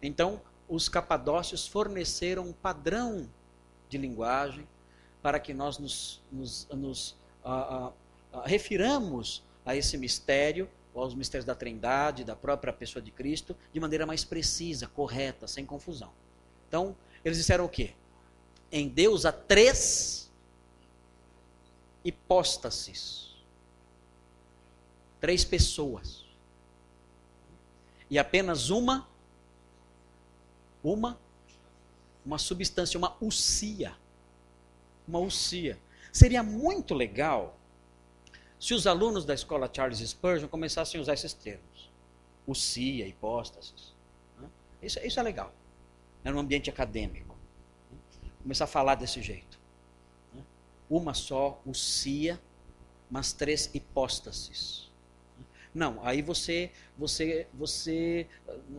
Então, 0.00 0.40
os 0.68 0.88
capadócios 0.88 1.66
forneceram 1.66 2.44
um 2.48 2.52
padrão 2.52 3.28
de 3.88 3.98
linguagem 3.98 4.66
para 5.22 5.38
que 5.38 5.54
nós 5.54 5.78
nos, 5.78 6.22
nos, 6.30 6.68
nos 6.70 7.16
a, 7.44 7.52
a, 7.52 7.92
a, 8.32 8.46
refiramos 8.46 9.42
a 9.64 9.74
esse 9.74 9.96
mistério, 9.96 10.68
aos 10.94 11.14
mistérios 11.14 11.44
da 11.44 11.54
Trindade, 11.54 12.24
da 12.24 12.34
própria 12.34 12.72
pessoa 12.72 13.02
de 13.02 13.10
Cristo, 13.10 13.56
de 13.72 13.78
maneira 13.78 14.06
mais 14.06 14.24
precisa, 14.24 14.86
correta, 14.86 15.46
sem 15.46 15.66
confusão. 15.66 16.10
Então, 16.68 16.96
eles 17.24 17.38
disseram 17.38 17.64
o 17.64 17.68
quê? 17.68 17.92
Em 18.72 18.88
Deus 18.88 19.26
há 19.26 19.32
três 19.32 20.30
hipóstases. 22.04 23.34
Três 25.20 25.44
pessoas. 25.44 26.24
E 28.08 28.18
apenas 28.18 28.70
uma 28.70 29.08
uma 30.92 31.18
uma 32.26 32.38
substância, 32.38 32.98
uma 32.98 33.16
ucia. 33.20 33.96
Uma 35.06 35.20
ucia. 35.20 35.78
Seria 36.12 36.42
muito 36.42 36.92
legal 36.92 37.56
se 38.58 38.74
os 38.74 38.86
alunos 38.86 39.24
da 39.24 39.32
escola 39.32 39.70
Charles 39.72 40.00
Spurgeon 40.00 40.48
começassem 40.48 40.98
a 40.98 41.02
usar 41.02 41.14
esses 41.14 41.32
termos. 41.32 41.86
usia, 42.46 43.06
hipóstases. 43.06 43.94
Né? 44.38 44.48
Isso, 44.82 44.98
isso 45.00 45.20
é 45.20 45.22
legal. 45.22 45.52
É 46.24 46.30
no 46.30 46.38
ambiente 46.40 46.68
acadêmico. 46.68 47.36
Né? 47.90 47.98
Começar 48.42 48.64
a 48.64 48.68
falar 48.68 48.96
desse 48.96 49.22
jeito. 49.22 49.58
Né? 50.34 50.42
Uma 50.90 51.14
só, 51.14 51.60
usia, 51.64 52.40
mas 53.10 53.32
três 53.32 53.70
hipóstases. 53.72 54.85
Não, 55.76 56.00
aí 56.02 56.22
você, 56.22 56.70
você, 56.96 57.46
você, 57.52 58.26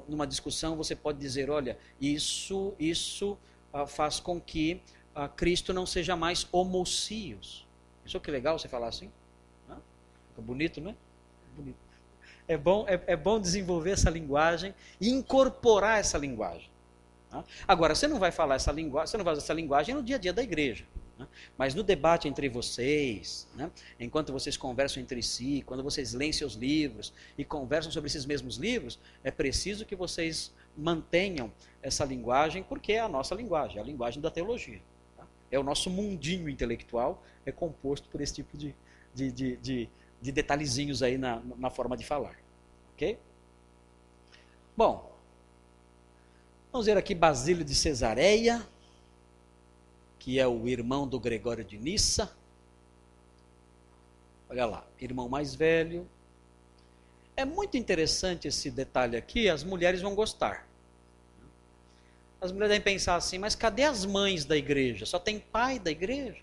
numa 0.10 0.26
discussão, 0.26 0.76
você 0.76 0.96
pode 0.96 1.20
dizer, 1.20 1.48
olha, 1.48 1.78
isso, 2.02 2.74
isso 2.80 3.38
uh, 3.72 3.86
faz 3.86 4.20
com 4.20 4.42
que 4.42 4.82
uh, 5.16 5.30
Cristo 5.30 5.72
não 5.72 5.86
seja 5.86 6.16
mais 6.16 6.48
homocios. 6.52 7.68
Isso 8.04 8.20
que 8.20 8.32
legal 8.32 8.58
você 8.58 8.68
falar 8.68 8.88
assim? 8.88 9.12
Fica 9.68 10.42
bonito, 10.42 10.82
né? 10.82 10.96
Bonito. 11.56 11.78
É 12.48 12.58
bom, 12.58 12.84
é, 12.88 13.00
é 13.06 13.16
bom 13.16 13.40
desenvolver 13.40 13.92
essa 13.92 14.10
linguagem 14.10 14.74
e 15.00 15.10
incorporar 15.10 16.00
essa 16.00 16.18
linguagem. 16.18 16.68
Agora, 17.68 17.94
você 17.94 18.08
não 18.08 18.18
vai 18.18 18.32
falar 18.32 18.56
essa 18.56 18.72
linguagem, 18.72 19.12
você 19.12 19.18
não 19.18 19.26
vai 19.26 19.34
usar 19.34 19.44
essa 19.44 19.54
linguagem 19.54 19.94
no 19.94 20.02
dia 20.02 20.16
a 20.16 20.20
dia 20.20 20.34
da 20.34 20.42
igreja. 20.42 20.84
Né? 21.18 21.28
Mas 21.58 21.74
no 21.74 21.84
debate 21.84 22.28
entre 22.28 22.48
vocês, 22.48 23.48
né? 23.56 23.72
enquanto 24.00 24.32
vocês 24.32 24.56
conversam 24.56 25.02
entre 25.02 25.22
si, 25.24 25.64
quando 25.66 25.84
vocês 25.84 26.14
leem 26.14 26.32
seus 26.32 26.54
livros 26.54 27.14
e 27.38 27.44
conversam 27.44 27.92
sobre 27.92 28.08
esses 28.08 28.26
mesmos 28.26 28.58
livros, 28.58 29.00
é 29.24 29.32
preciso 29.32 29.86
que 29.86 29.96
vocês 29.96 30.54
mantenham 30.78 31.52
essa 31.82 32.06
linguagem, 32.06 32.64
porque 32.64 32.94
é 32.94 33.00
a 33.00 33.10
nossa 33.10 33.34
linguagem, 33.34 33.78
é 33.78 33.82
a 33.82 33.84
linguagem 33.84 34.22
da 34.22 34.30
teologia. 34.30 34.82
Tá? 35.16 35.26
É 35.52 35.58
o 35.58 35.64
nosso 35.64 35.90
mundinho 35.90 36.48
intelectual, 36.48 37.24
é 37.46 37.52
composto 37.52 38.08
por 38.10 38.22
esse 38.22 38.36
tipo 38.36 38.56
de, 38.58 38.76
de, 39.14 39.32
de, 39.32 39.58
de, 39.58 39.90
de 40.22 40.32
detalhezinhos 40.32 41.02
aí 41.02 41.18
na, 41.18 41.42
na 41.58 41.70
forma 41.70 41.98
de 41.98 42.06
falar. 42.06 42.36
Ok? 42.94 43.18
Bom, 44.76 45.12
vamos 46.72 46.86
ver 46.86 46.98
aqui 46.98 47.16
Basílio 47.16 47.66
de 47.66 47.74
Cesareia 47.74 48.64
que 50.20 50.40
é 50.40 50.48
o 50.48 50.68
irmão 50.68 51.08
do 51.08 51.20
Gregório 51.20 51.64
de 51.64 51.78
Nissa. 51.78 52.36
Olha 54.50 54.66
lá, 54.66 54.88
irmão 55.00 55.28
mais 55.28 55.54
velho. 55.54 56.08
É 57.36 57.46
muito 57.46 57.78
interessante 57.78 58.48
esse 58.48 58.72
detalhe 58.72 59.16
aqui, 59.16 59.50
as 59.50 59.64
mulheres 59.64 60.02
vão 60.02 60.16
gostar. 60.16 60.68
As 62.40 62.52
mulheres 62.52 62.70
devem 62.70 62.84
pensar 62.84 63.16
assim, 63.16 63.38
mas 63.38 63.56
cadê 63.56 63.84
as 63.84 64.06
mães 64.06 64.46
da 64.46 64.56
igreja? 64.56 65.06
Só 65.06 65.20
tem 65.20 65.40
pai 65.40 65.80
da 65.80 65.92
igreja? 65.92 66.42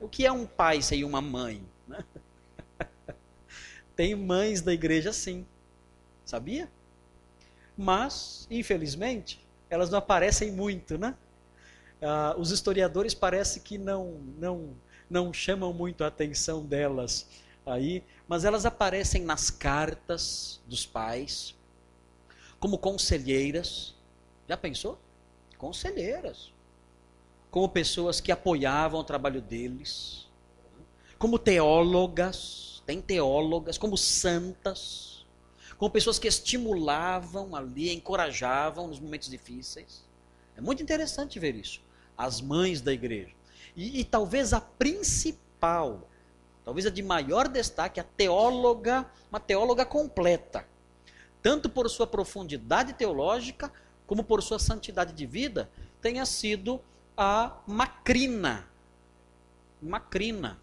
O 0.00 0.08
que 0.08 0.26
é 0.26 0.32
um 0.32 0.46
pai 0.46 0.82
sem 0.82 1.04
uma 1.04 1.20
mãe? 1.20 1.62
tem 3.96 4.14
mães 4.14 4.60
da 4.60 4.72
igreja 4.72 5.12
sim, 5.12 5.46
sabia? 6.24 6.68
Mas, 7.76 8.46
infelizmente, 8.50 9.44
elas 9.70 9.90
não 9.90 9.98
aparecem 9.98 10.50
muito, 10.50 10.98
né? 10.98 11.14
Uh, 12.02 12.38
os 12.40 12.50
historiadores 12.50 13.14
parece 13.14 13.60
que 13.60 13.78
não, 13.78 14.20
não, 14.38 14.76
não 15.08 15.32
chamam 15.32 15.72
muito 15.72 16.04
a 16.04 16.08
atenção 16.08 16.64
delas 16.64 17.26
aí, 17.66 18.02
mas 18.26 18.44
elas 18.44 18.64
aparecem 18.64 19.22
nas 19.22 19.50
cartas 19.50 20.60
dos 20.66 20.86
pais, 20.86 21.54
como 22.58 22.78
conselheiras. 22.78 23.94
Já 24.48 24.56
pensou? 24.56 24.98
Conselheiras. 25.56 26.52
Como 27.50 27.68
pessoas 27.68 28.20
que 28.20 28.32
apoiavam 28.32 29.00
o 29.00 29.04
trabalho 29.04 29.40
deles. 29.40 30.26
Como 31.18 31.38
teólogas, 31.38 32.82
tem 32.86 33.00
teólogas, 33.00 33.78
como 33.78 33.96
santas. 33.96 35.26
Como 35.76 35.90
pessoas 35.90 36.18
que 36.18 36.26
estimulavam 36.26 37.54
ali, 37.54 37.92
encorajavam 37.92 38.88
nos 38.88 38.98
momentos 38.98 39.28
difíceis. 39.28 40.04
É 40.56 40.60
muito 40.60 40.82
interessante 40.82 41.38
ver 41.38 41.54
isso 41.54 41.80
as 42.18 42.40
mães 42.40 42.80
da 42.80 42.92
igreja. 42.92 43.32
E, 43.76 44.00
e 44.00 44.04
talvez 44.04 44.52
a 44.52 44.60
principal, 44.60 46.08
talvez 46.64 46.84
a 46.84 46.90
de 46.90 47.00
maior 47.00 47.46
destaque, 47.46 48.00
a 48.00 48.04
teóloga, 48.04 49.06
uma 49.30 49.38
teóloga 49.38 49.86
completa. 49.86 50.66
Tanto 51.40 51.70
por 51.70 51.88
sua 51.88 52.06
profundidade 52.06 52.92
teológica, 52.94 53.72
como 54.04 54.24
por 54.24 54.42
sua 54.42 54.58
santidade 54.58 55.12
de 55.12 55.24
vida, 55.24 55.70
tenha 56.02 56.26
sido 56.26 56.80
a 57.16 57.56
Macrina. 57.66 58.68
Macrina. 59.80 60.58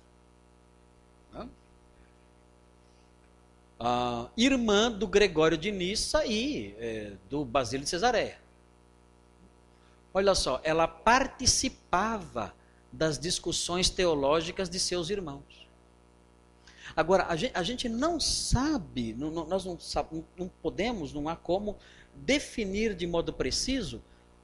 A 3.79 4.29
irmã 4.37 4.89
do 4.91 5.07
Gregório 5.07 5.57
de 5.57 5.71
Nissa 5.71 6.25
e 6.25 6.75
é, 6.79 7.13
do 7.29 7.43
Basílio 7.43 7.83
de 7.83 7.89
Cesareia. 7.89 8.44
Olha 10.17 10.33
só, 10.33 10.61
ela 10.63 10.87
participava 10.87 12.55
das 12.89 13.19
discussões 13.19 13.89
teológicas 13.89 14.69
de 14.69 14.79
seus 14.79 15.09
irmãos. 15.09 15.67
Agora, 16.95 17.25
a 17.25 17.35
gente, 17.35 17.51
a 17.53 17.61
gente 17.61 17.89
não 17.89 18.17
sabe, 18.17 19.13
não, 19.13 19.29
nós 19.29 19.65
não, 19.65 19.77
não 20.37 20.47
podemos, 20.61 21.11
não 21.11 21.27
há 21.27 21.35
como 21.35 21.77
definir 22.15 22.95
de 22.95 23.05
modo 23.05 23.33
preciso 23.33 24.01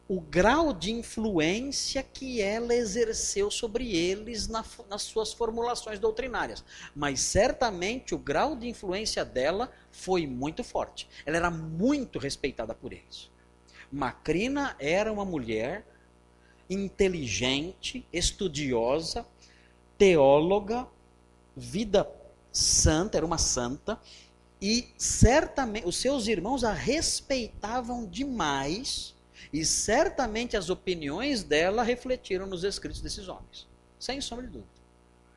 o 0.10 0.20
grau 0.20 0.74
de 0.74 0.92
influência 0.92 2.04
que 2.04 2.42
ela 2.42 2.76
exerceu 2.76 3.50
sobre 3.50 3.96
eles 3.96 4.50
na, 4.50 4.66
nas 4.90 5.04
suas 5.04 5.32
formulações 5.32 6.00
doutrinárias. 6.00 6.66
Mas 6.94 7.22
certamente 7.22 8.14
o 8.14 8.18
grau 8.18 8.58
de 8.58 8.68
influência 8.68 9.24
dela 9.24 9.72
foi 9.90 10.28
muito 10.28 10.66
forte. 10.66 11.08
Ela 11.26 11.38
era 11.38 11.50
muito 11.50 12.20
respeitada 12.20 12.76
por 12.76 12.92
eles. 12.92 13.31
Macrina 13.92 14.76
era 14.80 15.12
uma 15.12 15.26
mulher 15.26 15.86
inteligente, 16.70 18.06
estudiosa, 18.14 19.26
teóloga, 19.98 20.88
vida 21.56 22.10
santa, 22.52 23.18
era 23.18 23.26
uma 23.26 23.38
santa, 23.38 24.00
e 24.62 24.88
certamente 24.98 25.86
os 25.88 25.98
seus 25.98 26.28
irmãos 26.28 26.64
a 26.64 26.72
respeitavam 26.72 28.06
demais, 28.06 29.14
e 29.52 29.66
certamente 29.66 30.56
as 30.56 30.70
opiniões 30.70 31.44
dela 31.44 31.84
refletiram 31.84 32.46
nos 32.46 32.64
escritos 32.64 33.02
desses 33.02 33.28
homens, 33.28 33.68
sem 34.00 34.22
sombra 34.22 34.46
de 34.46 34.54
dúvida. 34.54 34.82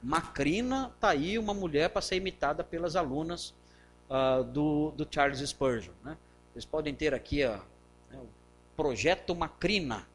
Macrina 0.03 0.93
está 0.95 1.09
aí 1.09 1.39
uma 1.39 1.55
mulher 1.55 1.89
para 1.89 2.03
ser 2.03 2.17
imitada 2.17 2.63
pelas 2.63 2.95
alunas 2.95 3.55
uh, 4.11 4.45
do, 4.45 4.91
do, 4.91 5.09
Charles 5.11 5.41
Spurgeon. 5.41 5.95
Né? 6.05 6.17
Vocês 6.53 6.67
podem 6.67 6.95
ter 6.95 7.15
aqui 7.15 7.43
a, 7.43 7.61
Projeto 8.77 9.35
Macrina. 9.35 10.07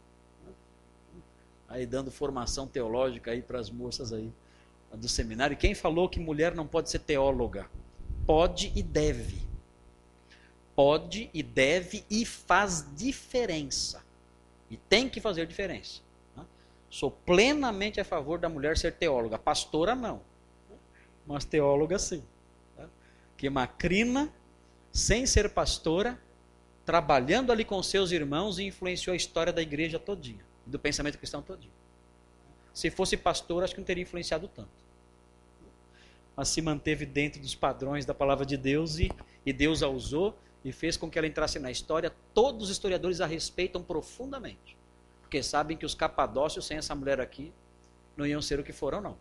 Aí 1.67 1.85
dando 1.85 2.09
formação 2.11 2.67
teológica 2.67 3.31
aí 3.31 3.41
para 3.41 3.59
as 3.59 3.69
moças 3.69 4.11
aí 4.11 4.31
do 4.93 5.07
seminário. 5.07 5.55
Quem 5.55 5.75
falou 5.75 6.09
que 6.09 6.19
mulher 6.19 6.55
não 6.55 6.65
pode 6.65 6.89
ser 6.89 6.99
teóloga? 6.99 7.69
Pode 8.25 8.71
e 8.75 8.81
deve. 8.81 9.47
Pode 10.75 11.29
e 11.33 11.43
deve 11.43 12.03
e 12.09 12.25
faz 12.25 12.85
diferença. 12.95 14.03
E 14.69 14.77
tem 14.77 15.09
que 15.09 15.19
fazer 15.19 15.45
diferença. 15.45 16.01
Né? 16.35 16.45
Sou 16.89 17.11
plenamente 17.11 17.99
a 17.99 18.05
favor 18.05 18.39
da 18.39 18.49
mulher 18.49 18.77
ser 18.77 18.93
teóloga. 18.93 19.37
Pastora 19.37 19.95
não. 19.95 20.21
Mas 21.25 21.45
teóloga 21.45 21.99
sim. 21.99 22.23
Tá? 22.75 22.87
Que 23.37 23.49
Macrina, 23.49 24.33
sem 24.91 25.25
ser 25.25 25.49
pastora, 25.49 26.19
trabalhando 26.89 27.51
ali 27.51 27.63
com 27.63 27.83
seus 27.83 28.11
irmãos 28.11 28.57
e 28.57 28.63
influenciou 28.63 29.13
a 29.13 29.15
história 29.15 29.53
da 29.53 29.61
igreja 29.61 29.99
todinha, 29.99 30.43
do 30.65 30.79
pensamento 30.79 31.19
cristão 31.19 31.39
todinho. 31.39 31.71
Se 32.73 32.89
fosse 32.89 33.15
pastor, 33.15 33.63
acho 33.63 33.75
que 33.75 33.79
não 33.79 33.85
teria 33.85 34.01
influenciado 34.01 34.47
tanto. 34.47 34.71
Mas 36.35 36.47
se 36.47 36.63
manteve 36.63 37.05
dentro 37.05 37.39
dos 37.39 37.53
padrões 37.53 38.07
da 38.07 38.13
palavra 38.15 38.43
de 38.43 38.57
Deus 38.57 38.97
e, 38.97 39.11
e 39.45 39.53
Deus 39.53 39.83
a 39.83 39.87
usou 39.87 40.35
e 40.65 40.71
fez 40.71 40.97
com 40.97 41.11
que 41.11 41.19
ela 41.19 41.27
entrasse 41.27 41.59
na 41.59 41.69
história. 41.69 42.11
Todos 42.33 42.63
os 42.63 42.69
historiadores 42.71 43.21
a 43.21 43.27
respeitam 43.27 43.83
profundamente, 43.83 44.75
porque 45.21 45.43
sabem 45.43 45.77
que 45.77 45.85
os 45.85 45.93
capadócios 45.93 46.65
sem 46.65 46.77
essa 46.77 46.95
mulher 46.95 47.21
aqui 47.21 47.53
não 48.17 48.25
iam 48.25 48.41
ser 48.41 48.59
o 48.59 48.63
que 48.63 48.73
foram, 48.73 48.99
não. 48.99 49.15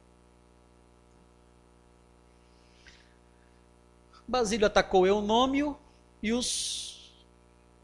Basílio 4.26 4.66
atacou 4.66 5.06
Eunômio 5.06 5.76
e 6.22 6.32
os 6.32 6.87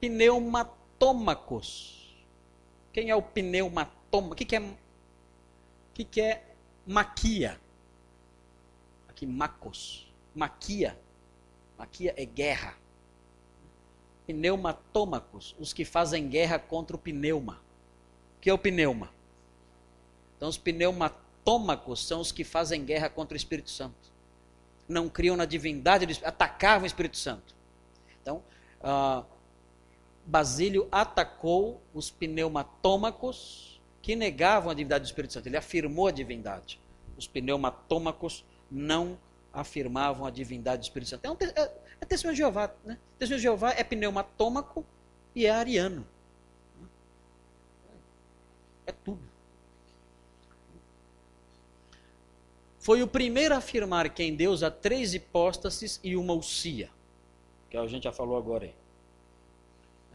pneumatômacos. 0.05 2.15
Quem 2.93 3.11
é 3.11 3.17
o 3.17 3.23
pneumatoma? 3.23 4.33
O 4.33 4.35
que, 4.35 4.45
que 4.45 4.57
é? 4.57 4.61
O 4.61 4.77
que, 5.95 6.05
que 6.05 6.21
é 6.21 6.45
maquia? 6.87 7.59
Aqui, 9.09 9.27
macos. 9.27 10.13
Maquia. 10.35 10.99
Maquia 11.79 12.15
é 12.17 12.25
guerra. 12.25 12.75
Pneumatômacos, 14.27 15.55
os 15.59 15.73
que 15.73 15.85
fazem 15.85 16.29
guerra 16.29 16.59
contra 16.59 16.97
o 16.97 16.99
pneuma. 16.99 17.61
O 18.37 18.41
que 18.41 18.51
é 18.51 18.55
o 18.55 18.59
pneuma? 18.59 19.11
Então, 20.37 20.49
os 20.49 20.59
pneumatômacos 20.59 22.07
são 22.07 22.21
os 22.21 22.31
que 22.31 22.45
fazem 22.45 22.85
guerra 22.85 23.09
contra 23.09 23.35
o 23.35 23.37
Espírito 23.37 23.71
Santo. 23.71 24.13
Não 24.87 25.09
criam 25.09 25.37
na 25.37 25.47
divindade, 25.47 26.07
atacavam 26.23 26.85
o 26.85 26.87
Espírito 26.87 27.17
Santo. 27.17 27.55
Então, 28.21 28.43
uh, 28.81 29.34
Basílio 30.27 30.89
atacou 30.91 31.83
os 31.93 32.11
pneumatômacos 32.11 33.81
que 34.01 34.17
negavam 34.17 34.71
a 34.71 34.75
divindade 34.75 35.05
do 35.05 35.07
Espírito 35.07 35.33
Santo. 35.35 35.47
Ele 35.47 35.57
afirmou 35.57 36.07
a 36.07 36.11
divindade. 36.11 36.81
Os 37.17 37.27
pneumatômacos 37.27 38.45
não 38.71 39.19
afirmavam 39.53 40.27
a 40.27 40.31
divindade 40.31 40.81
do 40.81 40.85
Espírito 40.85 41.11
Santo. 41.11 41.25
É, 41.25 41.31
um, 41.31 41.37
é, 41.41 41.73
é 42.01 42.05
testemunho 42.05 42.35
de 42.35 42.39
Jeová. 42.39 42.75
Né? 42.85 42.99
Testemunho 43.19 43.39
de 43.39 43.43
Jeová 43.43 43.71
é 43.73 43.85
pneumatômaco 43.85 44.85
e 45.35 45.47
é 45.47 45.51
ariano. 45.51 46.07
É 48.87 48.93
tudo. 48.93 49.23
Foi 52.79 53.03
o 53.03 53.09
primeiro 53.09 53.55
a 53.55 53.59
afirmar 53.59 54.11
que 54.11 54.23
em 54.23 54.35
Deus 54.35 54.63
há 54.63 54.71
três 54.71 55.15
hipóstases 55.15 55.99
e 56.05 56.17
uma 56.17 56.35
usia. 56.35 56.91
Que 57.71 57.79
a 57.79 57.87
gente 57.87 58.05
já 58.05 58.13
falou 58.13 58.37
agora 58.37 58.67
aí. 58.67 58.75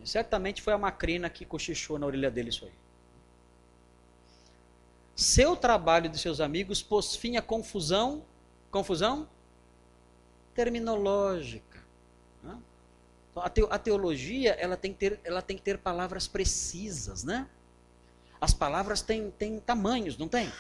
Certamente 0.04 0.62
foi 0.62 0.74
a 0.74 0.78
Macrina 0.78 1.30
que 1.30 1.46
cochichou 1.46 2.00
na 2.00 2.06
orelha 2.06 2.32
dele 2.32 2.50
isso 2.50 2.66
aí. 2.66 2.72
Seu 5.16 5.56
trabalho 5.56 6.10
de 6.10 6.18
seus 6.18 6.40
amigos 6.40 6.82
pôs 6.82 7.16
fim 7.16 7.36
à 7.36 7.42
confusão. 7.42 8.24
Confusão? 8.72 9.28
Terminológica. 10.56 11.84
Né? 12.42 12.58
Então, 13.36 13.68
a 13.70 13.78
teologia 13.78 14.52
ela 14.52 14.78
tem, 14.78 14.94
que 14.94 15.00
ter, 15.00 15.20
ela 15.24 15.42
tem 15.42 15.58
que 15.58 15.64
ter 15.64 15.78
palavras 15.78 16.28
precisas, 16.28 17.24
né? 17.24 17.48
As 18.40 18.54
palavras 18.54 19.02
têm, 19.02 19.30
têm 19.32 19.60
tamanhos, 19.60 20.18
não 20.18 20.30
tem? 20.30 20.52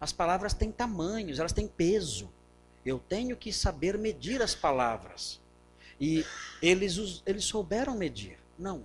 As 0.00 0.12
palavras 0.12 0.52
têm 0.52 0.72
tamanhos, 0.72 1.38
elas 1.38 1.52
têm 1.52 1.68
peso. 1.68 2.28
Eu 2.84 2.98
tenho 2.98 3.36
que 3.36 3.52
saber 3.52 3.96
medir 3.96 4.42
as 4.42 4.54
palavras. 4.54 5.40
E 6.00 6.24
eles, 6.60 7.22
eles 7.24 7.44
souberam 7.44 7.94
medir. 7.94 8.38
Não, 8.58 8.84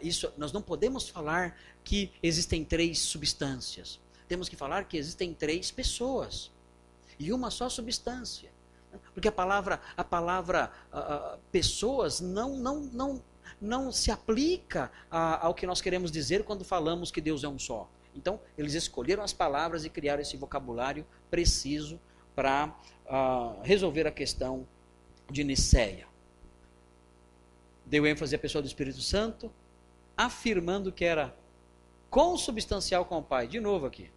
isso, 0.00 0.32
nós 0.36 0.52
não 0.52 0.62
podemos 0.62 1.08
falar 1.08 1.58
que 1.82 2.12
existem 2.22 2.64
três 2.64 3.00
substâncias. 3.00 3.98
Temos 4.28 4.48
que 4.48 4.54
falar 4.54 4.84
que 4.84 4.96
existem 4.96 5.34
três 5.34 5.70
pessoas 5.70 6.50
e 7.18 7.32
uma 7.32 7.50
só 7.50 7.68
substância. 7.68 8.52
Porque 9.12 9.28
a 9.28 9.32
palavra, 9.32 9.80
a 9.96 10.04
palavra 10.04 10.70
uh, 10.92 11.38
pessoas 11.50 12.20
não, 12.20 12.56
não, 12.56 12.80
não, 12.80 13.22
não 13.60 13.92
se 13.92 14.10
aplica 14.10 14.90
a, 15.10 15.46
ao 15.46 15.54
que 15.54 15.66
nós 15.66 15.80
queremos 15.80 16.10
dizer 16.10 16.44
quando 16.44 16.64
falamos 16.64 17.10
que 17.10 17.20
Deus 17.20 17.42
é 17.42 17.48
um 17.48 17.58
só. 17.58 17.88
Então, 18.14 18.40
eles 18.58 18.74
escolheram 18.74 19.22
as 19.22 19.32
palavras 19.32 19.84
e 19.84 19.90
criaram 19.90 20.22
esse 20.22 20.36
vocabulário 20.36 21.06
preciso 21.30 22.00
para 22.34 22.74
uh, 23.06 23.60
resolver 23.62 24.06
a 24.06 24.10
questão 24.10 24.66
de 25.30 25.44
Niceia. 25.44 26.09
Deu 27.90 28.06
ênfase 28.06 28.34
à 28.36 28.38
pessoa 28.38 28.62
do 28.62 28.68
Espírito 28.68 29.02
Santo, 29.02 29.52
afirmando 30.16 30.92
que 30.92 31.04
era 31.04 31.36
consubstancial 32.08 33.04
com 33.04 33.18
o 33.18 33.22
Pai. 33.22 33.48
De 33.48 33.58
novo 33.58 33.84
aqui. 33.84 34.08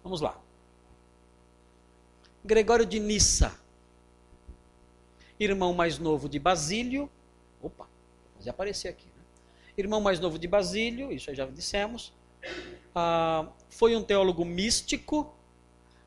Vamos 0.03 0.19
lá. 0.19 0.41
Gregório 2.43 2.87
de 2.87 2.99
Nissa, 2.99 3.55
irmão 5.39 5.75
mais 5.75 5.99
novo 5.99 6.27
de 6.27 6.39
Basílio. 6.39 7.07
Opa, 7.61 7.85
vou 7.85 8.37
fazer 8.37 8.49
aparecer 8.49 8.87
aqui. 8.89 9.05
Né? 9.05 9.23
Irmão 9.77 9.99
mais 9.99 10.19
novo 10.19 10.37
de 10.37 10.47
Basílio, 10.47 11.11
isso 11.11 11.33
já 11.33 11.45
dissemos. 11.45 12.13
Ah, 12.93 13.47
foi 13.69 13.95
um 13.95 14.03
teólogo 14.03 14.43
místico 14.45 15.33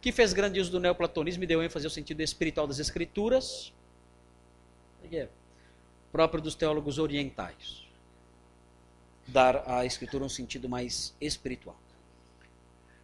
que 0.00 0.12
fez 0.12 0.32
grande 0.32 0.60
uso 0.60 0.70
do 0.70 0.80
neoplatonismo 0.80 1.44
e 1.44 1.46
deu 1.46 1.62
ênfase 1.62 1.86
ao 1.86 1.90
sentido 1.90 2.20
espiritual 2.22 2.66
das 2.66 2.78
escrituras. 2.78 3.72
É 5.12 5.28
próprio 6.12 6.42
dos 6.42 6.54
teólogos 6.54 6.98
orientais. 6.98 7.86
Dar 9.26 9.62
à 9.68 9.84
escritura 9.84 10.24
um 10.24 10.28
sentido 10.28 10.68
mais 10.68 11.14
espiritual 11.20 11.76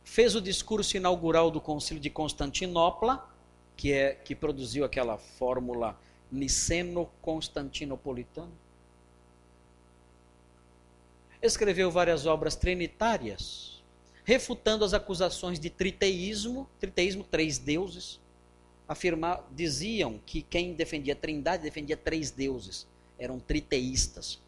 fez 0.06 0.36
o 0.36 0.40
discurso 0.40 0.96
inaugural 0.96 1.50
do 1.50 1.60
Concílio 1.60 2.00
de 2.00 2.08
Constantinopla, 2.08 3.28
que 3.76 3.92
é 3.92 4.14
que 4.14 4.36
produziu 4.36 4.84
aquela 4.84 5.18
fórmula 5.18 5.98
niceno-constantinopolitana. 6.30 8.52
Escreveu 11.40 11.90
várias 11.90 12.26
obras 12.26 12.56
trinitárias, 12.56 13.82
refutando 14.24 14.84
as 14.84 14.94
acusações 14.94 15.60
de 15.60 15.70
triteísmo, 15.70 16.68
triteísmo, 16.80 17.24
três 17.24 17.58
deuses. 17.58 18.20
Afirmar, 18.88 19.44
diziam 19.52 20.20
que 20.24 20.42
quem 20.42 20.74
defendia 20.74 21.12
a 21.12 21.16
trindade 21.16 21.62
defendia 21.62 21.96
três 21.96 22.30
deuses, 22.30 22.86
eram 23.18 23.38
triteístas. 23.38 24.40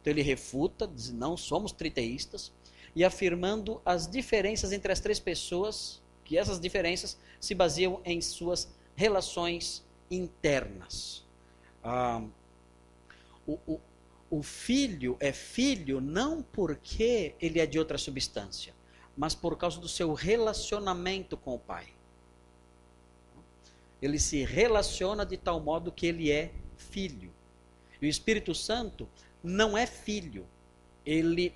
Então 0.00 0.12
ele 0.12 0.22
refuta, 0.22 0.86
diz: 0.86 1.10
não 1.10 1.36
somos 1.36 1.72
triteístas, 1.72 2.52
e 2.94 3.04
afirmando 3.04 3.80
as 3.84 4.06
diferenças 4.06 4.72
entre 4.72 4.92
as 4.92 5.00
três 5.00 5.18
pessoas, 5.18 6.00
que 6.24 6.36
essas 6.36 6.60
diferenças 6.60 7.16
se 7.40 7.54
baseiam 7.54 8.00
em 8.04 8.20
suas 8.20 8.68
relações 8.94 9.82
internas. 10.14 11.24
Ah, 11.82 12.22
o, 13.46 13.58
o, 13.66 13.80
o 14.30 14.42
filho 14.42 15.16
é 15.20 15.32
filho 15.32 16.00
não 16.00 16.42
porque 16.42 17.34
ele 17.40 17.58
é 17.60 17.66
de 17.66 17.78
outra 17.78 17.98
substância, 17.98 18.74
mas 19.16 19.34
por 19.34 19.56
causa 19.56 19.80
do 19.80 19.88
seu 19.88 20.12
relacionamento 20.12 21.36
com 21.36 21.54
o 21.54 21.58
pai. 21.58 21.88
Ele 24.00 24.18
se 24.18 24.44
relaciona 24.44 25.24
de 25.24 25.36
tal 25.36 25.60
modo 25.60 25.92
que 25.92 26.06
ele 26.06 26.30
é 26.30 26.52
filho. 26.76 27.32
E 28.00 28.06
o 28.06 28.08
Espírito 28.08 28.54
Santo 28.54 29.08
não 29.42 29.76
é 29.76 29.86
filho, 29.86 30.46
ele 31.06 31.54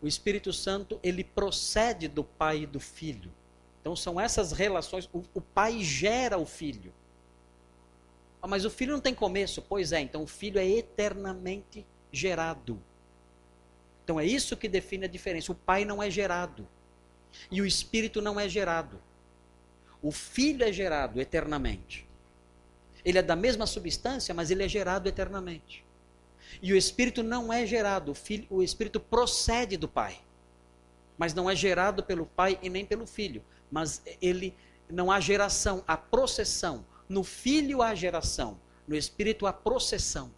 o 0.00 0.06
Espírito 0.06 0.52
Santo, 0.52 1.00
ele 1.02 1.24
procede 1.24 2.06
do 2.06 2.22
pai 2.22 2.62
e 2.62 2.66
do 2.66 2.78
filho. 2.78 3.32
Então 3.80 3.96
são 3.96 4.20
essas 4.20 4.52
relações, 4.52 5.08
o, 5.12 5.22
o 5.34 5.40
pai 5.40 5.82
gera 5.82 6.38
o 6.38 6.44
filho. 6.44 6.92
Ah, 8.46 8.48
mas 8.48 8.64
o 8.64 8.70
filho 8.70 8.92
não 8.92 9.00
tem 9.00 9.12
começo. 9.12 9.60
Pois 9.60 9.90
é, 9.90 10.00
então 10.00 10.22
o 10.22 10.26
filho 10.26 10.60
é 10.60 10.64
eternamente 10.64 11.84
gerado. 12.12 12.80
Então 14.04 14.20
é 14.20 14.24
isso 14.24 14.56
que 14.56 14.68
define 14.68 15.04
a 15.04 15.08
diferença. 15.08 15.50
O 15.50 15.54
pai 15.56 15.84
não 15.84 16.00
é 16.00 16.08
gerado. 16.08 16.64
E 17.50 17.60
o 17.60 17.66
espírito 17.66 18.22
não 18.22 18.38
é 18.38 18.48
gerado. 18.48 19.02
O 20.00 20.12
filho 20.12 20.62
é 20.62 20.72
gerado 20.72 21.20
eternamente. 21.20 22.06
Ele 23.04 23.18
é 23.18 23.22
da 23.22 23.34
mesma 23.34 23.66
substância, 23.66 24.32
mas 24.32 24.52
ele 24.52 24.62
é 24.62 24.68
gerado 24.68 25.08
eternamente. 25.08 25.84
E 26.62 26.72
o 26.72 26.76
Espírito 26.76 27.24
não 27.24 27.52
é 27.52 27.66
gerado, 27.66 28.12
o, 28.12 28.14
filho, 28.14 28.46
o 28.48 28.62
Espírito 28.62 29.00
procede 29.00 29.76
do 29.76 29.88
Pai. 29.88 30.20
Mas 31.18 31.34
não 31.34 31.50
é 31.50 31.56
gerado 31.56 32.04
pelo 32.04 32.26
Pai 32.26 32.58
e 32.62 32.70
nem 32.70 32.84
pelo 32.84 33.06
Filho. 33.06 33.44
Mas 33.70 34.02
ele 34.22 34.54
não 34.88 35.10
há 35.10 35.18
geração, 35.18 35.82
há 35.86 35.96
processão. 35.96 36.84
No 37.08 37.22
Filho 37.22 37.82
há 37.82 37.94
geração, 37.94 38.58
no 38.86 38.96
Espírito 38.96 39.46
há 39.46 39.52
processão. 39.52 40.30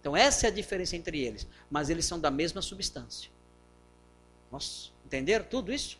Então 0.00 0.16
essa 0.16 0.46
é 0.46 0.50
a 0.50 0.52
diferença 0.52 0.96
entre 0.96 1.20
eles. 1.20 1.46
Mas 1.70 1.88
eles 1.88 2.04
são 2.04 2.20
da 2.20 2.30
mesma 2.30 2.60
substância. 2.60 3.30
Nossa, 4.52 4.90
entenderam 5.04 5.44
tudo 5.46 5.72
isso? 5.72 5.98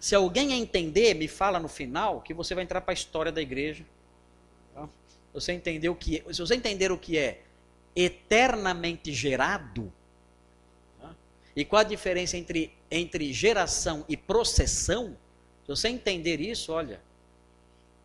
Se 0.00 0.14
alguém 0.14 0.52
entender, 0.52 1.14
me 1.14 1.26
fala 1.26 1.58
no 1.58 1.68
final 1.68 2.20
que 2.20 2.34
você 2.34 2.54
vai 2.54 2.62
entrar 2.62 2.80
para 2.82 2.92
a 2.92 2.94
história 2.94 3.32
da 3.32 3.40
igreja. 3.40 3.86
Tá? 4.74 4.88
Você 5.32 5.52
entendeu 5.52 5.92
o 5.92 5.96
que 5.96 6.18
é, 6.18 6.32
se 6.32 6.40
você 6.40 6.54
entender 6.54 6.92
o 6.92 6.98
que 6.98 7.16
é 7.16 7.42
eternamente 7.96 9.14
gerado, 9.14 9.90
tá? 11.00 11.14
e 11.56 11.64
qual 11.64 11.80
a 11.80 11.84
diferença 11.84 12.36
entre, 12.36 12.74
entre 12.90 13.32
geração 13.32 14.04
e 14.08 14.16
processão, 14.16 15.16
se 15.62 15.68
você 15.68 15.88
entender 15.88 16.40
isso, 16.40 16.70
olha, 16.72 17.00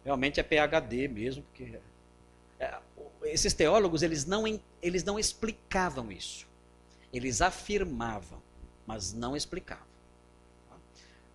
realmente 0.10 0.40
é 0.40 0.44
PhD 0.44 1.08
mesmo, 1.08 1.44
porque 1.44 1.78
é, 2.60 2.80
esses 3.26 3.54
teólogos 3.54 4.02
eles 4.02 4.26
não, 4.26 4.44
eles 4.82 5.04
não 5.04 5.20
explicavam 5.20 6.12
isso. 6.12 6.48
Eles 7.14 7.44
afirmavam, 7.44 8.42
mas 8.88 9.14
não 9.14 9.38
explicavam. 9.38 9.86
Tá? 10.68 10.76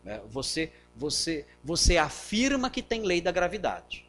É, 0.07 0.19
você, 0.27 0.73
você, 0.97 1.47
você 1.63 1.97
afirma 1.99 2.69
que 2.69 2.83
tem 2.83 3.03
lei 3.03 3.21
da 3.21 3.31
gravidade, 3.31 4.05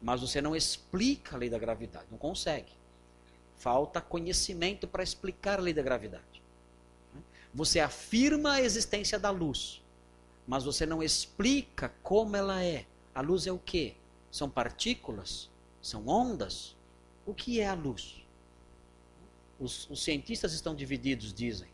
mas 0.00 0.20
você 0.20 0.40
não 0.40 0.54
explica 0.54 1.34
a 1.34 1.38
lei 1.38 1.50
da 1.50 1.58
gravidade, 1.58 2.06
não 2.08 2.18
consegue. 2.18 2.70
Falta 3.56 4.00
conhecimento 4.00 4.86
para 4.86 5.02
explicar 5.02 5.58
a 5.58 5.62
lei 5.62 5.74
da 5.74 5.82
gravidade. 5.82 6.40
Você 7.52 7.80
afirma 7.80 8.52
a 8.52 8.62
existência 8.62 9.18
da 9.18 9.30
luz, 9.30 9.82
mas 10.46 10.62
você 10.62 10.86
não 10.86 11.02
explica 11.02 11.92
como 12.00 12.36
ela 12.36 12.62
é. 12.62 12.86
A 13.16 13.22
luz 13.22 13.46
é 13.46 13.50
o 13.50 13.58
quê? 13.58 13.94
São 14.30 14.50
partículas? 14.50 15.48
São 15.80 16.06
ondas? 16.06 16.76
O 17.24 17.32
que 17.32 17.60
é 17.60 17.66
a 17.66 17.72
luz? 17.72 18.22
Os, 19.58 19.88
os 19.88 20.04
cientistas 20.04 20.52
estão 20.52 20.74
divididos, 20.74 21.32
dizem. 21.32 21.70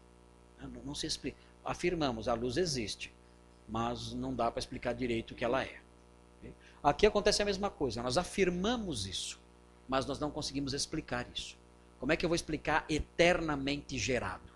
Não, 0.61 0.71
não 0.85 0.95
se 0.95 1.05
explica. 1.05 1.37
Afirmamos, 1.65 2.29
a 2.29 2.35
luz 2.35 2.57
existe, 2.57 3.13
mas 3.69 4.13
não 4.13 4.33
dá 4.33 4.53
para 4.53 4.61
explicar 4.61 4.93
direito 4.93 5.33
o 5.33 5.35
que 5.35 5.45
ela 5.45 5.65
é. 5.65 5.81
Aqui 6.81 7.07
acontece 7.07 7.43
a 7.43 7.45
mesma 7.45 7.71
coisa. 7.71 8.01
Nós 8.05 8.17
afirmamos 8.17 9.05
isso, 9.05 9.41
mas 9.89 10.07
nós 10.07 10.21
não 10.21 10.31
conseguimos 10.31 10.73
explicar 10.73 11.27
isso. 11.35 11.59
Como 11.99 12.13
é 12.13 12.17
que 12.17 12.25
eu 12.25 12.29
vou 12.29 12.37
explicar 12.37 12.85
eternamente 12.89 13.99
gerado? 13.99 14.53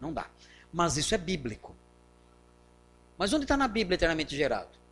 Não 0.00 0.14
dá. 0.14 0.30
Mas 0.72 0.96
isso 0.96 1.14
é 1.14 1.18
bíblico. 1.18 1.76
Mas 3.18 3.34
onde 3.34 3.44
está 3.44 3.54
na 3.54 3.68
Bíblia 3.68 3.96
eternamente 3.96 4.34
gerado? 4.34 4.85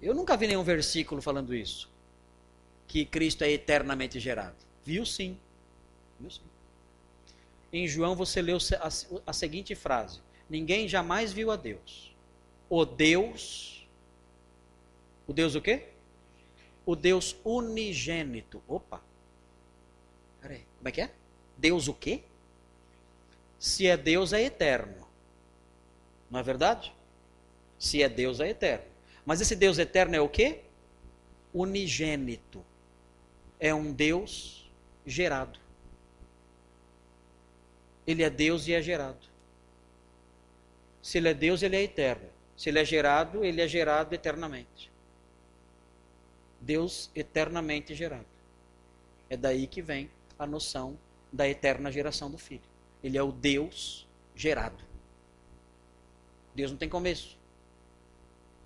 Eu 0.00 0.14
nunca 0.14 0.36
vi 0.36 0.46
nenhum 0.46 0.62
versículo 0.62 1.20
falando 1.20 1.54
isso. 1.54 1.90
Que 2.86 3.04
Cristo 3.04 3.42
é 3.42 3.50
eternamente 3.50 4.18
gerado. 4.20 4.56
Viu 4.84 5.04
sim. 5.04 5.36
Viu 6.18 6.30
sim. 6.30 6.42
Em 7.72 7.86
João 7.86 8.14
você 8.14 8.40
leu 8.40 8.58
a, 9.26 9.32
seguinte 9.32 9.74
frase: 9.74 10.20
Ninguém 10.48 10.88
jamais 10.88 11.32
viu 11.32 11.50
a 11.50 11.56
Deus. 11.56 12.14
O 12.68 12.84
Deus. 12.84 13.86
O 15.26 15.32
Deus 15.32 15.54
o 15.54 15.60
quê? 15.60 15.88
O 16.86 16.96
Deus 16.96 17.36
unigênito. 17.44 18.62
Opa. 18.66 19.02
Peraí. 20.40 20.64
Como 20.78 20.88
é 20.88 20.92
que 20.92 21.00
é? 21.02 21.10
Deus 21.56 21.88
o 21.88 21.94
quê? 21.94 22.22
Se 23.58 23.86
é 23.86 23.96
Deus, 23.96 24.32
é 24.32 24.42
eterno. 24.42 25.06
Não 26.30 26.38
é 26.40 26.42
verdade? 26.42 26.94
Se 27.78 28.02
é 28.02 28.08
Deus, 28.08 28.40
é 28.40 28.48
eterno. 28.48 28.97
Mas 29.28 29.42
esse 29.42 29.54
Deus 29.54 29.76
eterno 29.76 30.16
é 30.16 30.20
o 30.22 30.26
quê? 30.26 30.60
Unigênito. 31.52 32.64
É 33.60 33.74
um 33.74 33.92
Deus 33.92 34.72
gerado. 35.04 35.58
Ele 38.06 38.22
é 38.22 38.30
Deus 38.30 38.66
e 38.66 38.72
é 38.72 38.80
gerado. 38.80 39.26
Se 41.02 41.18
ele 41.18 41.28
é 41.28 41.34
Deus, 41.34 41.62
ele 41.62 41.76
é 41.76 41.82
eterno. 41.82 42.26
Se 42.56 42.70
ele 42.70 42.78
é 42.78 42.84
gerado, 42.86 43.44
ele 43.44 43.60
é 43.60 43.68
gerado 43.68 44.14
eternamente. 44.14 44.90
Deus 46.58 47.10
eternamente 47.14 47.94
gerado. 47.94 48.24
É 49.28 49.36
daí 49.36 49.66
que 49.66 49.82
vem 49.82 50.10
a 50.38 50.46
noção 50.46 50.98
da 51.30 51.46
eterna 51.46 51.92
geração 51.92 52.30
do 52.30 52.38
Filho. 52.38 52.62
Ele 53.04 53.18
é 53.18 53.22
o 53.22 53.30
Deus 53.30 54.08
gerado. 54.34 54.82
Deus 56.54 56.70
não 56.70 56.78
tem 56.78 56.88
começo. 56.88 57.37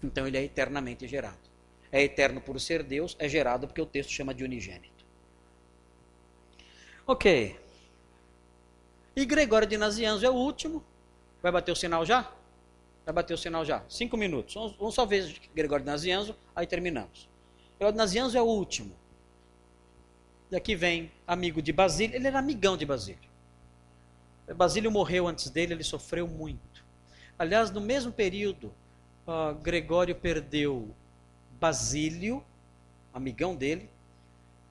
Então 0.03 0.27
ele 0.27 0.37
é 0.37 0.43
eternamente 0.43 1.07
gerado. 1.07 1.39
É 1.91 2.03
eterno 2.03 2.41
por 2.41 2.59
ser 2.61 2.83
Deus, 2.83 3.17
é 3.19 3.29
gerado 3.29 3.67
porque 3.67 3.81
o 3.81 3.87
texto 3.87 4.11
chama 4.11 4.35
de 4.35 4.43
unigênito. 4.43 5.05
Ok. 7.07 7.59
E 9.15 9.25
Gregório 9.27 9.69
de 9.69 9.77
Nazianzo 9.77 10.25
é 10.25 10.31
o 10.31 10.35
último. 10.35 10.83
Vai 11.43 11.53
bater 11.53 11.73
o 11.73 11.77
sinal 11.77 12.07
já? 12.07 12.33
Vai 13.05 13.13
bater 13.13 13.35
o 13.35 13.39
sinal 13.39 13.65
já. 13.65 13.85
Cinco 13.89 14.17
minutos. 14.17 14.55
Vamos 14.79 14.95
só 14.95 15.05
ver 15.05 15.39
Gregório 15.55 15.85
de 15.85 15.91
Nazianzo, 15.91 16.35
aí 16.55 16.67
terminamos. 16.67 17.29
Gregório 17.79 17.93
de 17.93 17.99
Nazianzo 17.99 18.39
é 18.39 18.43
o 18.43 18.47
último. 18.47 18.95
Daqui 20.51 20.75
vem 20.75 21.11
amigo 21.27 21.61
de 21.61 21.73
Basílio. 21.73 22.17
Ele 22.17 22.27
era 22.27 22.39
amigão 22.39 22.77
de 22.77 22.87
Basílio. 22.87 23.31
Basílio 24.55 24.91
morreu 24.91 25.27
antes 25.27 25.51
dele, 25.51 25.75
ele 25.75 25.85
sofreu 25.85 26.27
muito. 26.27 26.85
Aliás, 27.39 27.71
no 27.71 27.81
mesmo 27.81 28.13
período, 28.13 28.73
uh, 29.27 29.55
Gregório 29.63 30.15
perdeu 30.15 30.95
Basílio, 31.61 32.43
amigão 33.15 33.55
dele, 33.55 33.89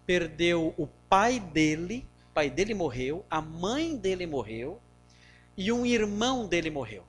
perdeu 0.06 0.74
o 0.78 0.88
pai 1.10 1.39
dele, 1.39 2.06
o 2.30 2.34
pai 2.34 2.49
dele 2.49 2.74
morreu, 2.74 3.26
a 3.30 3.41
mãe 3.41 3.95
dele 3.95 4.26
morreu 4.26 4.80
e 5.56 5.72
um 5.72 5.86
irmão 5.86 6.47
dele 6.47 6.70
morreu. 6.70 7.04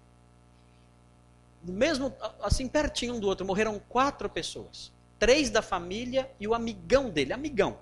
Mesmo 1.62 2.14
assim, 2.42 2.68
pertinho 2.68 3.14
um 3.14 3.20
do 3.20 3.28
outro, 3.28 3.46
morreram 3.46 3.80
quatro 3.88 4.28
pessoas. 4.28 4.92
Três 5.18 5.50
da 5.50 5.62
família 5.62 6.28
e 6.40 6.48
o 6.48 6.54
amigão 6.54 7.08
dele, 7.08 7.32
amigão, 7.32 7.78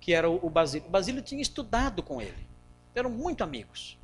que 0.00 0.12
era 0.12 0.30
o 0.30 0.48
Basílio. 0.48 0.86
O 0.86 0.90
Basílio 0.90 1.20
tinha 1.20 1.42
estudado 1.42 2.02
com 2.02 2.22
ele. 2.22 2.46
Eram 2.94 3.10
muito 3.10 3.42
amigos. 3.42 3.98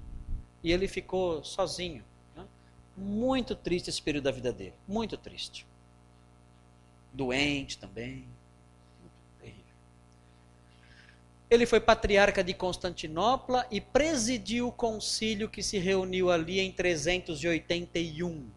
E 0.62 0.72
ele 0.72 0.88
ficou 0.88 1.44
sozinho. 1.44 2.02
Muito 2.98 3.54
triste 3.54 3.88
esse 3.88 4.02
período 4.02 4.24
da 4.24 4.32
vida 4.32 4.52
dele. 4.52 4.74
Muito 4.86 5.16
triste. 5.16 5.64
Doente 7.12 7.78
também. 7.78 8.26
Ele 11.50 11.64
foi 11.64 11.80
patriarca 11.80 12.44
de 12.44 12.52
Constantinopla 12.52 13.66
e 13.70 13.80
presidiu 13.80 14.68
o 14.68 14.72
concílio 14.72 15.48
que 15.48 15.62
se 15.62 15.78
reuniu 15.78 16.30
ali 16.30 16.60
em 16.60 16.70
381. 16.70 18.50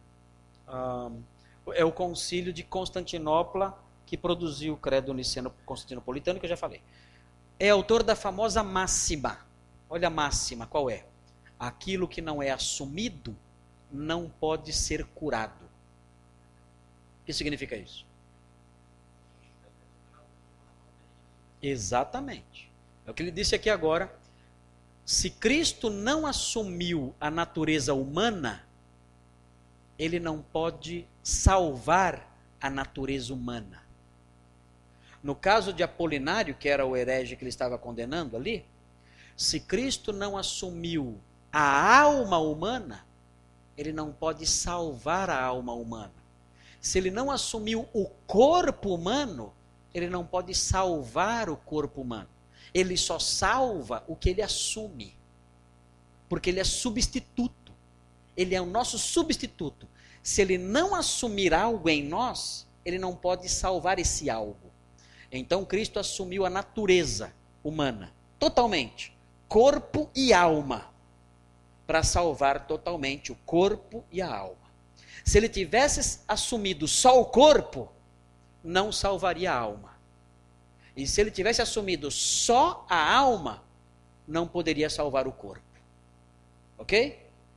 é 1.74 1.86
o 1.86 1.92
concílio 1.92 2.52
de 2.52 2.64
Constantinopla 2.64 3.82
que 4.06 4.18
produziu 4.18 4.74
o 4.74 4.78
credo 4.78 5.14
niceno 5.14 5.54
constantinopolitano 5.66 6.38
que 6.38 6.46
eu 6.46 6.50
já 6.50 6.58
falei. 6.58 6.82
É 7.58 7.70
autor 7.70 8.04
da 8.04 8.14
famosa 8.14 8.62
máxima. 8.62 9.40
Olha 9.90 10.08
a 10.08 10.12
máxima, 10.12 10.68
qual 10.68 10.90
é? 10.90 11.06
Aquilo 11.58 12.10
que 12.10 12.22
não 12.22 12.44
é 12.44 12.52
assumido 12.52 13.34
não 13.92 14.30
pode 14.30 14.72
ser 14.74 15.06
curado. 15.06 15.66
O 17.22 17.26
que 17.26 17.34
significa 17.34 17.76
isso? 17.76 18.06
Exatamente. 21.62 22.72
É 23.06 23.12
o 23.12 23.14
que 23.14 23.22
ele 23.22 23.32
disse 23.32 23.54
aqui 23.54 23.70
agora. 23.70 24.14
Se 25.06 25.30
Cristo 25.30 25.90
não 25.90 26.26
assumiu 26.26 27.14
a 27.20 27.30
natureza 27.30 27.94
humana, 27.94 28.66
ele 29.98 30.20
não 30.20 30.42
pode 30.42 31.06
salvar 31.22 32.28
a 32.60 32.70
natureza 32.70 33.34
humana. 33.34 33.84
No 35.24 35.36
caso 35.36 35.72
de 35.72 35.84
Apolinário, 35.84 36.56
que 36.56 36.68
era 36.68 36.86
o 36.86 36.96
herege 36.96 37.36
que 37.36 37.44
ele 37.44 37.50
estava 37.50 37.78
condenando 37.78 38.36
ali, 38.36 38.66
se 39.38 39.60
Cristo 39.60 40.12
não 40.12 40.38
assumiu 40.38 41.20
a 41.52 42.00
alma 42.00 42.40
humana, 42.40 43.06
ele 43.78 43.92
não 43.92 44.12
pode 44.12 44.46
salvar 44.46 45.30
a 45.30 45.42
alma 45.42 45.74
humana. 45.74 46.14
Se 46.80 46.98
ele 46.98 47.12
não 47.12 47.30
assumiu 47.30 47.88
o 47.94 48.06
corpo 48.26 48.94
humano, 48.94 49.54
ele 49.94 50.10
não 50.10 50.26
pode 50.26 50.54
salvar 50.56 51.50
o 51.50 51.58
corpo 51.58 52.02
humano. 52.02 52.30
Ele 52.74 52.98
só 52.98 53.20
salva 53.20 54.04
o 54.08 54.16
que 54.16 54.30
ele 54.30 54.42
assume. 54.42 55.16
Porque 56.28 56.50
ele 56.50 56.60
é 56.60 56.64
substituto. 56.64 57.72
Ele 58.36 58.56
é 58.56 58.62
o 58.62 58.66
nosso 58.66 58.98
substituto. 58.98 59.88
Se 60.24 60.42
ele 60.42 60.58
não 60.58 60.96
assumir 60.96 61.54
algo 61.54 61.90
em 61.90 62.04
nós, 62.04 62.68
ele 62.86 62.98
não 62.98 63.16
pode 63.16 63.50
salvar 63.50 64.00
esse 64.00 64.30
algo. 64.30 64.72
Então 65.32 65.66
Cristo 65.66 66.00
assumiu 66.00 66.46
a 66.46 66.50
natureza 66.50 67.34
humana, 67.64 68.12
totalmente, 68.38 69.16
corpo 69.48 70.10
e 70.16 70.34
alma, 70.34 70.91
para 71.92 72.04
salvar 72.04 72.68
totalmente 72.68 73.34
o 73.34 73.36
corpo 73.46 74.06
e 74.10 74.22
a 74.22 74.34
alma. 74.34 74.72
Se 75.26 75.38
ele 75.38 75.50
tivesse 75.50 76.22
assumido 76.26 76.88
só 76.88 77.20
o 77.20 77.26
corpo, 77.26 77.92
não 78.64 78.94
salvaria 78.94 79.52
a 79.52 79.58
alma. 79.58 79.94
E 80.96 81.06
se 81.06 81.20
ele 81.20 81.30
tivesse 81.30 81.62
assumido 81.62 82.10
só 82.10 82.86
a 82.90 83.14
alma, 83.14 83.62
não 84.26 84.48
poderia 84.48 84.90
salvar 84.90 85.28
o 85.28 85.34
corpo. 85.34 85.66
Ok? 86.78 87.10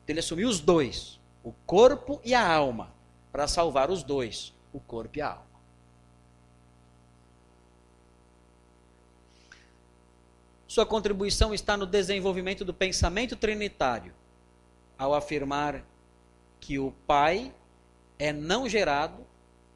Então 0.02 0.12
ele 0.12 0.18
assumiu 0.18 0.48
os 0.48 0.58
dois, 0.58 1.20
o 1.44 1.52
corpo 1.64 2.20
e 2.24 2.34
a 2.34 2.44
alma, 2.44 2.92
para 3.30 3.46
salvar 3.46 3.88
os 3.88 4.02
dois, 4.02 4.52
o 4.72 4.80
corpo 4.80 5.16
e 5.16 5.22
a 5.22 5.28
alma. 5.28 5.46
Sua 10.66 10.84
contribuição 10.84 11.54
está 11.54 11.76
no 11.76 11.86
desenvolvimento 11.86 12.64
do 12.64 12.74
pensamento 12.74 13.36
trinitário, 13.36 14.12
ao 15.04 15.14
afirmar 15.14 15.84
que 16.60 16.78
o 16.78 16.92
Pai 17.06 17.54
é 18.18 18.32
não 18.32 18.68
gerado, 18.68 19.24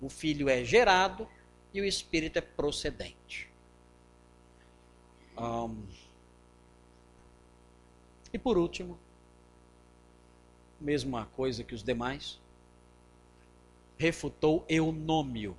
o 0.00 0.08
Filho 0.08 0.48
é 0.48 0.64
gerado 0.64 1.28
e 1.72 1.80
o 1.80 1.84
Espírito 1.84 2.38
é 2.38 2.40
procedente. 2.40 3.48
Um, 5.36 5.86
e 8.32 8.38
por 8.38 8.58
último, 8.58 8.98
mesma 10.80 11.26
coisa 11.36 11.62
que 11.62 11.74
os 11.74 11.82
demais, 11.82 12.38
refutou 13.96 14.64
Eunômio, 14.68 15.56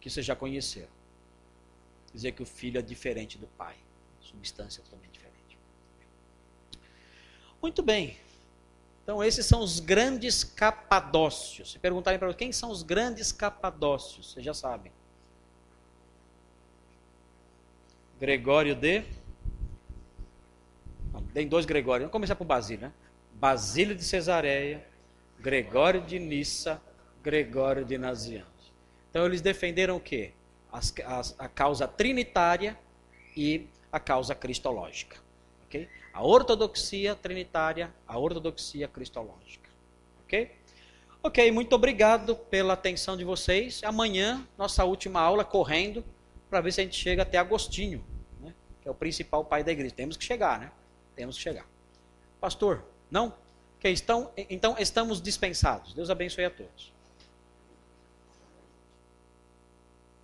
que 0.00 0.10
vocês 0.10 0.24
já 0.24 0.34
conheceram 0.34 0.96
dizer 2.16 2.32
que 2.32 2.42
o 2.42 2.46
filho 2.46 2.78
é 2.78 2.82
diferente 2.82 3.36
do 3.36 3.46
pai. 3.46 3.76
Substância 4.22 4.82
diferente. 4.82 5.05
Muito 7.60 7.82
bem. 7.82 8.18
Então, 9.02 9.22
esses 9.22 9.46
são 9.46 9.60
os 9.60 9.78
grandes 9.78 10.42
capadócios. 10.42 11.72
Se 11.72 11.78
perguntarem 11.78 12.18
para 12.18 12.32
quem 12.34 12.50
são 12.50 12.70
os 12.70 12.82
grandes 12.82 13.30
capadócios, 13.30 14.32
vocês 14.32 14.44
já 14.44 14.52
sabem. 14.52 14.90
Gregório 18.18 18.74
de. 18.74 19.04
tem 21.32 21.46
dois 21.46 21.66
Gregórios. 21.66 22.02
Vamos 22.04 22.12
começar 22.12 22.34
por 22.34 22.44
Basílio, 22.44 22.86
né? 22.86 22.92
Basílio 23.34 23.94
de 23.94 24.02
Cesareia, 24.02 24.84
Gregório 25.38 26.00
de 26.00 26.18
Nissa, 26.18 26.80
Gregório 27.22 27.84
de 27.84 27.98
Nazianzo. 27.98 28.46
Então 29.10 29.26
eles 29.26 29.40
defenderam 29.40 29.96
o 29.96 30.00
quê? 30.00 30.32
As, 30.72 30.92
as, 31.04 31.34
a 31.38 31.48
causa 31.48 31.86
trinitária 31.86 32.78
e 33.36 33.66
a 33.92 34.00
causa 34.00 34.34
cristológica. 34.34 35.16
Okay? 35.66 35.88
A 36.16 36.22
ortodoxia 36.22 37.14
trinitária, 37.14 37.92
a 38.08 38.18
ortodoxia 38.18 38.88
cristológica. 38.88 39.68
Ok? 40.24 40.50
Ok, 41.22 41.52
muito 41.52 41.74
obrigado 41.74 42.34
pela 42.34 42.72
atenção 42.72 43.18
de 43.18 43.22
vocês. 43.22 43.82
Amanhã, 43.84 44.42
nossa 44.56 44.82
última 44.82 45.20
aula 45.20 45.44
correndo, 45.44 46.02
para 46.48 46.62
ver 46.62 46.72
se 46.72 46.80
a 46.80 46.84
gente 46.84 46.96
chega 46.96 47.20
até 47.20 47.36
Agostinho, 47.36 48.02
né? 48.40 48.54
que 48.80 48.88
é 48.88 48.90
o 48.90 48.94
principal 48.94 49.44
pai 49.44 49.62
da 49.62 49.70
igreja. 49.70 49.94
Temos 49.94 50.16
que 50.16 50.24
chegar, 50.24 50.58
né? 50.58 50.72
Temos 51.14 51.36
que 51.36 51.42
chegar. 51.42 51.66
Pastor, 52.40 52.82
não? 53.10 53.34
Ok, 53.76 53.92
estão, 53.92 54.32
então 54.38 54.74
estamos 54.78 55.20
dispensados. 55.20 55.92
Deus 55.92 56.08
abençoe 56.08 56.46
a 56.46 56.50
todos. 56.50 56.94